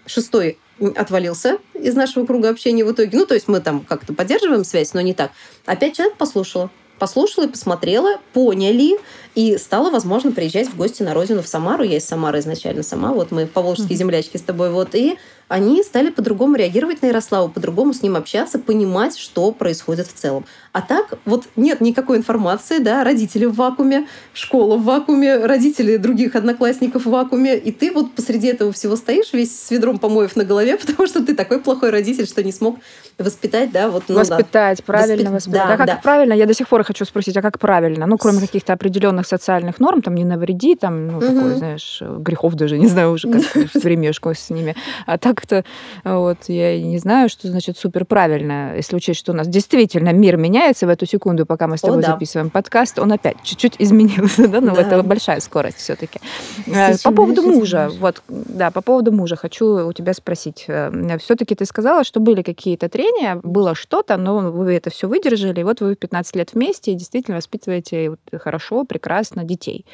шестой 0.06 0.58
отвалился 0.94 1.58
из 1.74 1.94
нашего 1.94 2.26
круга 2.26 2.50
общения 2.50 2.84
в 2.84 2.92
итоге. 2.92 3.16
Ну, 3.16 3.26
то 3.26 3.34
есть 3.34 3.48
мы 3.48 3.60
там 3.60 3.80
как-то 3.80 4.12
поддерживаем 4.12 4.64
связь, 4.64 4.94
но 4.94 5.00
не 5.00 5.14
так. 5.14 5.30
А 5.64 5.76
пять 5.76 5.96
человек 5.96 6.16
послушала. 6.16 6.70
Послушала 6.98 7.44
и 7.44 7.48
посмотрела, 7.48 8.20
поняли, 8.32 8.98
и 9.34 9.58
стало 9.58 9.90
возможно 9.90 10.32
приезжать 10.32 10.68
в 10.68 10.76
гости 10.76 11.02
на 11.02 11.12
родину 11.12 11.42
в 11.42 11.46
Самару. 11.46 11.84
Я 11.84 11.98
из 11.98 12.06
Самары 12.06 12.38
изначально 12.38 12.82
сама. 12.82 13.12
Вот 13.12 13.30
мы 13.32 13.46
по 13.46 13.60
волжские 13.60 13.90
mm-hmm. 13.90 13.94
землячки 13.96 14.36
с 14.38 14.42
тобой. 14.42 14.70
Вот. 14.70 14.94
И 14.94 15.18
они 15.49 15.82
стали 15.82 16.11
по-другому 16.11 16.57
реагировать 16.57 17.03
на 17.03 17.07
Ярослава, 17.07 17.49
по-другому 17.49 17.94
с 17.94 18.03
ним 18.03 18.16
общаться, 18.16 18.59
понимать, 18.59 19.16
что 19.16 19.53
происходит 19.53 20.09
в 20.09 20.12
целом. 20.12 20.44
А 20.72 20.82
так 20.82 21.14
вот 21.24 21.44
нет 21.57 21.80
никакой 21.80 22.18
информации, 22.18 22.78
да, 22.78 23.03
родители 23.05 23.47
в 23.47 23.55
вакууме, 23.55 24.07
школа 24.34 24.76
в 24.76 24.84
вакууме, 24.84 25.36
родители 25.47 25.97
других 25.97 26.34
одноклассников 26.34 27.07
в 27.07 27.11
вакууме, 27.11 27.57
и 27.57 27.72
ты 27.72 27.92
вот 27.92 28.14
посреди 28.14 28.49
этого 28.49 28.72
всего 28.72 28.97
стоишь 28.97 29.32
весь 29.32 29.59
с 29.59 29.70
ведром 29.70 29.99
помоев 29.99 30.36
на 30.36 30.44
голове, 30.44 30.76
потому 30.86 31.07
что 31.09 31.24
ты 31.24 31.34
такой 31.34 31.61
плохой 31.61 31.90
родитель, 31.90 32.26
что 32.26 32.42
не 32.42 32.53
смог 32.53 32.78
воспитать, 33.18 33.70
да, 33.70 33.88
вот. 33.88 34.05
Ну, 34.09 34.16
воспитать, 34.16 34.78
да. 34.78 34.84
правильно 34.84 35.30
Воспит... 35.30 35.55
воспитать. 35.55 35.68
Да, 35.68 35.74
а 35.74 35.76
как 35.78 35.86
да. 35.86 36.01
правильно? 36.03 36.34
Я 36.34 36.47
до 36.47 36.55
сих 36.55 36.68
пор 36.68 36.84
хочу 36.84 37.05
спросить, 37.05 37.36
а 37.36 37.42
как 37.42 37.59
правильно? 37.59 38.07
Ну, 38.07 38.18
кроме 38.18 38.40
каких-то 38.40 38.72
определенных 38.74 39.26
социальных 39.26 39.80
норм, 39.80 40.03
там 40.03 40.14
не 40.14 40.24
навреди, 40.24 40.76
там, 40.76 41.09
ну, 41.09 41.18
угу. 41.18 41.26
такой, 41.26 41.55
знаешь, 41.55 42.03
грехов 42.03 42.55
даже, 42.55 42.78
не 42.78 42.88
знаю 42.88 43.12
уже, 43.12 43.30
как 43.30 43.42
в 43.74 44.34
с 44.34 44.51
ними. 44.51 44.76
А 45.07 45.16
так 45.18 45.36
как-то 45.37 45.64
вот, 46.05 46.39
я 46.49 46.80
не 46.80 46.99
знаю, 46.99 47.28
что 47.28 47.49
значит 47.49 47.78
супер 47.78 48.05
правильно, 48.05 48.74
если 48.74 48.97
учесть, 48.97 49.20
что 49.20 49.32
у 49.32 49.34
нас 49.34 49.47
действительно 49.47 50.12
мир 50.12 50.37
меняется 50.37 50.87
в 50.87 50.89
эту 50.89 51.07
секунду, 51.07 51.47
пока 51.47 51.68
мы 51.68 51.76
с 51.76 51.82
тобой 51.82 51.99
О, 51.99 52.03
да. 52.03 52.12
записываем 52.12 52.51
подкаст, 52.51 52.99
он 52.99 53.12
опять 53.12 53.37
чуть-чуть 53.43 53.76
изменился, 53.78 54.49
да, 54.49 54.61
но 54.61 54.74
да. 54.74 54.82
это 54.82 55.03
большая 55.03 55.41
скорость 55.41 55.78
все-таки. 55.78 56.18
Э, 56.66 56.97
по 57.03 57.12
поводу 57.12 57.43
мужа, 57.43 57.91
вот, 58.01 58.22
да, 58.28 58.70
по 58.70 58.80
поводу 58.80 59.12
мужа 59.12 59.37
хочу 59.37 59.87
у 59.87 59.93
тебя 59.93 60.14
спросить. 60.14 60.64
Э, 60.68 61.18
все-таки 61.18 61.55
ты 61.55 61.64
сказала, 61.66 62.05
что 62.05 62.20
были 62.20 62.43
какие-то 62.43 62.89
трения, 62.89 63.41
было 63.43 63.74
что-то, 63.74 64.16
но 64.16 64.51
вы 64.51 64.74
это 64.74 64.91
все 64.91 65.07
выдержали, 65.07 65.61
и 65.61 65.64
вот 65.64 65.80
вы 65.80 65.95
15 65.95 66.37
лет 66.37 66.53
вместе 66.55 66.93
и 66.93 66.95
действительно 66.95 67.37
воспитываете 67.37 68.16
хорошо, 68.39 68.84
прекрасно 68.84 69.45
детей. 69.45 69.84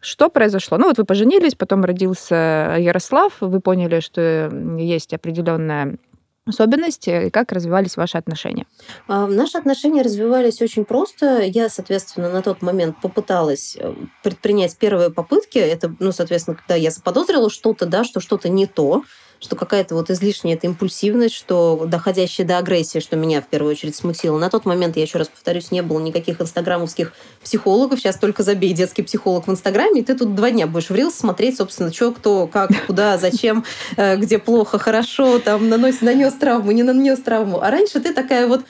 Что 0.00 0.28
произошло? 0.28 0.78
Ну 0.78 0.86
вот 0.86 0.98
вы 0.98 1.04
поженились, 1.04 1.54
потом 1.54 1.84
родился 1.84 2.76
Ярослав, 2.78 3.32
вы 3.40 3.60
поняли, 3.60 4.00
что 4.00 4.48
есть 4.76 5.14
определенная 5.14 5.96
особенности 6.48 7.26
и 7.26 7.30
как 7.30 7.52
развивались 7.52 7.96
ваши 7.96 8.18
отношения? 8.18 8.66
А, 9.06 9.26
наши 9.26 9.58
отношения 9.58 10.02
развивались 10.02 10.62
очень 10.62 10.84
просто. 10.84 11.42
Я, 11.42 11.68
соответственно, 11.68 12.30
на 12.30 12.42
тот 12.42 12.62
момент 12.62 12.96
попыталась 13.00 13.76
э, 13.78 13.94
предпринять 14.22 14.76
первые 14.78 15.10
попытки. 15.10 15.58
Это, 15.58 15.94
ну, 15.98 16.12
соответственно, 16.12 16.56
когда 16.56 16.74
я 16.74 16.90
заподозрила 16.90 17.50
что-то, 17.50 17.86
да, 17.86 18.04
что 18.04 18.20
что-то 18.20 18.48
не 18.48 18.66
то, 18.66 19.02
что 19.40 19.56
какая-то 19.56 19.94
вот 19.94 20.10
излишняя 20.10 20.56
эта 20.56 20.66
импульсивность, 20.66 21.34
что 21.34 21.84
доходящая 21.86 22.46
до 22.46 22.58
агрессии, 22.58 22.98
что 22.98 23.16
меня 23.16 23.40
в 23.40 23.46
первую 23.46 23.72
очередь 23.72 23.94
смутило. 23.94 24.38
На 24.38 24.50
тот 24.50 24.64
момент, 24.64 24.96
я 24.96 25.02
еще 25.02 25.18
раз 25.18 25.28
повторюсь, 25.28 25.70
не 25.70 25.82
было 25.82 26.00
никаких 26.00 26.40
инстаграмовских 26.40 27.12
психологов. 27.42 28.00
Сейчас 28.00 28.16
только 28.16 28.42
забей 28.42 28.72
детский 28.72 29.02
психолог 29.02 29.46
в 29.46 29.50
Инстаграме, 29.50 30.00
и 30.00 30.04
ты 30.04 30.14
тут 30.14 30.34
два 30.34 30.50
дня 30.50 30.66
будешь 30.66 30.90
в 30.90 30.94
Рилс 30.94 31.14
смотреть, 31.14 31.56
собственно, 31.56 31.92
что, 31.92 32.12
кто, 32.12 32.46
как, 32.46 32.70
куда, 32.86 33.16
зачем, 33.18 33.64
э, 33.96 34.16
где 34.16 34.38
плохо, 34.38 34.78
хорошо, 34.78 35.38
там 35.38 35.68
наносит, 35.68 36.02
нанес 36.02 36.32
травму, 36.32 36.72
не 36.72 36.82
нанес 36.82 37.18
травму. 37.20 37.60
А 37.62 37.70
раньше 37.70 38.00
ты 38.00 38.12
такая 38.12 38.48
вот 38.48 38.64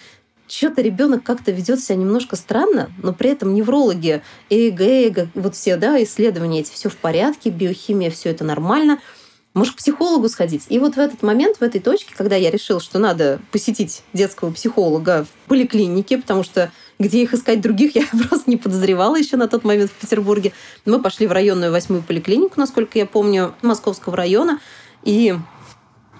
что-то 0.47 0.81
ребенок 0.81 1.25
как-то 1.25 1.51
ведет 1.51 1.81
себя 1.81 1.97
немножко 1.97 2.35
странно, 2.37 2.91
но 3.03 3.12
при 3.12 3.31
этом 3.31 3.55
неврологи, 3.55 4.23
ЭЭГ, 4.49 4.81
ЭЭГ, 4.81 5.29
вот 5.35 5.55
все 5.55 5.77
да, 5.77 6.03
исследования 6.03 6.61
эти, 6.61 6.73
все 6.73 6.89
в 6.89 6.97
порядке, 6.97 7.51
биохимия, 7.51 8.11
все 8.11 8.31
это 8.31 8.45
нормально– 8.45 8.99
может, 9.59 9.75
к 9.75 9.79
психологу 9.79 10.29
сходить. 10.29 10.67
И 10.69 10.79
вот 10.79 10.95
в 10.95 10.99
этот 10.99 11.23
момент, 11.23 11.59
в 11.59 11.63
этой 11.63 11.81
точке, 11.81 12.15
когда 12.17 12.37
я 12.37 12.51
решил, 12.51 12.81
что 12.81 12.99
надо 12.99 13.41
посетить 13.51 14.03
детского 14.13 14.51
психолога 14.53 15.25
в 15.25 15.49
поликлинике, 15.49 16.19
потому 16.19 16.43
что 16.43 16.71
где 16.99 17.23
их 17.23 17.35
искать 17.35 17.61
других, 17.61 17.95
я 17.97 18.05
просто 18.29 18.49
не 18.49 18.57
подозревала 18.57 19.17
еще 19.17 19.37
на 19.37 19.49
тот 19.49 19.65
момент 19.65 19.91
в 19.91 19.95
Петербурге. 19.95 20.53
Мы 20.85 21.01
пошли 21.01 21.27
в 21.27 21.33
районную 21.33 21.73
восьмую 21.73 22.03
поликлинику, 22.03 22.55
насколько 22.57 22.99
я 22.99 23.07
помню, 23.07 23.55
Московского 23.63 24.17
района. 24.17 24.61
И 25.05 25.37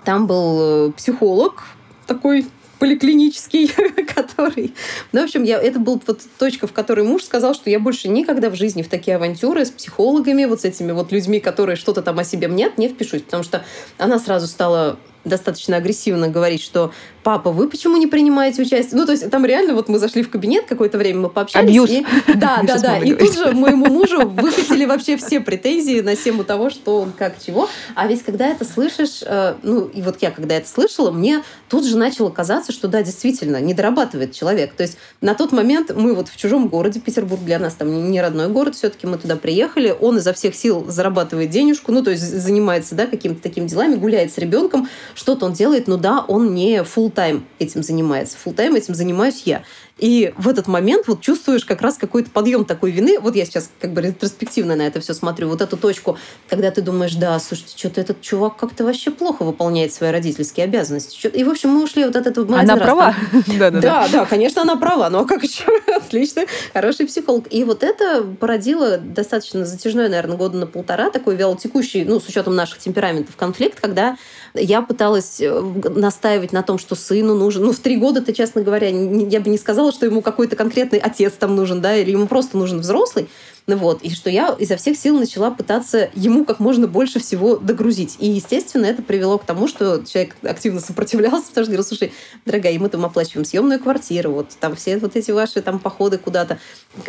там 0.05 0.27
был 0.27 0.89
э, 0.89 0.93
психолог, 0.93 1.65
такой 2.07 2.47
поликлинический, 2.79 3.69
который... 4.15 4.75
Ну, 5.13 5.21
в 5.21 5.25
общем, 5.25 5.43
я, 5.43 5.61
это 5.61 5.79
была 5.79 6.01
вот 6.07 6.23
точка, 6.39 6.67
в 6.67 6.73
которой 6.73 7.05
муж 7.05 7.25
сказал, 7.25 7.55
что 7.55 7.71
я 7.71 7.81
больше 7.81 8.09
никогда 8.09 8.51
в 8.51 8.55
жизни 8.55 8.83
в 8.83 8.89
такие 8.89 9.17
авантюры 9.17 9.65
с 9.65 9.71
психологами, 9.71 10.45
вот 10.45 10.63
с 10.63 10.65
этими 10.65 10.93
вот 10.93 11.13
людьми, 11.13 11.41
которые 11.41 11.77
что-то 11.77 12.03
там 12.03 12.19
о 12.19 12.25
себе 12.25 12.49
мнят, 12.49 12.79
не 12.79 12.89
впишусь, 12.89 13.23
потому 13.23 13.43
что 13.43 13.65
она 13.99 14.19
сразу 14.19 14.47
стала 14.47 14.99
достаточно 15.25 15.77
агрессивно 15.77 16.29
говорить, 16.29 16.63
что 16.63 16.93
папа, 17.23 17.51
вы 17.51 17.69
почему 17.69 17.97
не 17.97 18.07
принимаете 18.07 18.63
участие? 18.63 18.99
Ну, 18.99 19.05
то 19.05 19.13
есть 19.13 19.29
там 19.31 19.45
реально 19.45 19.75
вот 19.75 19.89
мы 19.89 19.99
зашли 19.99 20.23
в 20.23 20.31
кабинет, 20.31 20.65
какое-то 20.67 20.97
время 20.97 21.21
мы 21.21 21.29
пообщались. 21.29 21.69
Абьюз. 21.69 21.91
И, 21.91 22.07
да, 22.35 22.61
да, 22.63 22.79
да. 22.79 22.99
И 22.99 23.15
тут 23.15 23.35
же 23.35 23.53
моему 23.53 23.87
мужу 23.87 24.27
выкатили 24.27 24.87
вообще 24.87 25.17
все 25.17 25.41
претензии 25.41 26.01
на 26.01 26.17
тему 26.17 26.45
того, 26.45 26.71
что 26.71 27.01
он 27.01 27.13
как 27.13 27.35
чего. 27.45 27.69
А 27.95 28.07
ведь 28.07 28.23
когда 28.23 28.47
это 28.47 28.65
слышишь, 28.65 29.23
э, 29.23 29.57
ну, 29.63 29.85
и 29.85 30.01
вот 30.01 30.23
я 30.23 30.31
когда 30.31 30.57
это 30.57 30.69
слышала, 30.69 31.11
мне 31.11 31.43
тут 31.69 31.85
же 31.85 31.99
начало 31.99 32.31
казаться, 32.31 32.73
что 32.73 32.89
да, 32.89 33.03
действительно, 33.03 33.61
не 33.61 33.75
дорабатывает 33.75 34.33
человек. 34.33 34.73
То 34.73 34.85
есть 34.85 34.97
на 35.21 35.35
тот 35.35 35.53
момент 35.53 35.95
мы 35.95 36.15
вот 36.15 36.29
в 36.29 36.37
чужом 36.37 36.69
городе, 36.69 37.01
Петербург 37.01 37.43
для 37.45 37.59
нас 37.59 37.75
там 37.75 38.11
не 38.11 38.21
родной 38.23 38.49
город, 38.49 38.75
все-таки 38.75 39.07
мы 39.07 39.19
туда 39.19 39.37
приехали, 39.37 39.95
он 40.01 40.19
изо 40.19 40.33
всех 40.33 40.55
сил 40.55 40.87
зарабатывает 40.89 41.51
денежку, 41.51 41.93
ну, 41.93 42.03
то 42.03 42.11
есть 42.11 42.23
занимается, 42.23 42.95
да, 42.95 43.07
какими-то 43.07 43.43
такими 43.43 43.67
делами, 43.67 43.97
гуляет 43.97 44.33
с 44.33 44.39
ребенком, 44.39 44.89
что-то 45.19 45.47
он 45.47 45.53
делает, 45.53 45.89
но 45.89 45.97
да, 45.97 46.25
он 46.29 46.55
не 46.55 46.77
full 46.77 47.11
тайм 47.11 47.45
этим 47.59 47.83
занимается. 47.83 48.39
full 48.43 48.55
тайм 48.55 48.77
этим 48.77 48.95
занимаюсь 48.95 49.43
я. 49.45 49.65
И 49.99 50.33
в 50.37 50.49
этот 50.49 50.69
момент 50.69 51.09
вот 51.09 51.21
чувствуешь 51.21 51.65
как 51.65 51.83
раз 51.83 51.97
какой-то 51.99 52.31
подъем 52.31 52.65
такой 52.65 52.91
вины. 52.91 53.19
Вот 53.19 53.35
я 53.35 53.45
сейчас 53.45 53.71
как 53.81 53.93
бы 53.93 54.01
ретроспективно 54.01 54.77
на 54.77 54.83
это 54.87 55.01
все 55.01 55.15
смотрю. 55.15 55.49
Вот 55.49 55.61
эту 55.61 55.77
точку, 55.77 56.19
когда 56.49 56.71
ты 56.71 56.83
думаешь, 56.83 57.15
да, 57.15 57.39
слушайте, 57.39 57.77
что-то 57.77 58.01
этот 58.01 58.21
чувак 58.21 58.57
как-то 58.57 58.85
вообще 58.85 59.11
плохо 59.11 59.43
выполняет 59.43 59.93
свои 59.93 60.11
родительские 60.11 60.65
обязанности. 60.65 61.27
И, 61.27 61.45
в 61.45 61.51
общем, 61.51 61.71
мы 61.71 61.83
ушли 61.83 62.05
вот 62.05 62.17
от 62.17 62.27
этого. 62.27 62.59
Она 62.59 62.77
права. 62.77 63.15
Да, 63.59 64.09
да, 64.11 64.25
конечно, 64.25 64.63
она 64.63 64.77
права. 64.77 65.07
А 65.07 65.25
как 65.25 65.43
еще? 65.43 65.65
Отлично. 65.97 66.45
Хороший 66.73 67.07
психолог. 67.07 67.47
И 67.51 67.65
вот 67.65 67.83
это 67.83 68.23
породило 68.23 68.99
достаточно 68.99 69.65
затяжной, 69.65 70.09
наверное, 70.09 70.37
года 70.37 70.57
на 70.59 70.67
полтора, 70.67 71.11
такой 71.11 71.37
вялотекущий, 71.37 72.05
ну, 72.05 72.21
с 72.21 72.29
учетом 72.29 72.55
наших 72.55 72.79
темпераментов, 72.79 73.37
конфликт, 73.37 73.81
когда 73.81 74.17
я 74.55 74.83
пыталась 74.83 75.41
э, 75.41 75.61
настаивать 75.95 76.53
на 76.53 76.63
том, 76.63 76.79
что 76.79 76.95
сыну 76.95 77.35
нужен... 77.35 77.65
Ну, 77.65 77.73
в 77.73 77.79
три 77.79 77.97
года 77.97 78.23
ты, 78.23 78.33
честно 78.33 78.63
говоря, 78.63 78.89
я 78.89 79.41
бы 79.41 79.51
не 79.51 79.59
сказала, 79.59 79.88
что 79.93 80.07
ему 80.07 80.23
какой-то 80.23 80.57
конкретный 80.57 80.99
отец 80.99 81.35
там 81.35 81.57
нужен, 81.57 81.81
да, 81.81 81.97
или 81.97 82.11
ему 82.11 82.27
просто 82.27 82.57
нужен 82.57 82.81
взрослый. 82.81 83.29
Ну 83.69 83.77
вот, 83.77 84.01
и 84.03 84.11
что 84.11 84.31
я 84.31 84.57
изо 84.59 84.79
всех 84.79 84.97
сил 84.97 85.19
начала 85.19 85.51
пытаться 85.51 86.09
ему 86.15 86.47
как 86.47 86.59
можно 86.59 86.87
больше 86.87 87.21
всего 87.21 87.59
догрузить. 87.59 88.17
И, 88.19 88.27
естественно, 88.27 88.87
это 88.87 89.03
привело 89.03 89.37
к 89.37 89.45
тому, 89.45 89.69
что 89.69 90.03
человек 90.07 90.37
активно 90.43 90.81
сопротивлялся, 90.81 91.49
потому 91.49 91.65
что 91.65 91.73
говорил, 91.73 91.85
слушай, 91.85 92.13
дорогая, 92.47 92.79
мы 92.79 92.89
там 92.89 93.05
оплачиваем 93.05 93.45
съемную 93.45 93.79
квартиру, 93.79 94.33
вот 94.33 94.49
там 94.59 94.75
все 94.75 94.97
вот 94.97 95.17
эти 95.17 95.33
ваши 95.33 95.61
там 95.61 95.81
походы 95.81 96.17
куда-то, 96.17 96.59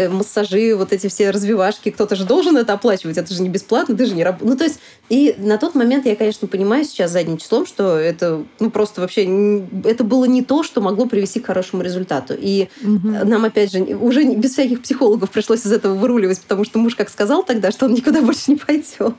массажи, 0.09 0.75
вот 0.75 0.91
эти 0.91 1.07
все 1.07 1.31
развивашки, 1.31 1.91
кто-то 1.91 2.17
же 2.17 2.25
должен 2.25 2.57
это 2.57 2.73
оплачивать, 2.73 3.17
это 3.17 3.33
же 3.33 3.41
не 3.41 3.47
бесплатно, 3.47 3.95
ты 3.95 4.05
же 4.05 4.13
не 4.13 4.25
работаешь. 4.25 4.51
Ну, 4.51 4.57
то 4.57 4.65
есть, 4.65 4.81
и 5.07 5.35
на 5.37 5.57
тот 5.57 5.75
момент 5.75 6.05
я, 6.05 6.17
конечно, 6.17 6.45
понимаю 6.49 6.83
сейчас 6.83 7.11
задним 7.11 7.37
числом, 7.37 7.65
что 7.65 7.97
это, 7.97 8.43
ну, 8.59 8.69
просто 8.69 8.99
вообще, 8.99 9.63
это 9.85 10.03
было 10.03 10.25
не 10.25 10.43
то, 10.43 10.63
что 10.63 10.81
могло 10.81 11.05
привести 11.05 11.39
к 11.39 11.45
хорошему 11.45 11.83
результату. 11.83 12.35
И 12.37 12.67
угу. 12.83 13.07
нам, 13.23 13.45
опять 13.45 13.71
же, 13.71 13.79
уже 13.79 14.25
без 14.35 14.51
всяких 14.51 14.81
психологов 14.81 15.29
пришлось 15.29 15.65
из 15.65 15.71
этого 15.71 15.93
выруливать, 15.93 16.41
потому 16.49 16.65
что 16.65 16.79
муж 16.79 16.95
как 16.95 17.09
сказал 17.09 17.43
тогда, 17.43 17.71
что 17.71 17.85
он 17.85 17.93
никуда 17.93 18.21
больше 18.23 18.51
не 18.51 18.55
пойдет. 18.57 19.13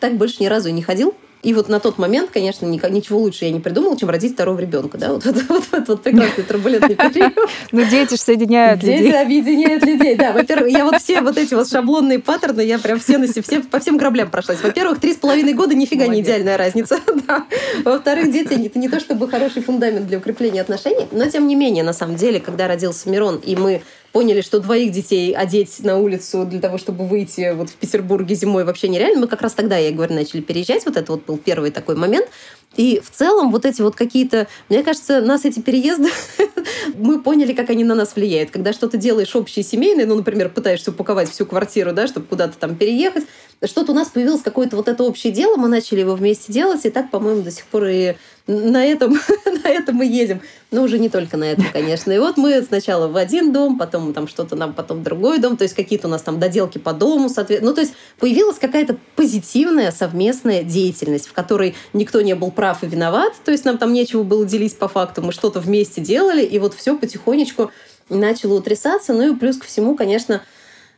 Так 0.00 0.16
больше 0.16 0.36
ни 0.40 0.46
разу 0.46 0.68
и 0.68 0.72
не 0.72 0.82
ходил. 0.82 1.14
И 1.42 1.54
вот 1.54 1.68
на 1.68 1.80
тот 1.80 1.98
момент, 1.98 2.30
конечно, 2.30 2.66
ничего 2.66 3.18
лучше 3.18 3.46
я 3.46 3.50
не 3.50 3.58
придумала, 3.58 3.98
чем 3.98 4.10
родить 4.10 4.34
второго 4.34 4.60
ребенка. 4.60 4.96
Да? 4.96 5.12
Вот, 5.12 5.24
вот, 5.24 5.42
вот, 5.48 5.64
вот, 5.72 5.88
вот 5.88 6.02
прекрасный 6.02 6.44
турбулентный 6.44 6.94
период. 6.94 7.32
Ну, 7.72 7.84
дети 7.84 8.10
же 8.12 8.20
соединяют 8.20 8.82
людей. 8.82 9.04
Дети 9.04 9.14
объединяют 9.14 9.84
людей, 9.84 10.14
да. 10.14 10.32
Во-первых, 10.32 10.70
я 10.70 10.84
вот 10.84 11.00
все 11.00 11.20
вот 11.20 11.38
эти 11.38 11.54
вот 11.54 11.68
шаблонные 11.68 12.18
паттерны, 12.18 12.60
я 12.60 12.78
прям 12.78 13.00
все, 13.00 13.18
на 13.18 13.26
все 13.26 13.42
по 13.60 13.80
всем 13.80 13.96
граблям 13.96 14.30
прошлась. 14.30 14.62
Во-первых, 14.62 15.00
три 15.00 15.14
с 15.14 15.16
половиной 15.16 15.54
года 15.54 15.74
нифига 15.74 16.06
не 16.06 16.20
идеальная 16.20 16.56
разница. 16.56 17.00
Да. 17.26 17.46
Во-вторых, 17.84 18.30
дети 18.30 18.66
это 18.66 18.78
не 18.78 18.88
то 18.88 19.00
чтобы 19.00 19.28
хороший 19.28 19.62
фундамент 19.62 20.06
для 20.06 20.18
укрепления 20.18 20.60
отношений, 20.60 21.06
но 21.12 21.28
тем 21.28 21.46
не 21.46 21.56
менее, 21.56 21.82
на 21.82 21.92
самом 21.92 22.16
деле, 22.16 22.40
когда 22.40 22.68
родился 22.68 23.08
Мирон, 23.08 23.36
и 23.36 23.56
мы 23.56 23.82
поняли, 24.12 24.42
что 24.42 24.60
двоих 24.60 24.92
детей 24.92 25.34
одеть 25.34 25.80
на 25.82 25.98
улицу 25.98 26.44
для 26.44 26.60
того, 26.60 26.78
чтобы 26.78 27.06
выйти 27.06 27.52
вот 27.54 27.70
в 27.70 27.74
Петербурге 27.74 28.34
зимой 28.34 28.64
вообще 28.64 28.88
нереально. 28.88 29.20
Мы 29.20 29.26
как 29.26 29.42
раз 29.42 29.54
тогда, 29.54 29.78
я 29.78 29.90
говорю, 29.90 30.14
начали 30.14 30.40
переезжать. 30.40 30.84
Вот 30.84 30.96
это 30.96 31.12
вот 31.12 31.24
был 31.24 31.38
первый 31.38 31.70
такой 31.70 31.96
момент. 31.96 32.28
И 32.76 33.00
в 33.04 33.10
целом 33.10 33.50
вот 33.50 33.66
эти 33.66 33.82
вот 33.82 33.96
какие-то, 33.96 34.46
мне 34.68 34.82
кажется, 34.82 35.20
нас 35.20 35.44
эти 35.44 35.60
переезды, 35.60 36.10
мы 36.94 37.20
поняли, 37.20 37.52
как 37.52 37.70
они 37.70 37.84
на 37.84 37.94
нас 37.94 38.14
влияют. 38.14 38.50
Когда 38.50 38.72
что-то 38.72 38.96
делаешь 38.96 39.34
общее 39.34 39.64
семейное, 39.64 40.06
ну, 40.06 40.14
например, 40.14 40.48
пытаешься 40.48 40.90
упаковать 40.90 41.30
всю 41.30 41.44
квартиру, 41.44 41.92
да, 41.92 42.06
чтобы 42.06 42.26
куда-то 42.26 42.56
там 42.58 42.76
переехать, 42.76 43.24
что-то 43.66 43.92
у 43.92 43.94
нас 43.94 44.08
появилось 44.08 44.42
какое-то 44.42 44.76
вот 44.76 44.88
это 44.88 45.04
общее 45.04 45.32
дело, 45.32 45.56
мы 45.56 45.68
начали 45.68 46.00
его 46.00 46.14
вместе 46.14 46.52
делать, 46.52 46.84
и 46.84 46.90
так, 46.90 47.10
по-моему, 47.10 47.42
до 47.42 47.50
сих 47.50 47.66
пор 47.66 47.86
и 47.86 48.14
на 48.46 48.84
этом, 48.84 49.12
на 49.64 49.68
этом 49.68 49.96
мы 49.96 50.06
едем. 50.06 50.40
Но 50.70 50.82
уже 50.82 50.98
не 50.98 51.08
только 51.08 51.36
на 51.36 51.44
этом, 51.44 51.66
конечно. 51.72 52.10
И 52.10 52.18
вот 52.18 52.36
мы 52.36 52.62
сначала 52.62 53.06
в 53.06 53.16
один 53.16 53.52
дом, 53.52 53.78
потом 53.78 54.12
там 54.12 54.26
что-то 54.26 54.56
нам, 54.56 54.72
потом 54.72 55.02
другой 55.02 55.38
дом, 55.38 55.56
то 55.56 55.62
есть 55.62 55.74
какие-то 55.74 56.08
у 56.08 56.10
нас 56.10 56.22
там 56.22 56.40
доделки 56.40 56.78
по 56.78 56.92
дому, 56.92 57.28
соответственно. 57.28 57.70
Ну, 57.70 57.74
то 57.74 57.82
есть 57.82 57.94
появилась 58.18 58.58
какая-то 58.58 58.96
позитивная 59.14 59.92
совместная 59.92 60.64
деятельность, 60.64 61.28
в 61.28 61.32
которой 61.32 61.74
никто 61.92 62.20
не 62.20 62.34
был 62.34 62.50
прав 62.50 62.82
и 62.82 62.86
виноват, 62.86 63.34
то 63.44 63.52
есть 63.52 63.64
нам 63.64 63.78
там 63.78 63.92
нечего 63.92 64.22
было 64.22 64.44
делить 64.44 64.76
по 64.76 64.88
факту, 64.88 65.22
мы 65.22 65.32
что-то 65.32 65.60
вместе 65.60 66.00
делали, 66.00 66.42
и 66.42 66.58
вот 66.58 66.74
все 66.74 66.96
потихонечку 66.96 67.70
начало 68.08 68.54
утрясаться. 68.54 69.12
Ну 69.12 69.32
и 69.32 69.36
плюс 69.36 69.56
ко 69.56 69.66
всему, 69.66 69.94
конечно, 69.96 70.42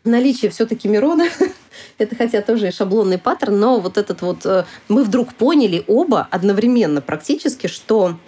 наличие 0.04 0.50
все-таки 0.50 0.88
Мирона, 0.88 1.28
это 1.98 2.16
хотя 2.16 2.42
тоже 2.42 2.68
и 2.68 2.72
шаблонный 2.72 3.18
паттерн, 3.18 3.58
но 3.58 3.80
вот 3.80 3.98
этот 3.98 4.22
вот 4.22 4.44
э, 4.46 4.64
мы 4.88 5.04
вдруг 5.04 5.34
поняли 5.34 5.84
оба 5.86 6.28
одновременно 6.30 7.00
практически, 7.00 7.66
что 7.66 8.18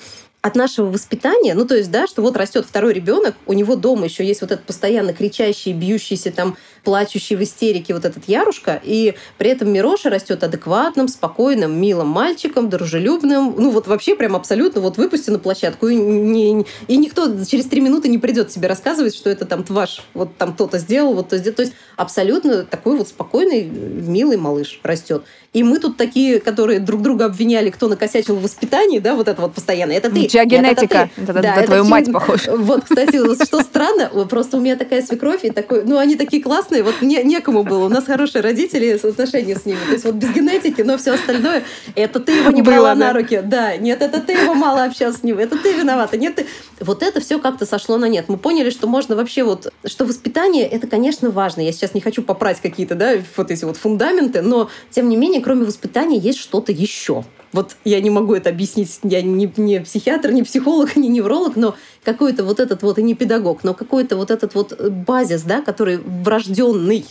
от 0.47 0.55
нашего 0.55 0.87
воспитания, 0.87 1.55
ну 1.55 1.67
то 1.67 1.75
есть, 1.75 1.91
да, 1.91 2.07
что 2.07 2.23
вот 2.23 2.37
растет 2.37 2.67
второй 2.69 2.93
ребенок, 2.95 3.35
у 3.47 3.53
него 3.53 3.75
дома 3.75 4.05
еще 4.05 4.25
есть 4.25 4.43
вот 4.43 4.53
этот 4.53 4.65
постоянно 4.65 5.13
кричащий, 5.13 5.73
бьющийся 5.73 6.31
там, 6.31 6.57
плачущий 6.85 7.35
в 7.35 7.43
истерике 7.43 7.95
вот 7.95 8.05
этот 8.05 8.29
Ярушка, 8.29 8.81
и 8.85 9.17
при 9.39 9.51
этом 9.51 9.73
Мироша 9.73 10.09
растет 10.09 10.45
адекватным, 10.45 11.09
спокойным, 11.09 11.81
милым 11.81 12.07
мальчиком, 12.07 12.71
дружелюбным, 12.71 13.57
ну 13.59 13.71
вот 13.71 13.89
вообще 13.89 14.15
прям 14.15 14.37
абсолютно 14.37 14.81
вот 14.81 14.99
выпусти 14.99 15.31
на 15.31 15.41
площадку, 15.41 15.89
и, 15.89 15.97
не, 15.97 16.65
и 16.87 16.97
никто 16.97 17.27
через 17.45 17.65
три 17.65 17.81
минуты 17.81 18.07
не 18.07 18.19
придет 18.19 18.51
тебе 18.51 18.69
рассказывать, 18.69 19.17
что 19.17 19.29
это 19.29 19.47
там 19.47 19.65
ваш, 19.69 20.05
вот 20.15 20.37
там 20.37 20.53
кто-то 20.53 20.79
сделал, 20.79 21.15
вот 21.15 21.31
то 21.31 21.39
сделал, 21.39 21.57
то 21.57 21.63
есть 21.63 21.75
абсолютно 21.97 22.63
такой 22.63 22.97
вот 22.97 23.09
спокойный, 23.09 23.65
милый 23.65 24.37
малыш 24.37 24.79
растет. 24.85 25.25
И 25.57 25.63
мы 25.63 25.79
тут 25.79 25.97
такие, 25.97 26.39
которые 26.39 26.81
друг 26.81 27.01
друга 27.01 27.25
обвиняли, 27.25 27.71
кто 27.71 27.89
накосячил 27.89 28.37
в 28.37 28.43
воспитании, 28.43 28.99
да, 28.99 29.15
вот 29.15 29.27
это 29.27 29.41
вот 29.41 29.55
постоянно. 29.55 29.93
Это 29.93 30.11
ты. 30.11 30.27
Чья 30.27 30.45
генетика? 30.45 31.09
Это, 31.17 31.31
это, 31.31 31.41
да, 31.41 31.55
это 31.55 31.67
твою 31.69 31.85
мать 31.85 32.13
похож. 32.13 32.47
Вот, 32.47 32.85
кстати, 32.85 33.17
что 33.43 33.63
странно, 33.63 34.11
просто 34.29 34.59
у 34.59 34.61
меня 34.61 34.77
такая 34.77 35.01
свекровь, 35.01 35.47
и 35.47 35.51
такой, 35.51 35.83
ну, 35.85 35.97
они 35.97 36.17
такие 36.17 36.43
классные, 36.43 36.83
вот 36.83 37.01
не, 37.01 37.23
некому 37.23 37.63
было. 37.63 37.87
У 37.87 37.89
нас 37.89 38.05
хорошие 38.05 38.43
родители, 38.43 39.01
отношения 39.03 39.57
с 39.57 39.65
ними. 39.65 39.79
То 39.87 39.93
есть 39.93 40.05
вот 40.05 40.17
без 40.17 40.29
генетики, 40.29 40.83
но 40.83 40.99
все 40.99 41.13
остальное, 41.13 41.63
это 41.95 42.21
ты 42.21 42.33
его 42.33 42.51
не 42.51 42.61
брала 42.61 42.95
на 42.95 43.15
руки. 43.15 43.41
Да, 43.43 43.79
нет, 43.79 44.03
это 44.03 44.21
ты 44.21 44.35
его 44.35 44.53
мало 44.53 44.85
общался 44.85 45.21
с 45.21 45.23
ним, 45.23 45.39
это 45.39 45.57
ты 45.57 45.73
виновата. 45.73 46.19
Нет, 46.19 46.35
ты... 46.35 46.47
Вот 46.81 47.03
это 47.03 47.21
все 47.21 47.39
как-то 47.39 47.65
сошло 47.65 47.97
на 47.97 48.09
нет. 48.11 48.27
Мы 48.29 48.37
поняли, 48.37 48.69
что 48.69 48.89
можно 48.89 49.17
вообще 49.17 49.43
вот, 49.43 49.73
что 49.87 50.05
воспитание, 50.05 50.69
это, 50.69 50.87
конечно, 50.87 51.31
важно. 51.31 51.63
Я 51.63 51.73
сейчас 51.73 51.95
не 51.95 52.03
хочу 52.03 52.23
попрать 52.23 52.61
какие-то, 52.61 52.95
да, 52.95 53.15
вот 53.39 53.51
эти 53.51 53.65
вот 53.65 53.79
фундаменты, 53.79 54.43
но, 54.43 54.69
тем 54.91 55.09
не 55.09 55.17
менее, 55.17 55.46
кроме 55.47 55.65
воспитания 55.65 56.19
есть 56.19 56.41
что-то 56.41 56.73
еще. 56.73 57.25
Вот 57.53 57.77
я 57.85 58.01
не 58.01 58.11
могу 58.11 58.35
это 58.35 58.51
объяснить, 58.51 58.99
я 59.05 59.23
не, 59.23 59.49
не 59.57 59.81
психиатр, 59.81 60.33
не 60.33 60.43
психолог, 60.43 60.97
не 60.97 61.07
невролог, 61.07 61.55
но 61.55 61.77
какой-то 62.03 62.43
вот 62.43 62.59
этот 62.59 62.83
вот, 62.83 62.99
и 62.99 63.03
не 63.05 63.15
педагог, 63.15 63.63
но 63.63 63.73
какой-то 63.73 64.17
вот 64.17 64.33
этот 64.33 64.57
вот 64.57 64.77
базис, 64.91 65.43
да, 65.43 65.63
который 65.63 65.99
врожденный. 65.99 67.07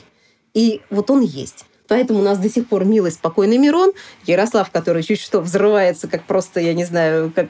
И 0.54 0.82
вот 0.90 1.12
он 1.12 1.22
есть. 1.22 1.64
Поэтому 1.88 2.20
у 2.20 2.24
нас 2.24 2.38
до 2.38 2.50
сих 2.50 2.68
пор 2.68 2.84
милый, 2.84 3.14
спокойный 3.14 3.58
Мирон, 3.58 3.94
Ярослав, 4.26 4.70
который 4.70 5.02
чуть 5.02 5.22
что 5.22 5.40
взрывается, 5.40 6.10
как 6.10 6.26
просто, 6.26 6.60
я 6.60 6.74
не 6.74 6.84
знаю, 6.84 7.32
как, 7.34 7.48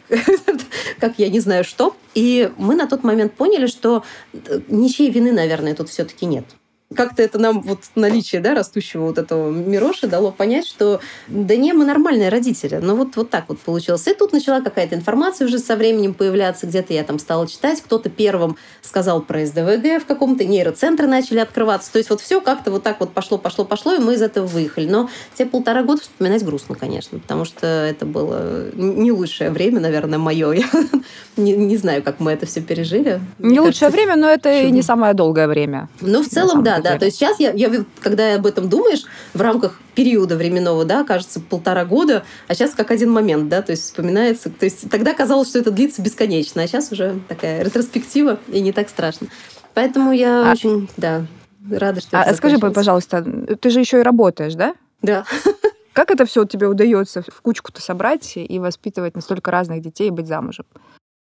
как 1.00 1.14
я 1.18 1.30
не 1.30 1.40
знаю 1.40 1.64
что. 1.64 1.96
И 2.14 2.52
мы 2.58 2.76
на 2.76 2.86
тот 2.86 3.04
момент 3.04 3.34
поняли, 3.34 3.66
что 3.66 4.04
э, 4.34 4.60
ничьей 4.68 5.10
вины, 5.10 5.32
наверное, 5.32 5.74
тут 5.74 5.90
все-таки 5.90 6.28
нет 6.28 6.46
как-то 6.94 7.24
это 7.24 7.40
нам 7.40 7.62
вот 7.62 7.80
наличие 7.96 8.42
да, 8.42 8.54
растущего 8.54 9.06
вот 9.06 9.18
этого 9.18 9.50
Мироши 9.50 10.08
дало 10.08 10.32
понять, 10.32 10.68
что 10.68 11.00
да 11.28 11.56
не, 11.56 11.74
мы 11.74 11.84
нормальные 11.84 12.30
родители. 12.30 12.76
Но 12.76 12.96
вот, 12.96 13.16
вот 13.16 13.30
так 13.32 13.46
вот 13.48 13.60
получилось. 13.60 14.08
И 14.08 14.14
тут 14.14 14.34
начала 14.34 14.62
какая-то 14.62 14.96
информация 14.96 15.48
уже 15.48 15.58
со 15.58 15.76
временем 15.76 16.14
появляться. 16.14 16.68
Где-то 16.68 16.94
я 16.94 17.04
там 17.04 17.18
стала 17.18 17.48
читать. 17.48 17.82
Кто-то 17.82 18.10
первым 18.10 18.56
сказал 18.82 19.22
про 19.22 19.46
СДВГ 19.46 20.04
в 20.04 20.06
каком-то 20.06 20.46
нейроцентре 20.46 21.08
начали 21.08 21.40
открываться. 21.40 21.92
То 21.92 21.98
есть 21.98 22.10
вот 22.12 22.22
все 22.22 22.40
как-то 22.40 22.70
вот 22.70 22.84
так 22.84 23.00
вот 23.00 23.14
пошло, 23.14 23.40
пошло, 23.40 23.66
пошло, 23.66 23.94
и 23.94 24.00
мы 24.00 24.14
из 24.14 24.22
этого 24.22 24.46
выехали. 24.46 24.88
Но 24.88 25.10
те 25.34 25.46
полтора 25.46 25.84
года 25.84 26.02
вспоминать 26.02 26.46
грустно, 26.46 26.76
конечно, 26.76 27.18
потому 27.18 27.46
что 27.46 27.66
это 27.66 28.06
было 28.06 28.72
не 28.74 29.12
лучшее 29.12 29.50
время, 29.50 29.80
наверное, 29.80 30.20
мое. 30.20 30.52
Я 30.52 30.66
не, 31.38 31.54
не 31.54 31.78
знаю, 31.78 32.04
как 32.04 32.20
мы 32.20 32.32
это 32.32 32.46
все 32.46 32.62
пережили. 32.62 33.20
Не 33.40 33.50
Мне 33.50 33.62
лучшее 33.62 33.90
кажется, 33.90 33.90
время, 33.90 34.16
но 34.16 34.30
это 34.30 34.54
чудо. 34.54 34.68
и 34.68 34.72
не 34.72 34.82
самое 34.84 35.14
долгое 35.14 35.48
время. 35.48 35.90
Ну, 36.02 36.22
в 36.22 36.28
целом, 36.28 36.64
да, 36.64 36.75
да. 36.80 36.98
То 36.98 37.06
есть 37.06 37.18
сейчас, 37.18 37.40
я, 37.40 37.52
я, 37.52 37.86
когда 38.00 38.36
об 38.36 38.46
этом 38.46 38.70
думаешь, 38.70 39.04
в 39.34 39.42
рамках 39.42 39.80
периода 39.96 40.36
временного, 40.36 40.86
да, 40.86 41.04
кажется, 41.04 41.40
полтора 41.40 41.86
года, 41.86 42.24
а 42.48 42.56
сейчас 42.56 42.72
как 42.72 42.92
один 42.92 43.12
момент, 43.12 43.50
да, 43.50 43.62
то 43.62 43.72
есть 43.72 43.84
вспоминается. 43.84 44.50
То 44.50 44.66
есть 44.66 44.90
тогда 44.90 45.14
казалось, 45.14 45.50
что 45.50 45.60
это 45.60 45.72
длится 45.72 46.02
бесконечно, 46.02 46.62
а 46.62 46.68
сейчас 46.68 46.92
уже 46.92 47.20
такая 47.28 47.64
ретроспектива, 47.64 48.40
и 48.48 48.62
не 48.62 48.72
так 48.72 48.90
страшно. 48.90 49.28
Поэтому 49.74 50.12
я 50.12 50.50
а... 50.50 50.54
очень, 50.54 50.90
да, 50.98 51.26
рада, 51.70 52.02
что 52.02 52.20
А 52.20 52.34
скажи, 52.34 52.58
пожалуйста, 52.58 53.24
ты 53.60 53.70
же 53.70 53.80
еще 53.80 54.00
и 54.00 54.04
работаешь, 54.04 54.56
да? 54.56 54.76
Да. 55.02 55.26
Как 55.94 56.12
это 56.12 56.26
все 56.26 56.44
тебе 56.46 56.68
удается 56.68 57.22
в 57.22 57.42
кучку-то 57.42 57.82
собрать 57.82 58.34
и 58.36 58.60
воспитывать 58.60 59.16
настолько 59.16 59.52
разных 59.52 59.82
детей 59.82 60.10
и 60.10 60.12
быть 60.12 60.28
замужем? 60.28 60.66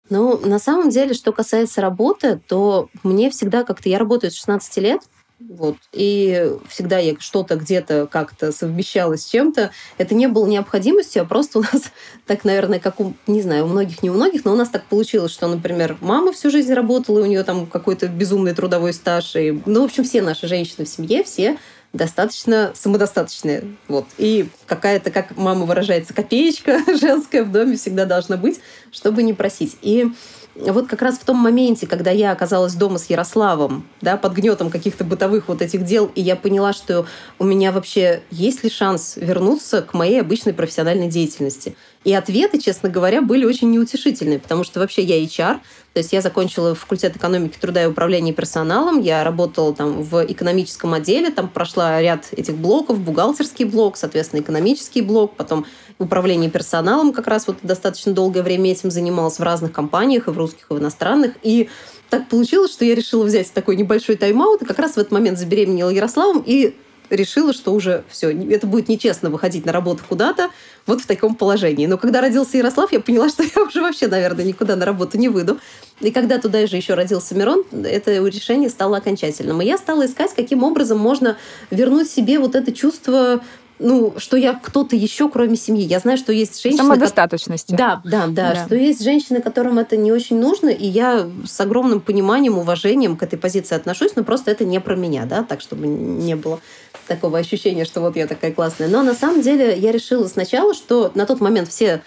Ну, 0.09 0.39
на 0.45 0.59
самом 0.59 0.89
деле, 0.89 1.13
что 1.13 1.31
касается 1.31 1.81
работы, 1.81 2.41
то 2.47 2.89
мне 3.03 3.29
всегда 3.29 3.63
как-то... 3.63 3.89
Я 3.89 3.99
работаю 3.99 4.31
с 4.31 4.35
16 4.35 4.77
лет, 4.77 5.01
вот. 5.49 5.77
И 5.91 6.51
всегда 6.67 6.99
я 6.99 7.15
что-то 7.19 7.55
где-то 7.55 8.07
как-то 8.07 8.51
совмещала 8.51 9.17
с 9.17 9.25
чем-то. 9.25 9.71
Это 9.97 10.15
не 10.15 10.27
было 10.27 10.47
необходимостью, 10.47 11.23
а 11.23 11.25
просто 11.25 11.59
у 11.59 11.61
нас 11.61 11.91
так, 12.25 12.43
наверное, 12.43 12.79
как 12.79 12.99
у, 12.99 13.13
не 13.27 13.41
знаю, 13.41 13.65
у 13.65 13.67
многих, 13.67 14.03
не 14.03 14.09
у 14.09 14.13
многих, 14.13 14.45
но 14.45 14.53
у 14.53 14.55
нас 14.55 14.69
так 14.69 14.85
получилось, 14.85 15.31
что, 15.31 15.47
например, 15.47 15.97
мама 16.01 16.33
всю 16.33 16.49
жизнь 16.49 16.73
работала, 16.73 17.19
и 17.19 17.21
у 17.23 17.25
нее 17.25 17.43
там 17.43 17.67
какой-то 17.67 18.07
безумный 18.07 18.53
трудовой 18.53 18.93
стаж. 18.93 19.35
И, 19.35 19.61
ну, 19.65 19.81
в 19.81 19.85
общем, 19.85 20.03
все 20.03 20.21
наши 20.21 20.47
женщины 20.47 20.85
в 20.85 20.89
семье, 20.89 21.23
все 21.23 21.57
достаточно 21.93 22.71
самодостаточные. 22.73 23.75
Вот. 23.87 24.05
И 24.17 24.47
какая-то, 24.65 25.11
как 25.11 25.37
мама 25.37 25.65
выражается, 25.65 26.13
копеечка 26.13 26.79
женская 26.99 27.43
в 27.43 27.51
доме 27.51 27.77
всегда 27.77 28.05
должна 28.05 28.35
быть, 28.35 28.59
чтобы 28.91 29.21
не 29.23 29.33
просить. 29.33 29.77
И 29.81 30.07
вот 30.55 30.87
как 30.87 31.01
раз 31.01 31.17
в 31.17 31.25
том 31.25 31.37
моменте, 31.37 31.87
когда 31.87 32.11
я 32.11 32.31
оказалась 32.31 32.75
дома 32.75 32.99
с 32.99 33.09
Ярославом, 33.09 33.85
да, 34.01 34.17
под 34.17 34.33
гнетом 34.33 34.69
каких-то 34.69 35.03
бытовых 35.03 35.47
вот 35.47 35.61
этих 35.61 35.83
дел, 35.83 36.11
и 36.13 36.21
я 36.21 36.35
поняла, 36.35 36.73
что 36.73 37.05
у 37.39 37.43
меня 37.43 37.71
вообще 37.71 38.21
есть 38.29 38.63
ли 38.63 38.69
шанс 38.69 39.15
вернуться 39.15 39.81
к 39.81 39.93
моей 39.93 40.21
обычной 40.21 40.53
профессиональной 40.53 41.07
деятельности. 41.07 41.75
И 42.03 42.13
ответы, 42.13 42.59
честно 42.59 42.89
говоря, 42.89 43.21
были 43.21 43.45
очень 43.45 43.71
неутешительные, 43.71 44.37
потому 44.37 44.63
что 44.63 44.79
вообще 44.79 45.03
я 45.03 45.23
HR, 45.23 45.59
то 45.93 45.99
есть 45.99 46.11
я 46.11 46.21
закончила 46.21 46.75
факультет 46.75 47.15
экономики 47.15 47.57
труда 47.59 47.83
и 47.83 47.87
управления 47.87 48.33
персоналом, 48.33 48.99
я 48.99 49.23
работала 49.23 49.73
там 49.73 50.03
в 50.03 50.25
экономическом 50.25 50.93
отделе, 50.93 51.29
там 51.29 51.47
прошла 51.47 52.01
ряд 52.01 52.27
этих 52.31 52.55
блоков, 52.55 52.99
бухгалтерский 52.99 53.65
блок, 53.65 53.95
соответственно, 53.95 54.41
экономический 54.41 55.01
блок, 55.01 55.35
потом 55.37 55.65
управление 55.99 56.49
персоналом 56.49 57.13
как 57.13 57.27
раз 57.27 57.47
вот 57.47 57.57
достаточно 57.63 58.11
долгое 58.11 58.43
время 58.43 58.71
этим 58.71 58.91
занималась 58.91 59.39
в 59.39 59.43
разных 59.43 59.71
компаниях, 59.71 60.27
и 60.27 60.31
в 60.31 60.37
русских, 60.37 60.67
и 60.69 60.73
в 60.73 60.79
иностранных, 60.79 61.33
и 61.43 61.69
так 62.09 62.29
получилось, 62.29 62.71
что 62.71 62.85
я 62.85 62.95
решила 62.95 63.23
взять 63.23 63.51
такой 63.51 63.75
небольшой 63.75 64.15
тайм-аут, 64.15 64.61
и 64.61 64.65
как 64.65 64.79
раз 64.79 64.93
в 64.93 64.97
этот 64.97 65.11
момент 65.11 65.39
забеременела 65.39 65.89
Ярославом, 65.89 66.43
и 66.45 66.75
решила, 67.09 67.53
что 67.53 67.73
уже 67.73 68.03
все, 68.09 68.31
это 68.31 68.67
будет 68.67 68.89
нечестно 68.89 69.29
выходить 69.29 69.65
на 69.65 69.71
работу 69.71 70.03
куда-то 70.07 70.49
вот 70.85 71.01
в 71.01 71.05
таком 71.05 71.35
положении. 71.35 71.85
Но 71.85 71.97
когда 71.97 72.21
родился 72.21 72.57
Ярослав, 72.57 72.91
я 72.91 72.99
поняла, 72.99 73.29
что 73.29 73.43
я 73.43 73.63
уже 73.63 73.81
вообще, 73.81 74.07
наверное, 74.07 74.45
никуда 74.45 74.75
на 74.75 74.85
работу 74.85 75.17
не 75.17 75.29
выйду. 75.29 75.59
И 76.01 76.11
когда 76.11 76.39
туда 76.39 76.65
же 76.67 76.75
еще 76.75 76.95
родился 76.95 77.35
Мирон, 77.35 77.63
это 77.71 78.11
решение 78.11 78.69
стало 78.69 78.97
окончательным. 78.97 79.61
И 79.61 79.65
я 79.65 79.77
стала 79.77 80.05
искать, 80.05 80.33
каким 80.33 80.63
образом 80.63 80.97
можно 80.97 81.37
вернуть 81.71 82.09
себе 82.09 82.39
вот 82.39 82.55
это 82.55 82.71
чувство 82.71 83.41
ну, 83.83 84.13
что 84.17 84.37
я 84.37 84.53
кто-то 84.53 84.95
еще, 84.95 85.29
кроме 85.29 85.55
семьи. 85.55 85.83
Я 85.83 85.99
знаю, 85.99 86.17
что 86.17 86.31
есть 86.31 86.61
женщины... 86.61 86.83
Самодостаточности. 86.83 87.75
Да, 87.75 88.01
да, 88.05 88.27
да, 88.27 88.53
да, 88.53 88.65
что 88.65 88.75
есть 88.75 89.03
женщины, 89.03 89.41
которым 89.41 89.77
это 89.77 89.97
не 89.97 90.11
очень 90.11 90.39
нужно, 90.39 90.69
и 90.69 90.87
я 90.87 91.27
с 91.45 91.59
огромным 91.59 91.99
пониманием, 91.99 92.57
уважением 92.57 93.17
к 93.17 93.23
этой 93.23 93.37
позиции 93.37 93.75
отношусь, 93.75 94.15
но 94.15 94.23
просто 94.23 94.51
это 94.51 94.65
не 94.65 94.79
про 94.79 94.95
меня, 94.95 95.25
да, 95.25 95.43
так, 95.43 95.61
чтобы 95.61 95.87
не 95.87 96.35
было 96.35 96.59
такого 97.07 97.37
ощущения, 97.37 97.85
что 97.85 98.01
вот 98.01 98.15
я 98.15 98.25
такая 98.25 98.53
классная. 98.53 98.87
Но 98.87 99.03
на 99.03 99.13
самом 99.13 99.41
деле 99.41 99.77
я 99.77 99.91
решила 99.91 100.27
сначала, 100.27 100.73
что 100.73 101.11
на 101.15 101.25
тот 101.25 101.41
момент 101.41 101.69
все 101.69 102.01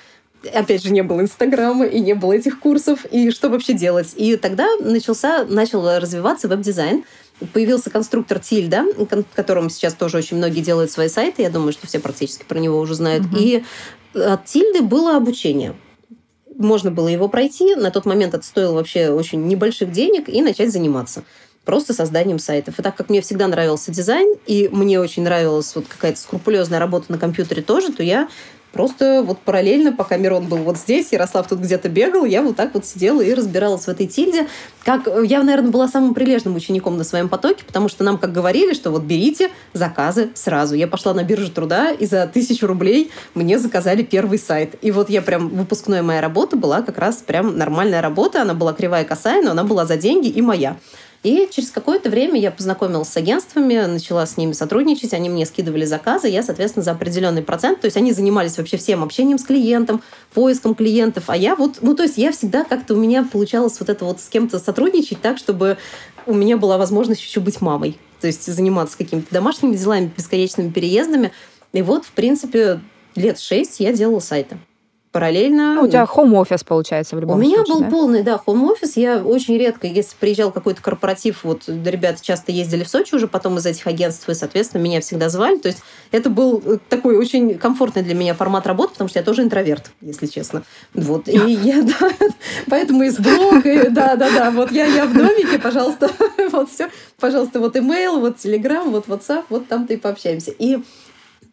опять 0.52 0.82
же, 0.82 0.92
не 0.92 1.02
было 1.02 1.20
Инстаграма 1.20 1.86
и 1.86 1.98
не 2.00 2.14
было 2.14 2.34
этих 2.34 2.60
курсов, 2.60 3.04
и 3.06 3.30
что 3.30 3.48
вообще 3.48 3.72
делать? 3.72 4.14
И 4.16 4.36
тогда 4.36 4.68
начался, 4.80 5.44
начал 5.44 5.98
развиваться 5.98 6.48
веб-дизайн. 6.48 7.04
Появился 7.52 7.90
конструктор 7.90 8.38
Тильда, 8.38 8.84
которым 9.34 9.68
сейчас 9.68 9.94
тоже 9.94 10.16
очень 10.18 10.36
многие 10.36 10.60
делают 10.60 10.90
свои 10.90 11.08
сайты. 11.08 11.42
Я 11.42 11.50
думаю, 11.50 11.72
что 11.72 11.86
все 11.86 12.00
практически 12.00 12.44
про 12.44 12.58
него 12.58 12.78
уже 12.78 12.94
знают. 12.94 13.26
Угу. 13.26 13.36
И 13.38 13.62
от 14.14 14.44
Тильды 14.46 14.82
было 14.82 15.16
обучение 15.16 15.74
можно 16.58 16.90
было 16.90 17.08
его 17.08 17.28
пройти. 17.28 17.74
На 17.74 17.90
тот 17.90 18.06
момент 18.06 18.32
это 18.32 18.42
стоило 18.42 18.72
вообще 18.72 19.10
очень 19.10 19.46
небольших 19.46 19.92
денег 19.92 20.30
и 20.30 20.40
начать 20.40 20.72
заниматься 20.72 21.22
просто 21.66 21.92
созданием 21.92 22.38
сайтов. 22.38 22.78
И 22.78 22.82
так 22.82 22.96
как 22.96 23.10
мне 23.10 23.20
всегда 23.20 23.48
нравился 23.48 23.90
дизайн, 23.90 24.36
и 24.46 24.68
мне 24.72 25.00
очень 25.00 25.24
нравилась 25.24 25.74
вот 25.74 25.86
какая-то 25.86 26.18
скрупулезная 26.18 26.78
работа 26.78 27.10
на 27.10 27.18
компьютере 27.18 27.60
тоже, 27.60 27.92
то 27.92 28.02
я 28.02 28.28
Просто 28.76 29.22
вот 29.24 29.38
параллельно, 29.38 29.90
пока 29.90 30.18
Мирон 30.18 30.48
был 30.48 30.58
вот 30.58 30.76
здесь, 30.76 31.10
Ярослав 31.10 31.48
тут 31.48 31.60
где-то 31.60 31.88
бегал, 31.88 32.26
я 32.26 32.42
вот 32.42 32.56
так 32.56 32.74
вот 32.74 32.84
сидела 32.84 33.22
и 33.22 33.32
разбиралась 33.32 33.86
в 33.86 33.88
этой 33.88 34.06
тильде. 34.06 34.48
Как, 34.84 35.08
я, 35.24 35.42
наверное, 35.42 35.70
была 35.70 35.88
самым 35.88 36.12
прилежным 36.12 36.54
учеником 36.56 36.98
на 36.98 37.04
своем 37.04 37.30
потоке, 37.30 37.64
потому 37.66 37.88
что 37.88 38.04
нам 38.04 38.18
как 38.18 38.32
говорили, 38.32 38.74
что 38.74 38.90
вот 38.90 39.04
берите 39.04 39.48
заказы 39.72 40.28
сразу. 40.34 40.74
Я 40.74 40.88
пошла 40.88 41.14
на 41.14 41.24
биржу 41.24 41.50
труда, 41.50 41.90
и 41.90 42.04
за 42.04 42.26
тысячу 42.26 42.66
рублей 42.66 43.10
мне 43.34 43.58
заказали 43.58 44.02
первый 44.02 44.38
сайт. 44.38 44.74
И 44.82 44.90
вот 44.90 45.08
я 45.08 45.22
прям, 45.22 45.48
выпускной 45.48 46.02
моя 46.02 46.20
работа 46.20 46.56
была 46.56 46.82
как 46.82 46.98
раз 46.98 47.16
прям 47.16 47.56
нормальная 47.56 48.02
работа. 48.02 48.42
Она 48.42 48.52
была 48.52 48.74
кривая 48.74 49.04
косая, 49.04 49.42
но 49.42 49.52
она 49.52 49.64
была 49.64 49.86
за 49.86 49.96
деньги 49.96 50.28
и 50.28 50.42
моя. 50.42 50.76
И 51.26 51.48
через 51.50 51.72
какое-то 51.72 52.08
время 52.08 52.38
я 52.38 52.52
познакомилась 52.52 53.08
с 53.08 53.16
агентствами, 53.16 53.84
начала 53.86 54.24
с 54.24 54.36
ними 54.36 54.52
сотрудничать, 54.52 55.12
они 55.12 55.28
мне 55.28 55.44
скидывали 55.44 55.84
заказы, 55.84 56.28
я, 56.28 56.40
соответственно, 56.40 56.84
за 56.84 56.92
определенный 56.92 57.42
процент, 57.42 57.80
то 57.80 57.86
есть 57.86 57.96
они 57.96 58.12
занимались 58.12 58.56
вообще 58.56 58.76
всем 58.76 59.02
общением 59.02 59.36
с 59.36 59.42
клиентом, 59.42 60.04
поиском 60.32 60.76
клиентов, 60.76 61.24
а 61.26 61.36
я 61.36 61.56
вот, 61.56 61.78
ну, 61.80 61.96
то 61.96 62.04
есть 62.04 62.16
я 62.16 62.30
всегда 62.30 62.62
как-то 62.62 62.94
у 62.94 62.96
меня 62.96 63.24
получалось 63.24 63.74
вот 63.80 63.88
это 63.88 64.04
вот 64.04 64.20
с 64.20 64.28
кем-то 64.28 64.60
сотрудничать 64.60 65.20
так, 65.20 65.38
чтобы 65.38 65.78
у 66.26 66.32
меня 66.32 66.58
была 66.58 66.78
возможность 66.78 67.22
еще 67.22 67.40
быть 67.40 67.60
мамой, 67.60 67.98
то 68.20 68.28
есть 68.28 68.46
заниматься 68.46 68.96
какими-то 68.96 69.34
домашними 69.34 69.74
делами, 69.74 70.12
бесконечными 70.16 70.70
переездами. 70.70 71.32
И 71.72 71.82
вот, 71.82 72.04
в 72.04 72.12
принципе, 72.12 72.78
лет 73.16 73.40
шесть 73.40 73.80
я 73.80 73.92
делала 73.92 74.20
сайты 74.20 74.58
параллельно. 75.16 75.74
Ну, 75.74 75.82
у 75.84 75.88
тебя 75.88 76.04
home 76.04 76.25
office, 76.25 76.62
получается, 76.62 77.16
в 77.16 77.20
любом 77.20 77.38
У 77.38 77.40
меня 77.40 77.56
случае, 77.56 77.74
был 77.74 77.80
да? 77.80 77.90
полный, 77.90 78.22
да, 78.22 78.38
home 78.38 78.59
office. 78.59 78.96
Я 78.96 79.18
очень 79.18 79.56
редко, 79.56 79.86
если 79.86 80.14
приезжал 80.20 80.52
какой-то 80.52 80.82
корпоратив, 80.82 81.42
вот 81.44 81.62
ребята 81.68 82.22
часто 82.22 82.52
ездили 82.52 82.84
в 82.84 82.88
Сочи 82.88 83.14
уже 83.14 83.26
потом 83.26 83.56
из 83.56 83.64
этих 83.64 83.86
агентств, 83.86 84.28
и, 84.28 84.34
соответственно, 84.34 84.82
меня 84.82 85.00
всегда 85.00 85.30
звали. 85.30 85.56
То 85.56 85.68
есть 85.68 85.78
это 86.10 86.28
был 86.28 86.62
э, 86.64 86.78
такой 86.90 87.16
очень 87.16 87.56
комфортный 87.56 88.02
для 88.02 88.14
меня 88.14 88.34
формат 88.34 88.66
работы, 88.66 88.92
потому 88.92 89.08
что 89.08 89.18
я 89.18 89.24
тоже 89.24 89.42
интроверт, 89.42 89.90
если 90.02 90.26
честно. 90.26 90.64
Вот. 90.92 91.28
И 91.28 91.38
я, 91.38 91.82
да, 92.00 92.10
поэтому 92.68 93.02
из 93.04 93.18
блог, 93.18 93.64
и 93.64 93.88
да, 93.88 94.16
да, 94.16 94.28
да, 94.30 94.50
вот 94.50 94.70
я, 94.70 94.84
я 94.84 95.06
в 95.06 95.14
домике, 95.14 95.58
пожалуйста, 95.58 96.10
вот 96.52 96.70
все, 96.70 96.90
пожалуйста, 97.18 97.58
вот 97.60 97.74
имейл, 97.76 98.20
вот 98.20 98.36
телеграм, 98.36 98.90
вот 98.90 99.06
WhatsApp, 99.06 99.44
вот 99.48 99.66
там-то 99.66 99.94
и 99.94 99.96
пообщаемся. 99.96 100.50
И 100.50 100.78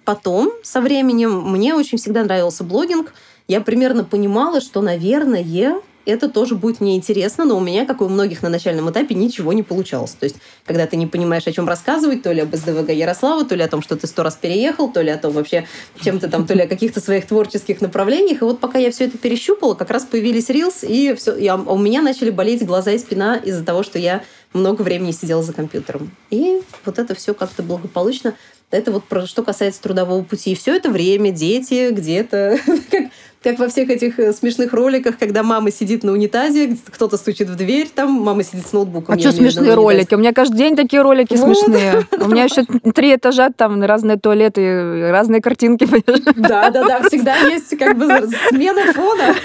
потом, 0.04 0.52
со 0.64 0.82
временем, 0.82 1.50
мне 1.50 1.74
очень 1.76 1.98
всегда 1.98 2.24
нравился 2.24 2.64
блогинг. 2.64 3.14
Я 3.48 3.62
примерно 3.62 4.04
понимала, 4.04 4.62
что, 4.62 4.82
наверное, 4.82 5.82
это 6.06 6.30
тоже 6.30 6.56
будет 6.56 6.82
мне 6.82 6.96
интересно, 6.96 7.46
но 7.46 7.58
у 7.58 7.62
меня, 7.62 7.86
как 7.86 8.02
и 8.02 8.04
у 8.04 8.10
многих 8.10 8.42
на 8.42 8.50
начальном 8.50 8.90
этапе, 8.90 9.16
ничего 9.16 9.54
не 9.54 9.64
получалось. 9.64 10.12
То 10.12 10.26
есть, 10.26 10.36
когда 10.66 10.86
ты 10.86 10.98
не 10.98 11.08
понимаешь, 11.08 11.48
о 11.48 11.52
чем 11.52 11.68
рассказывать, 11.68 12.24
то 12.24 12.32
ли 12.32 12.42
об 12.42 12.54
СДВГ 12.54 12.90
Ярослава, 12.90 13.46
то 13.46 13.56
ли 13.56 13.64
о 13.64 13.68
том, 13.68 13.82
что 13.82 13.96
ты 13.96 14.08
сто 14.08 14.24
раз 14.24 14.36
переехал, 14.36 14.92
то 14.92 15.02
ли 15.02 15.10
о 15.10 15.18
том 15.18 15.34
вообще, 15.34 15.66
чем 16.02 16.20
ты 16.20 16.30
там, 16.30 16.46
то 16.46 16.54
ли 16.54 16.64
о 16.64 16.68
каких-то 16.68 17.00
своих 17.00 17.26
творческих 17.26 17.82
направлениях. 17.82 18.42
И 18.42 18.46
вот 18.46 18.60
пока 18.60 18.80
я 18.80 18.92
все 18.92 19.06
это 19.06 19.18
перещупала, 19.18 19.76
как 19.76 19.92
раз 19.92 20.04
появились 20.04 20.50
рилс, 20.50 20.84
и 20.84 21.14
все, 21.14 21.38
я, 21.38 21.56
у 21.56 21.78
меня 21.78 22.02
начали 22.02 22.30
болеть 22.30 22.66
глаза 22.66 22.92
и 22.92 22.98
спина 22.98 23.38
из-за 23.38 23.64
того, 23.64 23.84
что 23.84 23.98
я 23.98 24.24
много 24.52 24.82
времени 24.82 25.12
сидела 25.12 25.42
за 25.42 25.54
компьютером. 25.54 26.12
И 26.30 26.62
вот 26.86 27.00
это 27.00 27.16
все 27.16 27.34
как-то 27.34 27.64
благополучно 27.64 28.36
это 28.74 28.92
вот 28.92 29.04
про 29.06 29.26
что 29.26 29.44
касается 29.44 29.82
трудового 29.82 30.24
пути. 30.24 30.52
И 30.52 30.56
все 30.56 30.76
это 30.76 30.90
время 30.90 31.32
дети 31.32 31.92
где-то, 31.92 32.58
как, 32.92 33.04
как 33.44 33.60
во 33.60 33.68
всех 33.68 33.90
этих 33.90 34.20
э, 34.20 34.34
смешных 34.34 34.74
роликах, 34.74 35.18
когда 35.18 35.44
мама 35.44 35.72
сидит 35.72 36.04
на 36.04 36.12
унитазе, 36.14 36.78
кто-то 36.88 37.18
стучит 37.18 37.50
в 37.50 37.56
дверь, 37.56 37.90
там 37.94 38.12
мама 38.12 38.44
сидит 38.44 38.66
с 38.66 38.74
ноутбуком. 38.74 39.16
А 39.16 39.20
что 39.20 39.32
смешные 39.32 39.74
ролики? 39.74 40.16
У 40.16 40.18
меня 40.18 40.34
каждый 40.34 40.58
день 40.58 40.76
такие 40.76 41.02
ролики 41.02 41.36
вот. 41.36 41.58
смешные. 41.58 42.08
У 42.24 42.28
меня 42.28 42.46
еще 42.46 42.64
три 42.94 43.16
этажа, 43.16 43.50
там 43.56 43.84
разные 43.84 44.18
туалеты, 44.18 45.12
разные 45.12 45.42
картинки. 45.42 45.88
Да, 46.36 46.70
да, 46.72 46.84
да, 46.86 47.08
всегда 47.08 47.36
есть 47.38 47.78
как 47.78 47.98
бы 47.98 48.08
смена 48.50 48.94
фона. 48.94 49.36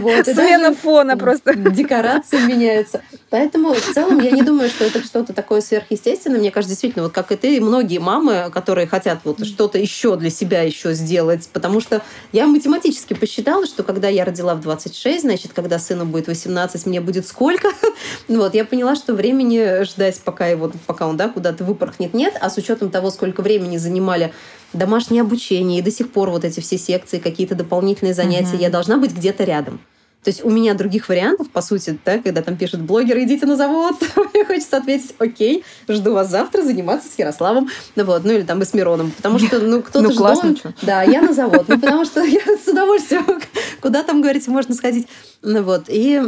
Вот. 0.00 0.26
Смена 0.26 0.74
фона 0.74 1.16
просто. 1.16 1.54
Декорации 1.54 2.38
меняются. 2.46 3.02
Поэтому 3.30 3.74
в 3.74 3.80
целом 3.80 4.20
я 4.20 4.30
не 4.30 4.42
думаю, 4.42 4.68
что 4.68 4.84
это 4.84 5.02
что-то 5.02 5.32
такое 5.32 5.60
сверхъестественное. 5.60 6.38
Мне 6.38 6.52
кажется, 6.52 6.70
действительно, 6.70 7.04
вот 7.04 7.12
как 7.12 7.32
и 7.32 7.36
ты, 7.36 7.60
многие 7.60 7.98
мамы, 7.98 8.48
которые 8.54 8.86
хотят 8.86 9.18
вот 9.24 9.44
что-то 9.44 9.78
еще 9.78 10.16
для 10.16 10.30
себя 10.30 10.62
еще 10.62 10.94
сделать, 10.94 11.48
потому 11.52 11.80
что 11.80 12.02
я 12.32 12.46
математически 12.46 13.12
посчитала, 13.12 13.66
что 13.66 13.82
когда 13.82 14.08
я 14.08 14.24
родила 14.24 14.54
в 14.54 14.60
26, 14.60 15.22
значит, 15.22 15.52
когда 15.52 15.78
сыну 15.78 16.06
будет 16.06 16.28
18, 16.28 16.86
мне 16.86 17.00
будет 17.00 17.26
сколько? 17.26 17.68
вот, 18.28 18.54
я 18.54 18.64
поняла, 18.64 18.94
что 18.96 19.12
времени 19.12 19.84
ждать, 19.84 20.20
пока, 20.24 20.46
его, 20.46 20.72
пока 20.86 21.06
он 21.06 21.16
да, 21.16 21.28
куда-то 21.28 21.64
выпорхнет, 21.64 22.14
нет, 22.14 22.34
а 22.40 22.48
с 22.48 22.56
учетом 22.56 22.90
того, 22.90 23.10
сколько 23.10 23.42
времени 23.42 23.76
занимали 23.76 24.32
домашнее 24.72 25.22
обучение, 25.22 25.80
и 25.80 25.82
до 25.82 25.90
сих 25.90 26.12
пор 26.12 26.30
вот 26.30 26.44
эти 26.44 26.60
все 26.60 26.78
секции, 26.78 27.18
какие-то 27.18 27.54
дополнительные 27.54 28.14
занятия, 28.14 28.56
я 28.56 28.70
должна 28.70 28.96
быть 28.96 29.12
где-то 29.12 29.44
рядом. 29.44 29.80
То 30.24 30.30
есть 30.30 30.42
у 30.42 30.48
меня 30.48 30.72
других 30.72 31.10
вариантов, 31.10 31.50
по 31.50 31.60
сути, 31.60 31.98
да, 32.02 32.18
когда 32.18 32.40
там 32.40 32.56
пишут 32.56 32.80
блогеры, 32.80 33.24
идите 33.24 33.44
на 33.44 33.56
завод, 33.56 33.96
мне 34.32 34.44
хочется 34.46 34.78
ответить, 34.78 35.14
окей, 35.18 35.64
жду 35.86 36.14
вас 36.14 36.30
завтра 36.30 36.62
заниматься 36.62 37.08
с 37.08 37.18
Ярославом, 37.18 37.68
ну 37.94 38.04
вот, 38.04 38.24
ну 38.24 38.32
или 38.32 38.42
там 38.42 38.62
и 38.62 38.64
с 38.64 38.72
Мироном, 38.72 39.10
потому 39.10 39.38
что, 39.38 39.60
ну, 39.60 39.82
кто-то 39.82 40.08
ну, 40.08 40.14
классно, 40.16 40.54
должен... 40.54 40.74
Да, 40.80 41.02
я 41.02 41.20
на 41.20 41.34
завод, 41.34 41.66
ну, 41.68 41.78
потому 41.78 42.06
что 42.06 42.22
я 42.24 42.40
с 42.40 42.66
удовольствием, 42.66 43.26
куда 43.82 44.02
там, 44.02 44.22
говорить, 44.22 44.48
можно 44.48 44.74
сходить. 44.74 45.08
Ну 45.42 45.62
вот, 45.62 45.84
и, 45.88 46.22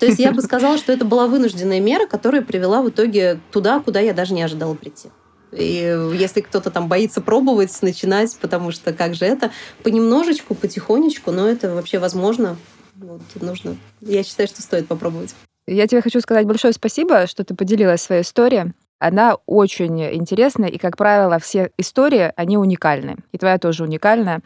то 0.00 0.06
есть 0.06 0.18
я 0.18 0.32
бы 0.32 0.42
сказала, 0.42 0.76
что 0.76 0.92
это 0.92 1.04
была 1.04 1.28
вынужденная 1.28 1.78
мера, 1.78 2.06
которая 2.06 2.42
привела 2.42 2.82
в 2.82 2.90
итоге 2.90 3.38
туда, 3.52 3.78
куда 3.78 4.00
я 4.00 4.12
даже 4.12 4.34
не 4.34 4.42
ожидала 4.42 4.74
прийти. 4.74 5.08
И 5.52 6.10
если 6.14 6.40
кто-то 6.40 6.70
там 6.70 6.88
боится 6.88 7.20
пробовать, 7.20 7.70
начинать, 7.80 8.36
потому 8.40 8.72
что 8.72 8.92
как 8.92 9.14
же 9.14 9.24
это, 9.24 9.52
понемножечку, 9.84 10.56
потихонечку, 10.56 11.30
но 11.30 11.48
это 11.48 11.72
вообще 11.72 12.00
возможно, 12.00 12.56
вот, 12.98 13.20
нужно. 13.40 13.76
Я 14.00 14.22
считаю, 14.22 14.48
что 14.48 14.62
стоит 14.62 14.86
попробовать. 14.88 15.34
Я 15.66 15.86
тебе 15.86 16.00
хочу 16.00 16.20
сказать 16.20 16.46
большое 16.46 16.72
спасибо, 16.72 17.26
что 17.26 17.44
ты 17.44 17.54
поделилась 17.54 18.02
своей 18.02 18.22
историей. 18.22 18.72
Она 18.98 19.36
очень 19.46 20.02
интересная, 20.14 20.68
и, 20.68 20.78
как 20.78 20.96
правило, 20.96 21.38
все 21.38 21.70
истории, 21.76 22.32
они 22.36 22.56
уникальны. 22.56 23.16
И 23.32 23.38
твоя 23.38 23.58
тоже 23.58 23.84
уникальная. 23.84 24.40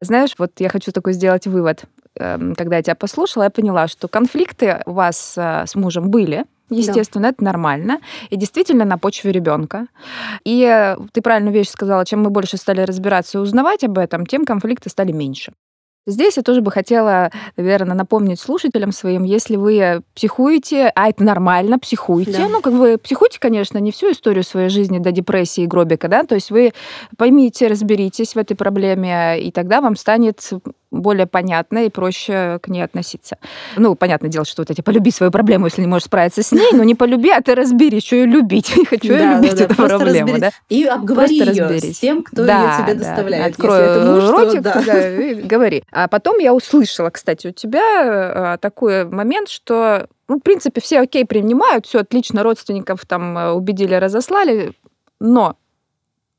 Знаешь, 0.00 0.34
вот 0.38 0.52
я 0.58 0.68
хочу 0.68 0.90
такой 0.90 1.12
сделать 1.12 1.46
вывод. 1.46 1.84
Эм, 2.16 2.54
когда 2.56 2.76
я 2.76 2.82
тебя 2.82 2.94
послушала, 2.96 3.44
я 3.44 3.50
поняла, 3.50 3.86
что 3.86 4.08
конфликты 4.08 4.82
у 4.86 4.92
вас 4.92 5.34
э, 5.36 5.64
с 5.66 5.74
мужем 5.76 6.10
были, 6.10 6.44
Естественно, 6.68 7.24
да. 7.24 7.28
это 7.30 7.44
нормально. 7.44 8.00
И 8.30 8.36
действительно 8.36 8.84
на 8.84 8.96
почве 8.96 9.30
ребенка. 9.30 9.88
И 10.44 10.64
э, 10.64 10.96
ты 11.12 11.20
правильную 11.20 11.52
вещь 11.52 11.68
сказала, 11.68 12.04
чем 12.06 12.22
мы 12.22 12.30
больше 12.30 12.56
стали 12.56 12.80
разбираться 12.80 13.38
и 13.38 13.40
узнавать 13.40 13.84
об 13.84 13.98
этом, 13.98 14.24
тем 14.24 14.44
конфликты 14.46 14.88
стали 14.88 15.12
меньше. 15.12 15.52
Здесь 16.06 16.36
я 16.36 16.42
тоже 16.42 16.62
бы 16.62 16.72
хотела, 16.72 17.30
наверное, 17.56 17.94
напомнить 17.94 18.40
слушателям 18.40 18.90
своим, 18.90 19.22
если 19.22 19.54
вы 19.54 20.02
психуете, 20.14 20.90
а 20.94 21.08
это 21.08 21.22
нормально, 21.22 21.78
психуете. 21.78 22.32
Да. 22.32 22.48
Ну, 22.48 22.60
как 22.60 22.72
вы 22.72 22.98
психуете, 22.98 23.38
конечно, 23.38 23.78
не 23.78 23.92
всю 23.92 24.10
историю 24.10 24.42
своей 24.42 24.68
жизни 24.68 24.98
до 24.98 25.12
депрессии 25.12 25.62
и 25.62 25.66
гробика, 25.66 26.08
да, 26.08 26.24
то 26.24 26.34
есть 26.34 26.50
вы 26.50 26.72
поймите, 27.16 27.68
разберитесь 27.68 28.34
в 28.34 28.38
этой 28.38 28.56
проблеме, 28.56 29.40
и 29.40 29.52
тогда 29.52 29.80
вам 29.80 29.94
станет 29.94 30.40
более 30.92 31.26
понятно 31.26 31.86
и 31.86 31.90
проще 31.90 32.58
к 32.62 32.68
ней 32.68 32.82
относиться. 32.82 33.38
Ну, 33.76 33.94
понятное 33.94 34.30
дело, 34.30 34.44
что 34.44 34.62
вот 34.62 34.70
эти 34.70 34.82
полюби 34.82 35.10
свою 35.10 35.32
проблему, 35.32 35.66
если 35.66 35.80
не 35.80 35.88
можешь 35.88 36.06
справиться 36.06 36.42
с 36.42 36.52
ней, 36.52 36.70
но 36.72 36.84
не 36.84 36.94
полюби, 36.94 37.30
а 37.30 37.40
ты 37.40 37.54
разберись, 37.54 38.04
что 38.04 38.16
ее 38.16 38.26
любить. 38.26 38.76
Не 38.82 38.84
хочу 38.84 39.12
я 39.12 39.36
любить 39.36 39.60
эту 39.60 39.74
проблему. 39.74 40.36
И 40.68 40.84
обговори 40.84 41.38
ее 41.38 41.80
с 41.80 41.98
тем, 41.98 42.22
кто 42.22 42.42
ее 42.42 42.70
тебе 42.82 42.94
доставляет. 42.94 43.54
Открой 43.54 44.30
ротик, 44.30 45.46
говори. 45.46 45.84
А 45.90 46.08
потом 46.08 46.38
я 46.38 46.52
услышала, 46.52 47.10
кстати, 47.10 47.48
у 47.48 47.52
тебя 47.52 48.58
такой 48.60 49.04
момент, 49.04 49.48
что 49.48 50.08
ну, 50.28 50.38
в 50.38 50.40
принципе, 50.40 50.80
все 50.80 51.00
окей 51.00 51.26
принимают, 51.26 51.86
все 51.86 52.00
отлично, 52.00 52.42
родственников 52.42 53.04
там 53.06 53.36
э, 53.36 53.50
убедили, 53.52 53.94
разослали, 53.94 54.72
но 55.20 55.56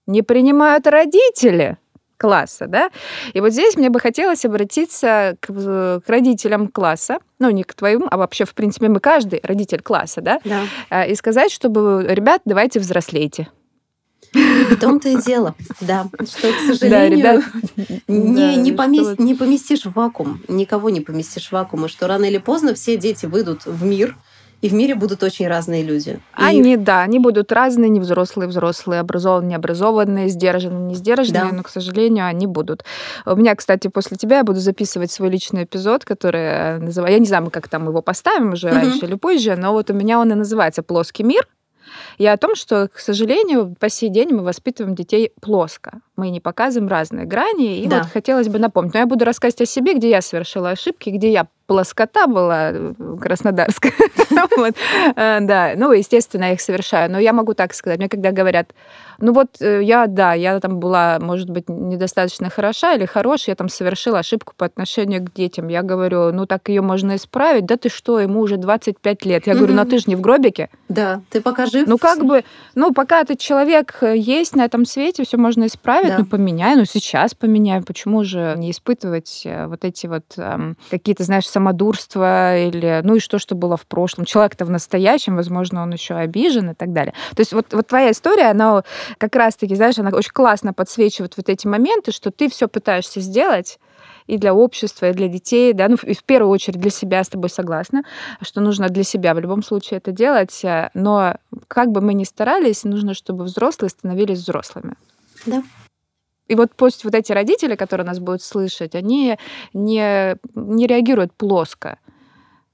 не 0.07 0.23
принимают 0.23 0.87
родители 0.87 1.77
класса, 2.17 2.67
да. 2.67 2.89
И 3.33 3.41
вот 3.41 3.51
здесь 3.51 3.75
мне 3.75 3.89
бы 3.89 3.99
хотелось 3.99 4.45
обратиться 4.45 5.35
к, 5.39 5.47
к 5.47 6.03
родителям 6.07 6.67
класса, 6.67 7.19
ну, 7.39 7.49
не 7.49 7.63
к 7.63 7.73
твоим, 7.73 8.07
а 8.09 8.17
вообще, 8.17 8.45
в 8.45 8.53
принципе, 8.53 8.89
мы 8.89 8.99
каждый 8.99 9.39
родитель 9.43 9.81
класса, 9.81 10.21
да, 10.21 10.39
да. 10.45 10.61
А, 10.89 11.05
и 11.05 11.15
сказать, 11.15 11.51
чтобы, 11.51 12.05
ребят, 12.07 12.41
давайте 12.45 12.79
взрослейте. 12.79 13.49
В 14.33 14.77
том-то 14.77 15.09
и 15.09 15.21
дело, 15.21 15.53
да, 15.79 16.07
что, 16.25 16.51
к 16.51 16.59
сожалению, 16.65 17.21
да, 17.21 17.33
ребят, 17.33 17.43
не, 18.07 18.35
да, 18.35 18.55
не, 18.55 18.71
помест, 18.71 19.19
не 19.19 19.35
поместишь 19.35 19.85
в 19.85 19.93
вакуум, 19.93 20.41
никого 20.47 20.89
не 20.89 21.01
поместишь 21.01 21.49
в 21.49 21.51
вакуум, 21.51 21.85
и 21.85 21.87
что 21.87 22.07
рано 22.07 22.25
или 22.25 22.39
поздно 22.39 22.73
все 22.73 22.97
дети 22.97 23.27
выйдут 23.27 23.65
в 23.65 23.83
мир, 23.83 24.17
и 24.63 24.69
в 24.69 24.73
мире 24.73 24.95
будут 24.95 25.21
очень 25.23 25.45
разные 25.49 25.83
люди. 25.83 26.21
Они, 26.31 26.75
и... 26.75 26.77
да, 26.77 27.01
они 27.01 27.19
будут 27.19 27.51
разные, 27.51 27.89
не 27.89 27.99
взрослые, 27.99 28.47
взрослые, 28.47 29.01
образованные, 29.01 29.49
необразованные, 29.49 30.29
сдержанные, 30.29 30.85
не 30.85 30.95
сдержанные, 30.95 31.51
да. 31.51 31.57
но, 31.57 31.63
к 31.63 31.69
сожалению, 31.69 32.25
они 32.25 32.47
будут. 32.47 32.85
У 33.25 33.35
меня, 33.35 33.55
кстати, 33.55 33.89
после 33.89 34.15
тебя 34.15 34.37
я 34.37 34.43
буду 34.45 34.61
записывать 34.61 35.11
свой 35.11 35.29
личный 35.29 35.65
эпизод, 35.65 36.05
который 36.05 36.41
э, 36.41 36.77
называю, 36.77 37.11
я 37.11 37.19
не 37.19 37.25
знаю, 37.25 37.49
как 37.51 37.67
там 37.67 37.89
его 37.89 38.01
поставим 38.01 38.53
уже 38.53 38.69
угу. 38.69 38.75
раньше 38.75 39.05
или 39.05 39.15
позже, 39.15 39.57
но 39.57 39.73
вот 39.73 39.89
у 39.89 39.93
меня 39.93 40.17
он 40.17 40.31
и 40.31 40.35
называется 40.35 40.81
«Плоский 40.81 41.23
мир», 41.23 41.45
и 42.17 42.25
о 42.25 42.37
том, 42.37 42.55
что, 42.55 42.87
к 42.87 42.99
сожалению, 42.99 43.75
по 43.79 43.89
сей 43.89 44.09
день 44.09 44.29
мы 44.33 44.43
воспитываем 44.43 44.95
детей 44.95 45.33
плоско. 45.41 45.99
Мы 46.15 46.29
не 46.29 46.39
показываем 46.39 46.89
разные 46.89 47.25
грани. 47.25 47.79
И 47.79 47.87
да. 47.87 47.99
вот 47.99 48.11
хотелось 48.11 48.47
бы 48.47 48.59
напомнить. 48.59 48.93
Но 48.93 48.99
я 48.99 49.05
буду 49.05 49.25
рассказывать 49.25 49.61
о 49.61 49.65
себе, 49.65 49.95
где 49.95 50.09
я 50.09 50.21
совершила 50.21 50.69
ошибки, 50.69 51.09
где 51.09 51.31
я 51.31 51.47
плоскота 51.65 52.27
была 52.27 52.71
э, 52.71 52.93
краснодарская. 53.19 53.93
Э, 55.15 55.39
да, 55.41 55.73
ну, 55.75 55.91
естественно, 55.91 56.45
я 56.45 56.53
их 56.53 56.61
совершаю. 56.61 57.11
Но 57.11 57.19
я 57.19 57.33
могу 57.33 57.53
так 57.53 57.73
сказать. 57.73 57.99
Мне 57.99 58.09
когда 58.09 58.31
говорят, 58.31 58.73
ну 59.19 59.31
вот 59.33 59.61
э, 59.61 59.81
я, 59.83 60.07
да, 60.07 60.33
я 60.33 60.59
там 60.59 60.79
была, 60.79 61.17
может 61.19 61.49
быть, 61.49 61.69
недостаточно 61.69 62.49
хороша 62.49 62.93
или 62.93 63.05
хорошая, 63.05 63.53
я 63.53 63.55
там 63.55 63.69
совершила 63.69 64.19
ошибку 64.19 64.53
по 64.57 64.65
отношению 64.65 65.23
к 65.23 65.33
детям. 65.33 65.67
Я 65.67 65.81
говорю, 65.81 66.31
ну 66.33 66.45
так 66.45 66.69
ее 66.69 66.81
можно 66.81 67.15
исправить. 67.15 67.65
Да 67.65 67.77
ты 67.77 67.89
что, 67.89 68.19
ему 68.19 68.41
уже 68.41 68.57
25 68.57 69.25
лет. 69.25 69.47
Я 69.47 69.55
говорю, 69.55 69.73
ну 69.73 69.85
ты 69.85 69.97
же 69.99 70.05
не 70.07 70.15
в 70.15 70.21
гробике. 70.21 70.69
Да, 70.89 71.21
ты 71.29 71.41
пока 71.41 71.65
жив. 71.65 71.87
Ну 71.87 71.97
как 71.97 72.23
бы, 72.25 72.43
ну 72.75 72.93
пока 72.93 73.21
этот 73.21 73.39
человек 73.39 73.99
есть 74.01 74.55
на 74.55 74.65
этом 74.65 74.85
свете, 74.85 75.23
все 75.23 75.37
можно 75.37 75.67
исправить, 75.67 76.02
ну 76.17 76.25
поменяй, 76.25 76.75
ну 76.75 76.85
сейчас 76.85 77.33
поменяй. 77.33 77.81
Почему 77.81 78.23
же 78.23 78.55
не 78.57 78.71
испытывать 78.71 79.45
вот 79.45 79.83
эти 79.85 80.07
вот 80.07 80.25
эм, 80.37 80.77
какие-то, 80.89 81.23
знаешь, 81.23 81.47
самодурство 81.47 82.57
или 82.57 83.01
ну 83.03 83.15
и 83.15 83.19
что, 83.19 83.39
что 83.39 83.55
было 83.55 83.77
в 83.77 83.85
прошлом. 83.85 84.25
Человек-то 84.25 84.65
в 84.65 84.69
настоящем, 84.69 85.35
возможно, 85.35 85.83
он 85.83 85.91
еще 85.91 86.15
обижен 86.15 86.71
и 86.71 86.73
так 86.73 86.93
далее. 86.93 87.13
То 87.35 87.41
есть 87.41 87.53
вот, 87.53 87.73
вот 87.73 87.87
твоя 87.87 88.11
история, 88.11 88.51
она 88.51 88.83
как 89.17 89.35
раз-таки, 89.35 89.75
знаешь, 89.75 89.97
она 89.99 90.09
очень 90.15 90.31
классно 90.31 90.73
подсвечивает 90.73 91.37
вот 91.37 91.49
эти 91.49 91.67
моменты, 91.67 92.11
что 92.11 92.31
ты 92.31 92.49
все 92.49 92.67
пытаешься 92.67 93.19
сделать, 93.19 93.79
и 94.27 94.37
для 94.37 94.53
общества, 94.53 95.09
и 95.09 95.13
для 95.13 95.27
детей, 95.27 95.73
да, 95.73 95.87
ну, 95.87 95.97
и 96.01 96.13
в 96.13 96.23
первую 96.23 96.51
очередь 96.51 96.79
для 96.79 96.91
себя, 96.91 97.23
с 97.23 97.29
тобой 97.29 97.49
согласна, 97.49 98.03
что 98.41 98.61
нужно 98.61 98.89
для 98.89 99.03
себя 99.03 99.33
в 99.33 99.39
любом 99.39 99.63
случае 99.63 99.97
это 99.97 100.11
делать, 100.11 100.63
э, 100.63 100.89
но 100.93 101.35
как 101.67 101.91
бы 101.91 102.01
мы 102.01 102.13
ни 102.13 102.23
старались, 102.23 102.83
нужно, 102.83 103.13
чтобы 103.13 103.43
взрослые 103.43 103.89
становились 103.89 104.39
взрослыми. 104.39 104.95
Да. 105.45 105.63
И 106.47 106.55
вот 106.55 106.71
пусть 106.75 107.03
вот 107.03 107.15
эти 107.15 107.31
родители, 107.31 107.75
которые 107.75 108.05
нас 108.05 108.19
будут 108.19 108.41
слышать, 108.41 108.95
они 108.95 109.37
не, 109.73 110.37
не 110.55 110.87
реагируют 110.87 111.33
плоско. 111.33 111.99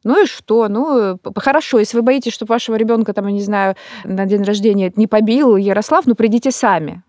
Ну 0.04 0.24
и 0.24 0.26
что? 0.26 0.68
Ну, 0.70 1.20
хорошо, 1.36 1.80
если 1.80 1.98
вы 1.98 2.04
боитесь, 2.04 2.34
что 2.34 2.46
вашего 2.46 2.76
ребенка, 2.76 3.14
там, 3.14 3.28
я 3.28 3.34
не 3.34 3.42
знаю, 3.42 3.76
на 4.06 4.26
день 4.26 4.44
рождения 4.44 4.92
не 4.96 5.08
побил 5.08 5.58
Ярослав, 5.58 6.06
ну 6.06 6.16
придите 6.16 6.52
сами 6.52 7.04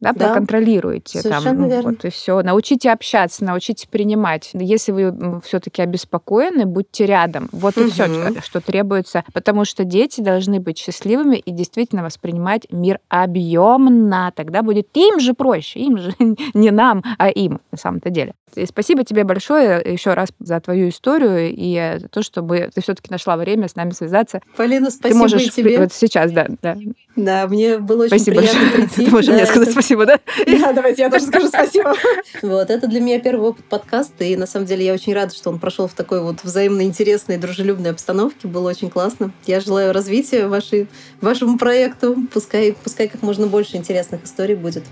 да, 0.00 0.12
да. 0.12 0.28
проконтролируете. 0.28 1.20
Совершенно 1.20 1.60
там, 1.60 1.68
верно. 1.68 1.90
Вот, 1.90 2.04
и 2.04 2.10
все. 2.10 2.42
Научите 2.42 2.90
общаться, 2.90 3.44
научите 3.44 3.86
принимать. 3.88 4.50
Если 4.54 4.92
вы 4.92 5.40
все-таки 5.44 5.82
обеспокоены, 5.82 6.64
будьте 6.66 7.06
рядом. 7.06 7.48
Вот 7.52 7.76
угу. 7.76 7.86
и 7.86 7.90
все, 7.90 8.06
что, 8.06 8.42
что 8.42 8.60
требуется. 8.60 9.24
Потому 9.32 9.64
что 9.64 9.84
дети 9.84 10.20
должны 10.20 10.60
быть 10.60 10.78
счастливыми 10.78 11.36
и 11.36 11.50
действительно 11.50 12.02
воспринимать 12.02 12.66
мир 12.70 12.98
объемно. 13.08 14.32
Тогда 14.34 14.62
будет 14.62 14.88
им 14.94 15.20
же 15.20 15.34
проще. 15.34 15.80
Им 15.80 15.98
же 15.98 16.14
не 16.54 16.70
нам, 16.70 17.04
а 17.18 17.28
им 17.28 17.60
на 17.70 17.78
самом-то 17.78 18.10
деле. 18.10 18.34
И 18.54 18.66
спасибо 18.66 19.04
тебе 19.04 19.24
большое 19.24 19.80
еще 19.84 20.14
раз 20.14 20.30
за 20.40 20.60
твою 20.60 20.88
историю 20.88 21.50
и 21.52 21.98
то, 22.10 22.22
чтобы 22.22 22.70
ты 22.74 22.82
все-таки 22.82 23.10
нашла 23.10 23.36
время 23.36 23.68
с 23.68 23.76
нами 23.76 23.90
связаться. 23.90 24.40
Полина, 24.56 24.90
спасибо 24.90 25.08
ты 25.08 25.14
можешь 25.14 25.52
тебе. 25.52 25.78
Вот 25.78 25.92
сейчас, 25.92 26.32
да, 26.32 26.46
да. 26.62 26.76
Да, 27.24 27.46
мне 27.46 27.78
было 27.78 28.04
очень 28.04 28.18
спасибо 28.18 28.38
приятно 28.38 28.60
большое. 28.60 28.88
прийти. 28.88 29.04
Ты 29.04 29.10
можешь 29.10 29.26
да, 29.26 29.32
мне 29.32 29.46
сказать 29.46 29.68
это... 29.68 29.72
спасибо, 29.72 30.06
да? 30.06 30.20
Да, 30.60 30.72
давайте 30.72 31.02
я 31.02 31.10
тоже 31.10 31.24
скажу 31.26 31.48
спасибо. 31.48 31.94
Вот, 32.42 32.70
это 32.70 32.86
для 32.86 33.00
меня 33.00 33.18
первый 33.20 33.50
опыт 33.50 33.64
подкаста, 33.64 34.24
и 34.24 34.36
на 34.36 34.46
самом 34.46 34.66
деле 34.66 34.84
я 34.84 34.92
очень 34.92 35.14
рада, 35.14 35.34
что 35.34 35.50
он 35.50 35.58
прошел 35.58 35.88
в 35.88 35.92
такой 35.92 36.22
вот 36.22 36.42
взаимно 36.42 36.82
интересной, 36.82 37.36
дружелюбной 37.38 37.90
обстановке. 37.90 38.48
Было 38.48 38.70
очень 38.70 38.90
классно. 38.90 39.32
Я 39.46 39.60
желаю 39.60 39.92
развития 39.92 40.46
вашей, 40.46 40.88
вашему 41.20 41.58
проекту. 41.58 42.16
Пускай, 42.32 42.74
пускай 42.82 43.08
как 43.08 43.22
можно 43.22 43.46
больше 43.46 43.76
интересных 43.76 44.24
историй 44.24 44.54
будет 44.54 44.84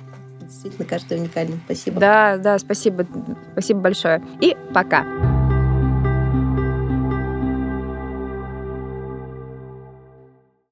действительно 0.42 0.86
каждый 0.86 1.18
уникальный. 1.18 1.60
Спасибо. 1.66 2.00
Да, 2.00 2.36
да, 2.36 2.58
спасибо. 2.58 3.06
Спасибо 3.52 3.80
большое. 3.80 4.22
И 4.40 4.56
пока. 4.74 5.37